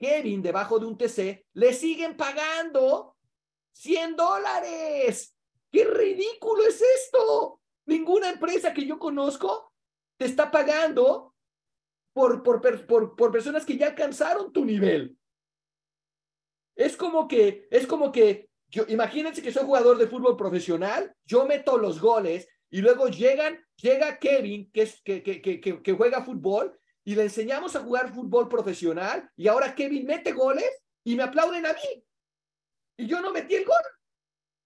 Kevin 0.00 0.42
debajo 0.42 0.78
de 0.78 0.86
un 0.86 0.96
TC 0.96 1.44
le 1.52 1.74
siguen 1.74 2.16
pagando 2.16 3.16
100 3.72 4.16
dólares. 4.16 5.36
¡Qué 5.70 5.84
ridículo 5.84 6.64
es 6.66 6.80
esto! 6.80 7.60
Ninguna 7.86 8.30
empresa 8.30 8.72
que 8.74 8.86
yo 8.86 8.98
conozco 8.98 9.72
te 10.16 10.26
está 10.26 10.50
pagando 10.50 11.34
por, 12.12 12.42
por, 12.42 12.60
por, 12.86 13.16
por 13.16 13.32
personas 13.32 13.64
que 13.64 13.76
ya 13.76 13.88
alcanzaron 13.88 14.52
tu 14.52 14.64
nivel. 14.64 15.16
Es 16.76 16.96
como 16.96 17.28
que, 17.28 17.68
es 17.70 17.86
como 17.86 18.12
que, 18.12 18.48
imagínense 18.88 19.42
que 19.42 19.52
soy 19.52 19.64
jugador 19.64 19.98
de 19.98 20.06
fútbol 20.06 20.36
profesional, 20.36 21.14
yo 21.24 21.46
meto 21.46 21.78
los 21.78 22.00
goles 22.00 22.48
y 22.70 22.80
luego 22.80 23.08
llegan, 23.08 23.64
llega 23.76 24.18
Kevin, 24.18 24.70
que, 24.72 24.88
que, 25.04 25.22
que, 25.22 25.82
que 25.82 25.92
juega 25.92 26.24
fútbol, 26.24 26.78
y 27.04 27.14
le 27.14 27.22
enseñamos 27.24 27.74
a 27.74 27.80
jugar 27.80 28.14
fútbol 28.14 28.48
profesional, 28.48 29.28
y 29.36 29.48
ahora 29.48 29.74
Kevin 29.74 30.06
mete 30.06 30.32
goles 30.32 30.70
y 31.02 31.16
me 31.16 31.22
aplauden 31.22 31.66
a 31.66 31.72
mí. 31.72 32.04
Y 32.98 33.06
yo 33.06 33.20
no 33.20 33.32
metí 33.32 33.54
el 33.54 33.64
gol. 33.64 33.82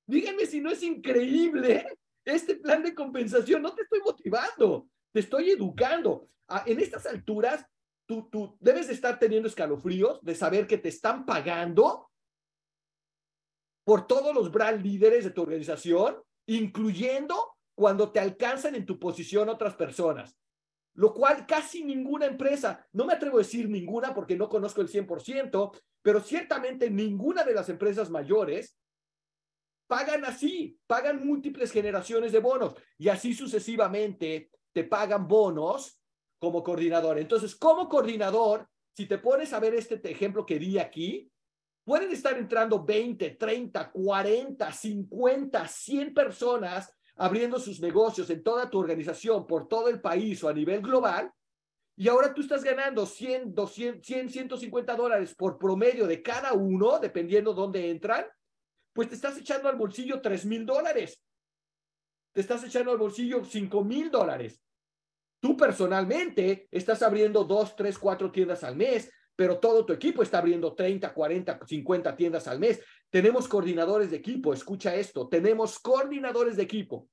Díganme 0.07 0.47
si 0.47 0.61
no 0.61 0.71
es 0.71 0.83
increíble 0.83 1.87
este 2.25 2.57
plan 2.57 2.83
de 2.83 2.95
compensación. 2.95 3.63
No 3.63 3.75
te 3.75 3.83
estoy 3.83 4.01
motivando, 4.01 4.89
te 5.13 5.21
estoy 5.21 5.51
educando. 5.51 6.29
Ah, 6.49 6.63
en 6.67 6.81
estas 6.81 7.07
alturas, 7.07 7.65
tú, 8.07 8.29
tú 8.31 8.57
debes 8.61 8.89
de 8.89 8.95
estar 8.95 9.19
teniendo 9.19 9.49
escalofríos 9.49 10.21
de 10.23 10.35
saber 10.35 10.67
que 10.67 10.79
te 10.79 10.91
están 10.91 11.25
pagando 11.25 12.11
por 13.85 14.07
todos 14.07 14.35
los 14.35 14.51
brand 14.51 14.83
líderes 14.83 15.25
de 15.25 15.31
tu 15.31 15.43
organización, 15.43 16.23
incluyendo 16.47 17.55
cuando 17.75 18.13
te 18.13 18.21
alcanzan 18.21 18.75
en 18.75 18.87
tu 18.87 18.99
posición 18.99 19.49
otras 19.49 19.75
personas. 19.75 20.37
Lo 20.95 21.13
cual 21.13 21.45
casi 21.47 21.83
ninguna 21.83 22.27
empresa, 22.27 22.87
no 22.93 23.05
me 23.05 23.15
atrevo 23.15 23.39
a 23.39 23.41
decir 23.43 23.69
ninguna 23.69 24.15
porque 24.15 24.37
no 24.37 24.49
conozco 24.49 24.81
el 24.81 24.89
100%, 24.89 25.73
pero 26.03 26.21
ciertamente 26.21 26.89
ninguna 26.89 27.43
de 27.43 27.55
las 27.55 27.69
empresas 27.69 28.11
mayores 28.11 28.77
pagan 29.95 30.25
así, 30.25 30.77
pagan 30.89 31.25
múltiples 31.25 31.71
generaciones 31.71 32.33
de 32.33 32.41
bonos 32.41 32.75
y 32.99 33.09
así 33.11 33.33
sucesivamente 33.33 34.51
te 34.73 34.83
pagan 34.83 35.29
bonos 35.29 36.01
como 36.41 36.65
coordinador. 36.65 37.17
Entonces, 37.17 37.55
como 37.55 37.89
coordinador, 37.89 38.67
si 38.93 39.07
te 39.07 39.19
pones 39.19 39.53
a 39.53 39.61
ver 39.61 39.73
este 39.77 40.01
ejemplo 40.11 40.45
que 40.45 40.59
di 40.59 40.81
aquí, 40.81 41.31
pueden 41.85 42.11
estar 42.11 42.37
entrando 42.37 42.85
20, 42.85 43.37
30, 43.37 43.93
40, 43.93 44.73
50, 44.73 45.69
100 45.69 46.13
personas 46.13 46.93
abriendo 47.15 47.61
sus 47.61 47.79
negocios 47.79 48.29
en 48.31 48.43
toda 48.43 48.69
tu 48.69 48.81
organización 48.81 49.47
por 49.47 49.69
todo 49.69 49.89
el 49.89 50.01
país 50.01 50.43
o 50.43 50.49
a 50.49 50.53
nivel 50.53 50.83
global. 50.83 51.33
Y 51.97 52.09
ahora 52.09 52.35
tú 52.35 52.41
estás 52.41 52.65
ganando 52.65 53.07
100, 53.07 53.55
200, 53.55 54.05
100, 54.05 54.29
150 54.29 54.97
dólares 54.97 55.37
por 55.37 55.57
promedio 55.57 56.09
de 56.09 56.21
cada 56.21 56.53
uno, 56.53 56.99
dependiendo 56.99 57.55
dónde 57.55 57.91
entran, 57.91 58.27
pues 58.95 59.09
te 59.09 59.17
estás 59.17 59.37
echando 59.37 59.69
al 59.69 59.77
bolsillo 59.77 60.23
3 60.23 60.47
mil 60.47 60.65
dólares. 60.65 61.23
Te 62.33 62.41
estás 62.41 62.65
echando 62.65 62.93
al 62.93 62.99
bolsillo 62.99 63.45
5 63.45 63.85
mil 63.85 64.11
dólares. 64.11 64.63
Tú 65.41 65.57
personalmente 65.57 66.69
estás 66.71 67.03
abriendo 67.03 67.45
2, 67.45 67.77
3, 67.77 67.99
4 67.99 68.33
tiendas 68.33 68.65
al 68.65 68.77
mes, 68.77 69.11
pero 69.37 69.59
todo 69.59 69.85
tu 69.85 69.93
equipo 69.93 70.23
está 70.23 70.39
abriendo 70.39 70.75
30, 70.75 71.13
40, 71.13 71.61
50 71.67 72.17
tiendas 72.17 72.49
al 72.49 72.61
mes. 72.61 72.81
Tenemos 73.11 73.49
coordinadores 73.49 74.11
de 74.11 74.17
equipo, 74.17 74.55
escucha 74.55 74.95
esto, 74.95 75.29
tenemos 75.29 75.79
coordinadores 75.79 76.57
de 76.57 76.63
equipo 76.63 77.09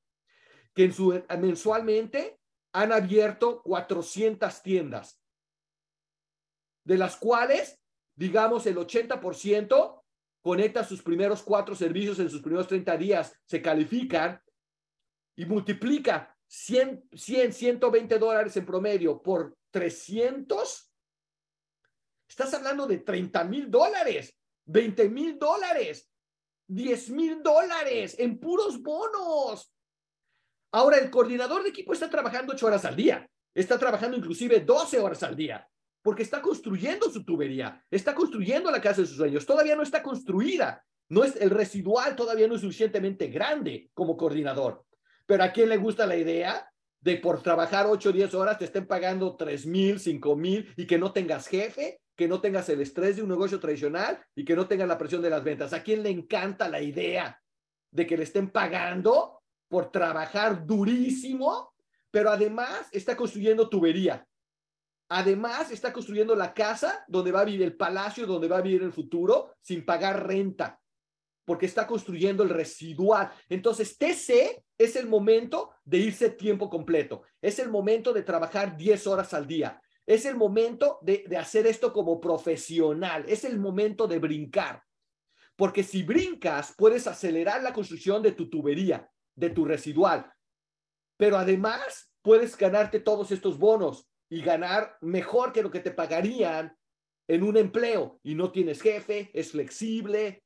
que 0.74 0.86
en 0.86 0.94
su, 0.94 1.22
mensualmente 1.40 2.40
han 2.74 2.92
abierto 2.92 3.62
400 3.64 4.62
tiendas, 4.62 5.22
de 6.86 6.98
las 6.98 7.18
cuales, 7.18 7.82
digamos, 8.16 8.66
el 8.66 8.78
80% 8.78 10.01
conecta 10.42 10.84
sus 10.84 11.02
primeros 11.02 11.44
cuatro 11.44 11.76
servicios 11.76 12.20
en 12.20 12.30
sus 12.30 12.42
primeros 12.42 12.68
30 12.68 12.98
días, 12.98 13.34
se 13.46 13.62
califican 13.62 14.42
y 15.36 15.46
multiplica 15.46 16.36
100, 16.48 17.10
100 17.14 17.54
120 17.54 18.20
dólares 18.20 18.58
en 18.58 18.66
promedio 18.66 19.22
por 19.22 19.56
300 19.72 20.92
Estás 22.32 22.54
hablando 22.54 22.88
de 22.88 23.00
30 23.00 23.44
mil 23.44 23.70
dólares, 23.70 24.34
20 24.64 25.10
mil 25.10 25.38
dólares, 25.38 26.10
10 26.66 27.10
mil 27.10 27.44
dólares 27.44 28.16
en 28.18 28.40
puros 28.40 28.82
bonos. 28.82 29.76
Ahora, 30.72 31.00
el 31.00 31.12
coordinador 31.12 31.62
de 31.62 31.72
equipo 31.72 31.92
está 31.92 32.10
trabajando 32.10 32.54
8 32.54 32.68
horas 32.68 32.86
al 32.86 32.96
día, 32.96 33.30
está 33.54 33.78
trabajando 33.78 34.16
inclusive 34.16 34.62
12 34.62 35.00
horas 35.00 35.24
al 35.24 35.36
día, 35.36 35.68
porque 36.02 36.24
está 36.24 36.42
construyendo 36.42 37.10
su 37.10 37.24
tubería, 37.24 37.84
está 37.90 38.16
construyendo 38.16 38.72
la 38.72 38.82
casa 38.82 39.02
de 39.02 39.08
sus 39.08 39.18
sueños, 39.18 39.46
todavía 39.46 39.76
no 39.76 39.84
está 39.84 40.02
construida, 40.02 40.84
no 41.10 41.24
es 41.24 41.36
el 41.36 41.50
residual 41.50 42.16
todavía 42.16 42.48
no 42.48 42.56
es 42.56 42.62
suficientemente 42.62 43.28
grande 43.28 43.90
como 43.94 44.16
coordinador. 44.16 44.86
Pero 45.26 45.44
a 45.44 45.52
quién 45.52 45.70
le 45.70 45.78
gusta 45.78 46.06
la 46.08 46.16
idea 46.16 46.68
de 47.02 47.18
por 47.18 47.42
trabajar 47.42 47.88
8 47.88 48.10
o 48.10 48.12
10 48.12 48.34
horas 48.34 48.58
te 48.58 48.66
estén 48.66 48.86
pagando 48.86 49.36
3 49.36 49.66
mil, 49.66 50.00
5 50.00 50.36
mil 50.36 50.74
y 50.78 50.86
que 50.86 50.98
no 50.98 51.12
tengas 51.12 51.48
jefe 51.48 52.02
que 52.22 52.28
no 52.28 52.40
tengas 52.40 52.70
el 52.70 52.82
estrés 52.82 53.16
de 53.16 53.24
un 53.24 53.30
negocio 53.30 53.60
tradicional 53.60 54.24
y 54.36 54.46
que 54.46 54.56
no 54.56 54.68
tengas 54.68 54.88
la 54.88 55.00
presión 55.00 55.24
de 55.24 55.32
las 55.32 55.44
ventas. 55.44 55.74
¿A 55.74 55.82
quién 55.82 56.04
le 56.04 56.12
encanta 56.12 56.70
la 56.70 56.80
idea 56.80 57.42
de 57.90 58.06
que 58.06 58.16
le 58.16 58.26
estén 58.26 58.52
pagando 58.52 59.42
por 59.68 59.92
trabajar 59.92 60.64
durísimo, 60.66 61.74
pero 62.12 62.30
además 62.30 62.88
está 62.92 63.18
construyendo 63.18 63.70
tubería? 63.70 64.24
Además 65.14 65.72
está 65.72 65.92
construyendo 65.92 66.36
la 66.36 66.54
casa 66.54 67.04
donde 67.08 67.32
va 67.32 67.42
a 67.42 67.46
vivir 67.46 67.64
el 67.64 67.76
palacio, 67.76 68.26
donde 68.26 68.48
va 68.48 68.58
a 68.58 68.62
vivir 68.62 68.82
el 68.82 68.94
futuro 68.94 69.56
sin 69.60 69.86
pagar 69.86 70.26
renta, 70.26 70.80
porque 71.46 71.66
está 71.66 71.86
construyendo 71.86 72.44
el 72.44 72.50
residual. 72.50 73.30
Entonces, 73.50 73.98
TC 73.98 74.64
es 74.78 74.96
el 74.96 75.08
momento 75.08 75.72
de 75.84 75.98
irse 75.98 76.30
tiempo 76.30 76.70
completo. 76.70 77.24
Es 77.42 77.60
el 77.60 77.70
momento 77.70 78.14
de 78.14 78.24
trabajar 78.24 78.78
10 78.78 79.08
horas 79.08 79.34
al 79.34 79.48
día 79.48 79.82
es 80.06 80.26
el 80.26 80.36
momento 80.36 81.00
de, 81.02 81.26
hacer 81.40 81.68
esto 81.68 81.94
como 81.94 82.20
profesional, 82.20 83.24
es 83.28 83.46
el 83.46 83.60
momento 83.60 84.08
de 84.08 84.20
brincar. 84.20 84.84
Porque 85.56 85.84
si 85.84 86.04
brincas, 86.04 86.74
puedes 86.78 87.08
acelerar 87.08 87.62
la 87.62 87.74
construcción 87.74 88.22
de 88.22 88.32
tu 88.32 88.50
tubería, 88.50 89.10
de 89.36 89.52
tu 89.52 89.64
residual. 89.64 90.32
Pero 91.18 91.38
además, 91.38 92.12
puedes 92.22 92.58
ganarte 92.58 93.00
todos 93.00 93.32
estos 93.32 93.58
bonos 93.58 94.11
y 94.32 94.42
ganar 94.42 94.98
mejor 95.02 95.52
que 95.52 95.62
lo 95.62 95.70
que 95.70 95.82
te 95.82 95.92
pagarían 95.92 96.74
en 97.28 97.44
un 97.44 97.58
empleo. 97.58 98.22
Y 98.24 98.34
no 98.34 98.50
tienes 98.50 98.82
jefe, 98.82 99.30
es 99.34 99.52
flexible. 99.52 100.46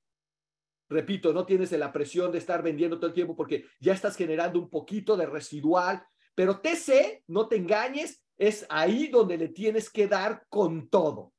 Repito, 0.89 1.31
no 1.31 1.45
tienes 1.45 1.71
la 1.73 1.93
presión 1.93 2.31
de 2.31 2.39
estar 2.39 2.63
vendiendo 2.63 2.97
todo 2.97 3.07
el 3.07 3.13
tiempo 3.13 3.35
porque 3.35 3.65
ya 3.79 3.93
estás 3.93 4.17
generando 4.17 4.59
un 4.59 4.71
poquito 4.71 5.15
de 5.15 5.27
residual. 5.27 6.03
Pero 6.33 6.61
TC, 6.61 7.23
no 7.27 7.47
te 7.47 7.57
engañes, 7.57 8.25
es 8.37 8.65
ahí 8.69 9.07
donde 9.07 9.37
le 9.37 9.49
tienes 9.49 9.91
que 9.91 10.07
dar 10.07 10.45
con 10.49 10.89
todo. 10.89 11.31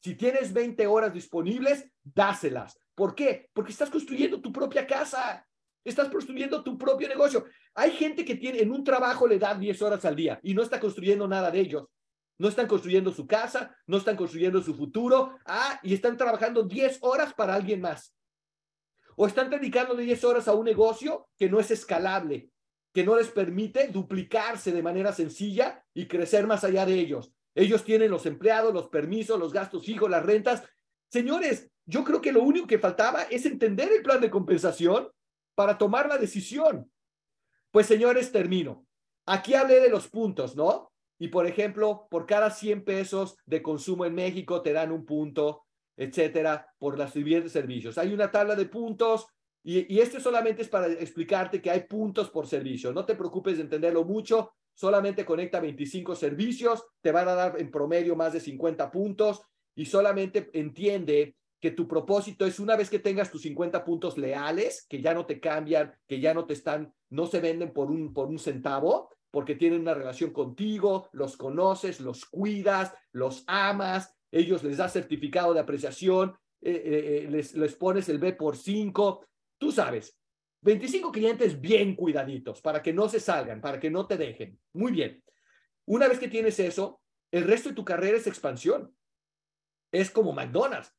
Si 0.00 0.14
tienes 0.14 0.52
20 0.52 0.86
horas 0.86 1.12
disponibles, 1.12 1.90
dáselas. 2.04 2.78
¿Por 2.94 3.16
qué? 3.16 3.50
Porque 3.52 3.72
estás 3.72 3.90
construyendo 3.90 4.40
tu 4.40 4.52
propia 4.52 4.86
casa, 4.86 5.44
estás 5.88 6.08
construyendo 6.08 6.62
tu 6.62 6.76
propio 6.76 7.08
negocio. 7.08 7.44
Hay 7.74 7.92
gente 7.92 8.24
que 8.24 8.36
tiene 8.36 8.60
en 8.60 8.72
un 8.72 8.84
trabajo 8.84 9.26
le 9.26 9.38
da 9.38 9.54
10 9.54 9.82
horas 9.82 10.04
al 10.04 10.16
día 10.16 10.40
y 10.42 10.54
no 10.54 10.62
está 10.62 10.80
construyendo 10.80 11.26
nada 11.28 11.50
de 11.50 11.60
ellos. 11.60 11.84
No 12.38 12.48
están 12.48 12.68
construyendo 12.68 13.12
su 13.12 13.26
casa, 13.26 13.76
no 13.86 13.96
están 13.96 14.16
construyendo 14.16 14.62
su 14.62 14.74
futuro, 14.74 15.38
ah, 15.44 15.80
y 15.82 15.92
están 15.92 16.16
trabajando 16.16 16.62
10 16.62 16.98
horas 17.00 17.34
para 17.34 17.54
alguien 17.54 17.80
más. 17.80 18.14
O 19.16 19.26
están 19.26 19.50
dedicando 19.50 19.96
10 19.96 20.22
horas 20.24 20.46
a 20.46 20.54
un 20.54 20.64
negocio 20.64 21.28
que 21.36 21.50
no 21.50 21.58
es 21.58 21.72
escalable, 21.72 22.50
que 22.92 23.02
no 23.02 23.16
les 23.16 23.28
permite 23.28 23.88
duplicarse 23.88 24.70
de 24.70 24.82
manera 24.82 25.12
sencilla 25.12 25.84
y 25.92 26.06
crecer 26.06 26.46
más 26.46 26.62
allá 26.62 26.86
de 26.86 26.94
ellos. 26.94 27.32
Ellos 27.56 27.82
tienen 27.82 28.12
los 28.12 28.24
empleados, 28.26 28.72
los 28.72 28.88
permisos, 28.88 29.38
los 29.38 29.52
gastos 29.52 29.84
fijos, 29.84 30.08
las 30.08 30.24
rentas. 30.24 30.62
Señores, 31.10 31.68
yo 31.86 32.04
creo 32.04 32.20
que 32.20 32.30
lo 32.30 32.42
único 32.42 32.68
que 32.68 32.78
faltaba 32.78 33.22
es 33.22 33.46
entender 33.46 33.90
el 33.90 34.02
plan 34.02 34.20
de 34.20 34.30
compensación 34.30 35.08
para 35.58 35.76
tomar 35.76 36.08
la 36.08 36.18
decisión. 36.18 36.88
Pues 37.72 37.88
señores, 37.88 38.30
termino. 38.30 38.86
Aquí 39.26 39.54
hablé 39.54 39.80
de 39.80 39.90
los 39.90 40.06
puntos, 40.06 40.54
¿no? 40.54 40.92
Y 41.18 41.26
por 41.26 41.48
ejemplo, 41.48 42.06
por 42.08 42.26
cada 42.26 42.52
100 42.52 42.84
pesos 42.84 43.36
de 43.44 43.60
consumo 43.60 44.04
en 44.06 44.14
México 44.14 44.62
te 44.62 44.72
dan 44.72 44.92
un 44.92 45.04
punto, 45.04 45.64
etcétera, 45.96 46.72
por 46.78 46.96
los 46.96 47.10
siguientes 47.10 47.50
servicios. 47.50 47.98
Hay 47.98 48.14
una 48.14 48.30
tabla 48.30 48.54
de 48.54 48.66
puntos 48.66 49.26
y, 49.64 49.92
y 49.92 49.98
esto 49.98 50.20
solamente 50.20 50.62
es 50.62 50.68
para 50.68 50.86
explicarte 50.86 51.60
que 51.60 51.72
hay 51.72 51.88
puntos 51.88 52.30
por 52.30 52.46
servicio. 52.46 52.92
No 52.92 53.04
te 53.04 53.16
preocupes 53.16 53.56
de 53.56 53.64
entenderlo 53.64 54.04
mucho, 54.04 54.52
solamente 54.74 55.24
conecta 55.24 55.58
25 55.58 56.14
servicios, 56.14 56.84
te 57.00 57.10
van 57.10 57.26
a 57.26 57.34
dar 57.34 57.60
en 57.60 57.72
promedio 57.72 58.14
más 58.14 58.32
de 58.32 58.38
50 58.38 58.92
puntos 58.92 59.42
y 59.74 59.86
solamente 59.86 60.50
entiende 60.52 61.34
que 61.60 61.70
tu 61.70 61.88
propósito 61.88 62.46
es 62.46 62.60
una 62.60 62.76
vez 62.76 62.88
que 62.88 62.98
tengas 62.98 63.30
tus 63.30 63.42
50 63.42 63.84
puntos 63.84 64.16
leales, 64.16 64.86
que 64.88 65.00
ya 65.00 65.14
no 65.14 65.26
te 65.26 65.40
cambian, 65.40 65.94
que 66.06 66.20
ya 66.20 66.34
no 66.34 66.46
te 66.46 66.54
están, 66.54 66.92
no 67.10 67.26
se 67.26 67.40
venden 67.40 67.72
por 67.72 67.90
un, 67.90 68.12
por 68.12 68.28
un 68.28 68.38
centavo, 68.38 69.10
porque 69.30 69.56
tienen 69.56 69.80
una 69.80 69.94
relación 69.94 70.30
contigo, 70.32 71.08
los 71.12 71.36
conoces, 71.36 72.00
los 72.00 72.24
cuidas, 72.24 72.94
los 73.12 73.44
amas, 73.46 74.14
ellos 74.30 74.62
les 74.62 74.76
das 74.76 74.92
certificado 74.92 75.52
de 75.52 75.60
apreciación, 75.60 76.34
eh, 76.60 76.70
eh, 76.70 77.24
eh, 77.24 77.30
les, 77.30 77.54
les 77.54 77.74
pones 77.74 78.08
el 78.08 78.18
B 78.18 78.32
por 78.34 78.56
5, 78.56 79.24
tú 79.58 79.72
sabes, 79.72 80.18
25 80.62 81.12
clientes 81.12 81.60
bien 81.60 81.94
cuidaditos 81.94 82.60
para 82.60 82.82
que 82.82 82.92
no 82.92 83.08
se 83.08 83.20
salgan, 83.20 83.60
para 83.60 83.78
que 83.78 83.90
no 83.90 84.06
te 84.06 84.16
dejen. 84.16 84.58
Muy 84.72 84.92
bien. 84.92 85.22
Una 85.86 86.08
vez 86.08 86.18
que 86.18 86.28
tienes 86.28 86.58
eso, 86.58 87.00
el 87.30 87.44
resto 87.44 87.68
de 87.68 87.74
tu 87.74 87.84
carrera 87.84 88.16
es 88.16 88.26
expansión. 88.26 88.94
Es 89.92 90.10
como 90.10 90.32
McDonald's. 90.32 90.92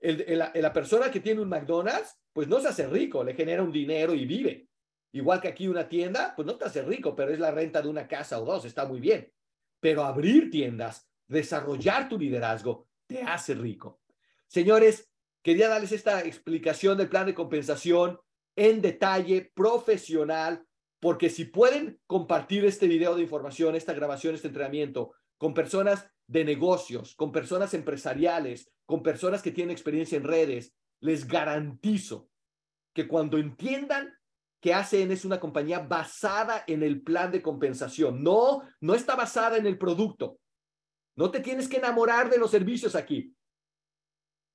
La 0.00 0.72
persona 0.72 1.10
que 1.10 1.20
tiene 1.20 1.40
un 1.40 1.48
McDonald's, 1.48 2.18
pues 2.32 2.48
no 2.48 2.60
se 2.60 2.68
hace 2.68 2.86
rico, 2.86 3.24
le 3.24 3.34
genera 3.34 3.62
un 3.62 3.72
dinero 3.72 4.14
y 4.14 4.26
vive. 4.26 4.68
Igual 5.12 5.40
que 5.40 5.48
aquí 5.48 5.66
una 5.66 5.88
tienda, 5.88 6.34
pues 6.36 6.46
no 6.46 6.56
te 6.56 6.66
hace 6.66 6.82
rico, 6.82 7.16
pero 7.16 7.32
es 7.32 7.40
la 7.40 7.50
renta 7.50 7.80
de 7.82 7.88
una 7.88 8.06
casa 8.06 8.40
o 8.40 8.44
dos, 8.44 8.64
está 8.64 8.86
muy 8.86 9.00
bien. 9.00 9.32
Pero 9.80 10.04
abrir 10.04 10.50
tiendas, 10.50 11.08
desarrollar 11.26 12.08
tu 12.08 12.18
liderazgo, 12.18 12.88
te 13.06 13.22
hace 13.22 13.54
rico. 13.54 14.00
Señores, 14.46 15.10
quería 15.42 15.68
darles 15.68 15.92
esta 15.92 16.24
explicación 16.24 16.98
del 16.98 17.08
plan 17.08 17.26
de 17.26 17.34
compensación 17.34 18.20
en 18.54 18.82
detalle, 18.82 19.50
profesional, 19.54 20.64
porque 21.00 21.30
si 21.30 21.44
pueden 21.44 22.00
compartir 22.06 22.64
este 22.64 22.86
video 22.86 23.14
de 23.14 23.22
información, 23.22 23.76
esta 23.76 23.94
grabación, 23.94 24.34
este 24.34 24.48
entrenamiento 24.48 25.12
con 25.38 25.54
personas 25.54 26.10
de 26.26 26.44
negocios, 26.44 27.14
con 27.14 27.30
personas 27.32 27.72
empresariales, 27.72 28.70
con 28.88 29.02
personas 29.02 29.42
que 29.42 29.50
tienen 29.50 29.70
experiencia 29.70 30.16
en 30.16 30.24
redes, 30.24 30.74
les 31.00 31.28
garantizo 31.28 32.30
que 32.94 33.06
cuando 33.06 33.36
entiendan 33.36 34.10
que 34.62 34.72
ACN 34.72 35.12
es 35.12 35.26
una 35.26 35.38
compañía 35.38 35.80
basada 35.80 36.64
en 36.66 36.82
el 36.82 37.02
plan 37.02 37.30
de 37.30 37.42
compensación, 37.42 38.24
no, 38.24 38.62
no 38.80 38.94
está 38.94 39.14
basada 39.14 39.58
en 39.58 39.66
el 39.66 39.76
producto. 39.76 40.40
No 41.16 41.30
te 41.30 41.40
tienes 41.40 41.68
que 41.68 41.76
enamorar 41.76 42.30
de 42.30 42.38
los 42.38 42.50
servicios 42.50 42.94
aquí. 42.94 43.36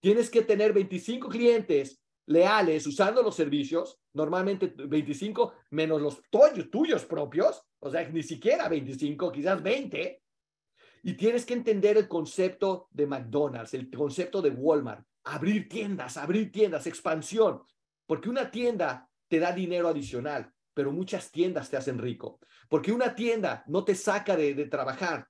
Tienes 0.01 0.31
que 0.31 0.41
tener 0.41 0.73
25 0.73 1.29
clientes 1.29 2.03
leales 2.25 2.87
usando 2.87 3.21
los 3.21 3.35
servicios, 3.35 3.99
normalmente 4.13 4.73
25 4.75 5.53
menos 5.69 6.01
los 6.01 6.23
tuyos, 6.31 6.71
tuyos 6.71 7.05
propios, 7.05 7.63
o 7.79 7.91
sea, 7.91 8.09
ni 8.09 8.23
siquiera 8.23 8.67
25, 8.67 9.31
quizás 9.31 9.61
20. 9.61 10.22
Y 11.05 11.13
tienes 11.13 11.45
que 11.45 11.53
entender 11.53 11.97
el 11.97 12.07
concepto 12.07 12.87
de 12.91 13.05
McDonald's, 13.05 13.73
el 13.73 13.91
concepto 13.91 14.41
de 14.41 14.49
Walmart, 14.49 15.05
abrir 15.25 15.67
tiendas, 15.67 16.15
abrir 16.15 16.49
tiendas, 16.49 16.87
expansión, 16.87 17.61
porque 18.05 18.29
una 18.29 18.49
tienda 18.49 19.09
te 19.27 19.39
da 19.39 19.51
dinero 19.51 19.89
adicional, 19.89 20.51
pero 20.73 20.93
muchas 20.93 21.29
tiendas 21.29 21.69
te 21.69 21.75
hacen 21.75 21.99
rico, 21.99 22.39
porque 22.69 22.91
una 22.91 23.15
tienda 23.15 23.63
no 23.67 23.83
te 23.83 23.95
saca 23.95 24.37
de, 24.37 24.53
trabajar, 24.65 25.27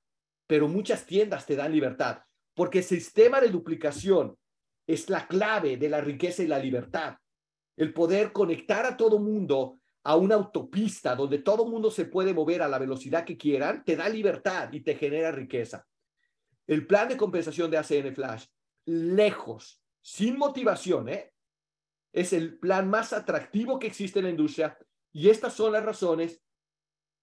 pero 0.48 0.68
muchas 0.68 1.06
tiendas 1.06 1.46
te 1.46 1.56
dan 1.56 1.72
libertad, 1.72 2.20
porque 2.54 2.80
el 2.80 2.84
sistema 2.84 3.42
de 3.42 3.50
duplicación 3.50 4.38
es 4.86 5.10
la 5.10 5.28
clave 5.28 5.78
de 5.78 5.90
la 5.90 6.02
riqueza 6.02 6.44
y 6.44 6.48
la 6.48 6.60
libertad. 6.60 7.18
El 7.76 7.94
poder 7.94 8.32
conectar 8.32 8.86
a 8.86 8.96
todo 8.96 9.20
mundo 9.20 9.80
a 10.04 10.16
una 10.18 10.36
autopista 10.36 11.16
donde 11.16 11.40
todo 11.40 11.66
mundo 11.66 11.90
se 11.90 12.06
puede 12.06 12.34
mover 12.34 12.62
a 12.62 12.68
la 12.68 12.80
velocidad 12.80 13.24
que 13.24 13.38
quieran, 13.38 13.84
te 13.86 13.96
da 13.96 14.10
libertad 14.10 14.72
y 14.74 14.82
te 14.82 14.96
genera 14.96 15.32
riqueza. 15.32 15.88
El 16.68 16.86
plan 16.86 17.08
de 17.08 17.18
compensación 17.18 17.72
de 17.72 17.78
ACN 17.78 18.14
Flash, 18.14 18.46
lejos, 18.86 19.82
sin 20.02 20.38
motivación, 20.38 21.10
¿eh? 21.10 21.34
es 22.12 22.34
el 22.34 22.60
plan 22.60 22.90
más 22.90 23.14
atractivo 23.14 23.80
que 23.80 23.88
existe 23.88 24.20
en 24.20 24.26
la 24.26 24.32
industria 24.32 24.78
y 25.12 25.30
estas 25.30 25.54
son 25.54 25.72
las 25.72 25.84
razones. 25.84 26.42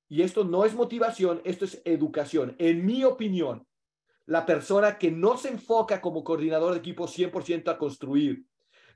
Y 0.08 0.22
esto 0.22 0.44
no 0.44 0.64
es 0.64 0.74
motivación, 0.74 1.40
esto 1.44 1.64
es 1.64 1.80
educación. 1.84 2.56
En 2.58 2.84
mi 2.84 3.04
opinión, 3.04 3.66
la 4.26 4.44
persona 4.44 4.98
que 4.98 5.10
no 5.10 5.36
se 5.36 5.50
enfoca 5.50 6.00
como 6.00 6.24
coordinador 6.24 6.72
de 6.72 6.78
equipo 6.78 7.06
100% 7.06 7.70
a 7.70 7.78
construir, 7.78 8.44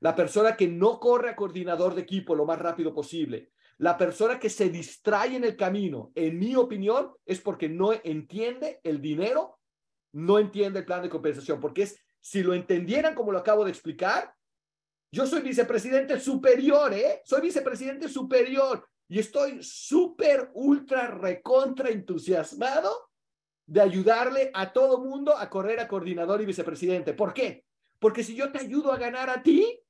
la 0.01 0.14
persona 0.14 0.57
que 0.57 0.68
no 0.68 0.99
corre 0.99 1.30
a 1.30 1.37
coordinador 1.37 1.95
de 1.95 2.03
equipo 2.03 2.35
lo 2.35 2.45
más 2.45 2.59
rápido 2.59 2.93
posible, 2.93 3.53
la 3.79 3.97
persona 3.97 4.39
que 4.39 4.51
se 4.51 4.68
distrae 4.68 5.37
en 5.37 5.45
el 5.45 5.57
camino, 5.57 6.12
en 6.14 6.39
mi 6.39 6.55
opinión, 6.55 7.12
es 7.27 7.41
porque 7.41 7.68
no 7.68 7.93
entiende 7.93 8.81
el 8.85 9.01
dinero, 9.01 9.59
no 10.12 10.39
entiende 10.39 10.81
el 10.81 10.85
plan 10.85 11.03
de 11.03 11.09
compensación, 11.09 11.61
porque 11.61 11.83
es, 11.83 11.99
si 12.20 12.43
lo 12.43 12.55
entendieran 12.55 13.14
como 13.14 13.33
lo 13.33 13.39
acabo 13.39 13.64
de 13.64 13.70
explicar, 13.70 14.35
yo 15.12 15.27
soy 15.27 15.43
vicepresidente 15.43 16.18
superior, 16.18 16.93
¿eh? 16.93 17.22
Soy 17.25 17.41
vicepresidente 17.43 18.09
superior 18.09 18.85
y 19.09 19.20
estoy 19.20 19.62
súper, 19.62 20.51
ultra, 20.55 21.09
recontra 21.09 21.91
entusiasmado 21.91 23.11
de 23.66 23.81
ayudarle 23.81 24.51
a 24.55 24.72
todo 24.72 24.99
mundo 24.99 25.37
a 25.37 25.49
correr 25.49 25.81
a 25.81 25.89
coordinador 25.89 26.43
y 26.43 26.47
vicepresidente. 26.47 27.14
¿Por 27.14 27.33
qué? 27.33 27.64
Porque 27.99 28.25
si 28.25 28.35
yo 28.35 28.51
te 28.51 28.59
ayudo 28.59 28.93
a 28.93 28.99
ganar 28.99 29.31
a 29.31 29.43
ti, 29.43 29.81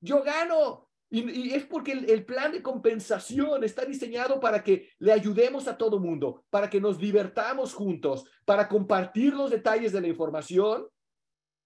yo 0.00 0.22
gano. 0.22 0.89
Y, 1.10 1.52
es 1.54 1.64
porque 1.64 1.92
el, 1.92 2.24
plan 2.24 2.52
de 2.52 2.62
compensación 2.62 3.64
está 3.64 3.84
diseñado 3.84 4.38
para 4.38 4.62
que 4.62 4.90
le 4.98 5.12
ayudemos 5.12 5.66
a 5.66 5.76
todo 5.76 5.98
mundo, 5.98 6.44
para 6.50 6.70
que 6.70 6.80
nos 6.80 6.98
divertamos 6.98 7.74
juntos, 7.74 8.24
para 8.44 8.68
compartir 8.68 9.34
los 9.34 9.50
detalles 9.50 9.92
de 9.92 10.00
la 10.00 10.06
información. 10.06 10.86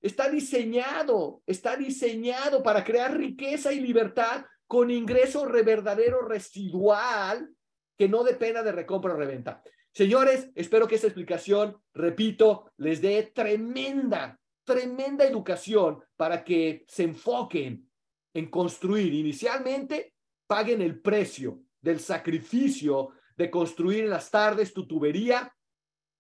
Está 0.01 0.31
diseñado, 0.31 1.43
está 1.47 1.77
diseñado 1.77 2.63
para 2.63 2.85
crear 2.85 3.17
riqueza 3.17 3.73
y 3.73 3.81
libertad 3.81 4.47
con 4.67 4.91
ingreso 4.91 5.47
verdadero 5.47 6.23
residual 6.23 7.51
que 7.99 8.09
no 8.09 8.25
dependa 8.25 8.63
de 8.63 8.73
recompra 8.73 9.13
o 9.13 9.17
reventa. 9.17 9.63
Señores, 9.93 10.51
espero 10.55 10.89
que 10.89 10.97
esta 10.97 11.07
explicación, 11.07 11.77
repito, 11.93 12.73
les 12.79 13.01
dé 13.01 13.31
tremenda, 13.35 14.41
tremenda 14.65 15.25
educación 15.25 16.03
para 16.17 16.43
que 16.43 16.85
se 16.89 17.05
enfoquen 17.05 17.89
en 18.35 18.51
construir. 18.51 19.15
Inicialmente, 19.15 20.15
paguen 20.47 20.83
el 20.83 21.01
precio 21.01 21.63
del 21.81 22.01
sacrificio 22.01 23.11
de 23.37 23.51
construir 23.51 24.05
en 24.05 24.11
las 24.11 24.31
tardes 24.31 24.75
tu 24.75 24.87
tubería, 24.87 25.55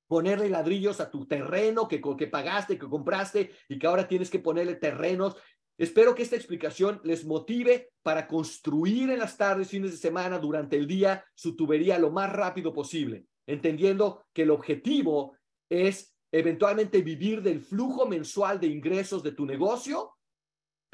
ponerle 0.06 0.48
ladrillos 0.48 1.00
a 1.00 1.10
tu 1.10 1.26
terreno 1.26 1.86
que, 1.86 2.00
que 2.16 2.26
pagaste, 2.26 2.78
que 2.78 2.88
compraste 2.88 3.52
y 3.68 3.78
que 3.78 3.86
ahora 3.86 4.08
tienes 4.08 4.30
que 4.30 4.38
ponerle 4.38 4.76
terrenos. 4.76 5.36
Espero 5.76 6.14
que 6.14 6.22
esta 6.22 6.36
explicación 6.36 7.00
les 7.04 7.26
motive 7.26 7.90
para 8.02 8.26
construir 8.26 9.10
en 9.10 9.18
las 9.18 9.36
tardes, 9.36 9.68
fines 9.68 9.90
de 9.90 9.96
semana, 9.96 10.38
durante 10.38 10.76
el 10.76 10.86
día, 10.86 11.24
su 11.34 11.56
tubería 11.56 11.98
lo 11.98 12.10
más 12.10 12.32
rápido 12.32 12.72
posible 12.72 13.26
entendiendo 13.46 14.24
que 14.32 14.42
el 14.42 14.50
objetivo 14.50 15.36
es 15.68 16.14
eventualmente 16.32 17.02
vivir 17.02 17.42
del 17.42 17.60
flujo 17.60 18.06
mensual 18.06 18.58
de 18.58 18.66
ingresos 18.66 19.22
de 19.22 19.32
tu 19.32 19.46
negocio, 19.46 20.13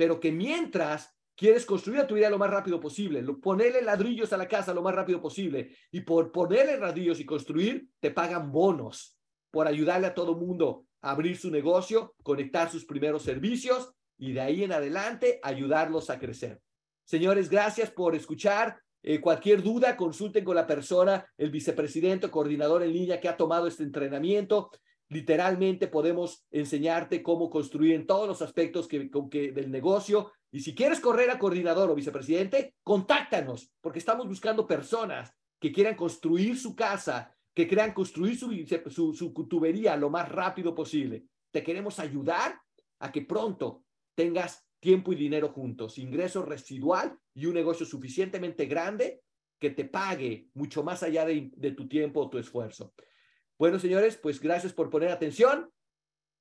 pero 0.01 0.19
que 0.19 0.33
mientras 0.33 1.15
quieres 1.37 1.67
construir 1.67 2.07
tu 2.07 2.15
vida 2.15 2.31
lo 2.31 2.39
más 2.39 2.49
rápido 2.49 2.81
posible, 2.81 3.23
ponerle 3.35 3.83
ladrillos 3.83 4.33
a 4.33 4.39
la 4.39 4.49
casa 4.49 4.73
lo 4.73 4.81
más 4.81 4.95
rápido 4.95 5.21
posible 5.21 5.77
y 5.93 6.01
por 6.01 6.33
ponerle 6.33 6.79
ladrillos 6.79 7.21
y 7.21 7.27
construir, 7.27 7.87
te 8.01 8.11
pagan 8.11 8.51
bonos 8.51 9.19
por 9.51 9.69
ayudarle 9.69 10.07
a 10.07 10.15
todo 10.15 10.39
mundo 10.39 10.87
a 11.03 11.11
abrir 11.11 11.37
su 11.37 11.51
negocio, 11.51 12.15
conectar 12.23 12.71
sus 12.71 12.87
primeros 12.87 13.25
servicios 13.25 13.93
y 14.17 14.33
de 14.33 14.41
ahí 14.41 14.65
en 14.65 14.73
adelante 14.73 15.39
ayudarlos 15.43 16.09
a 16.09 16.19
crecer. 16.19 16.63
Señores, 17.05 17.51
gracias 17.51 17.91
por 17.91 18.15
escuchar. 18.15 18.81
Eh, 19.03 19.21
cualquier 19.21 19.63
duda, 19.63 19.99
consulten 19.99 20.45
con 20.47 20.57
la 20.57 20.67
persona, 20.67 21.27
el 21.37 21.51
vicepresidente 21.51 22.31
coordinador 22.31 22.83
en 22.83 22.95
línea 22.95 23.21
que 23.21 23.29
ha 23.29 23.37
tomado 23.37 23.67
este 23.67 23.83
entrenamiento. 23.83 24.71
Literalmente 25.11 25.89
podemos 25.89 26.47
enseñarte 26.53 27.21
cómo 27.21 27.51
construir 27.51 27.95
en 27.95 28.07
todos 28.07 28.29
los 28.29 28.43
aspectos 28.43 28.87
que, 28.87 29.11
que, 29.29 29.51
del 29.51 29.69
negocio. 29.69 30.31
Y 30.53 30.61
si 30.61 30.73
quieres 30.73 31.01
correr 31.01 31.31
a 31.31 31.39
coordinador 31.39 31.91
o 31.91 31.97
vicepresidente, 31.97 32.77
contáctanos, 32.85 33.73
porque 33.81 33.99
estamos 33.99 34.29
buscando 34.29 34.69
personas 34.69 35.35
que 35.59 35.73
quieran 35.73 35.97
construir 35.97 36.57
su 36.57 36.77
casa, 36.77 37.37
que 37.53 37.67
quieran 37.67 37.93
construir 37.93 38.39
su, 38.39 38.53
su, 38.89 39.49
tubería 39.49 39.97
lo 39.97 40.11
más 40.11 40.29
rápido 40.29 40.77
posible. 40.77 41.25
Te 41.51 41.65
queremos 41.65 41.99
ayudar 41.99 42.61
a 43.01 43.11
que 43.11 43.23
pronto 43.23 43.83
tengas 44.15 44.65
tiempo 44.79 45.13
y 45.13 45.17
dinero 45.17 45.49
juntos, 45.49 45.99
ingreso 45.99 46.45
residual 46.45 47.19
y 47.35 47.47
un 47.47 47.55
negocio 47.55 47.85
suficientemente 47.85 48.67
grande 48.67 49.23
que 49.59 49.71
te 49.71 49.85
pague 49.85 50.47
mucho 50.55 50.85
más 50.85 51.03
allá 51.03 51.27
de 51.27 51.73
tu 51.73 51.89
tiempo 51.89 52.21
o 52.21 52.31
tu 52.31 52.39
esfuerzo. 52.39 52.95
Bueno, 53.61 53.79
señores, 53.79 54.17
pues 54.17 54.41
gracias 54.41 54.73
por 54.73 54.89
poner 54.89 55.11
atención. 55.11 55.71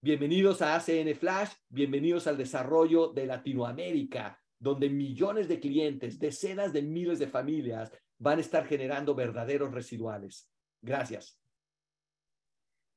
Bienvenidos 0.01 0.61
a 0.61 0.75
ACN 0.75 1.13
Flash, 1.15 1.51
bienvenidos 1.67 2.27
al 2.27 2.37
desarrollo 2.37 3.09
de 3.09 3.25
Latinoamérica, 3.25 4.41
donde 4.57 4.89
millones 4.89 5.49
de 5.49 5.59
clientes, 5.59 6.17
decenas 6.17 6.71
de 6.71 6.81
miles 6.81 7.19
de 7.19 7.27
familias 7.27 7.91
van 8.19 8.37
a 8.37 8.41
estar 8.41 8.65
generando 8.65 9.15
verdaderos 9.15 9.73
residuales. 9.73 10.49
Gracias. 10.81 11.37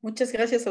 Muchas 0.00 0.30
gracias 0.30 0.68
a 0.68 0.70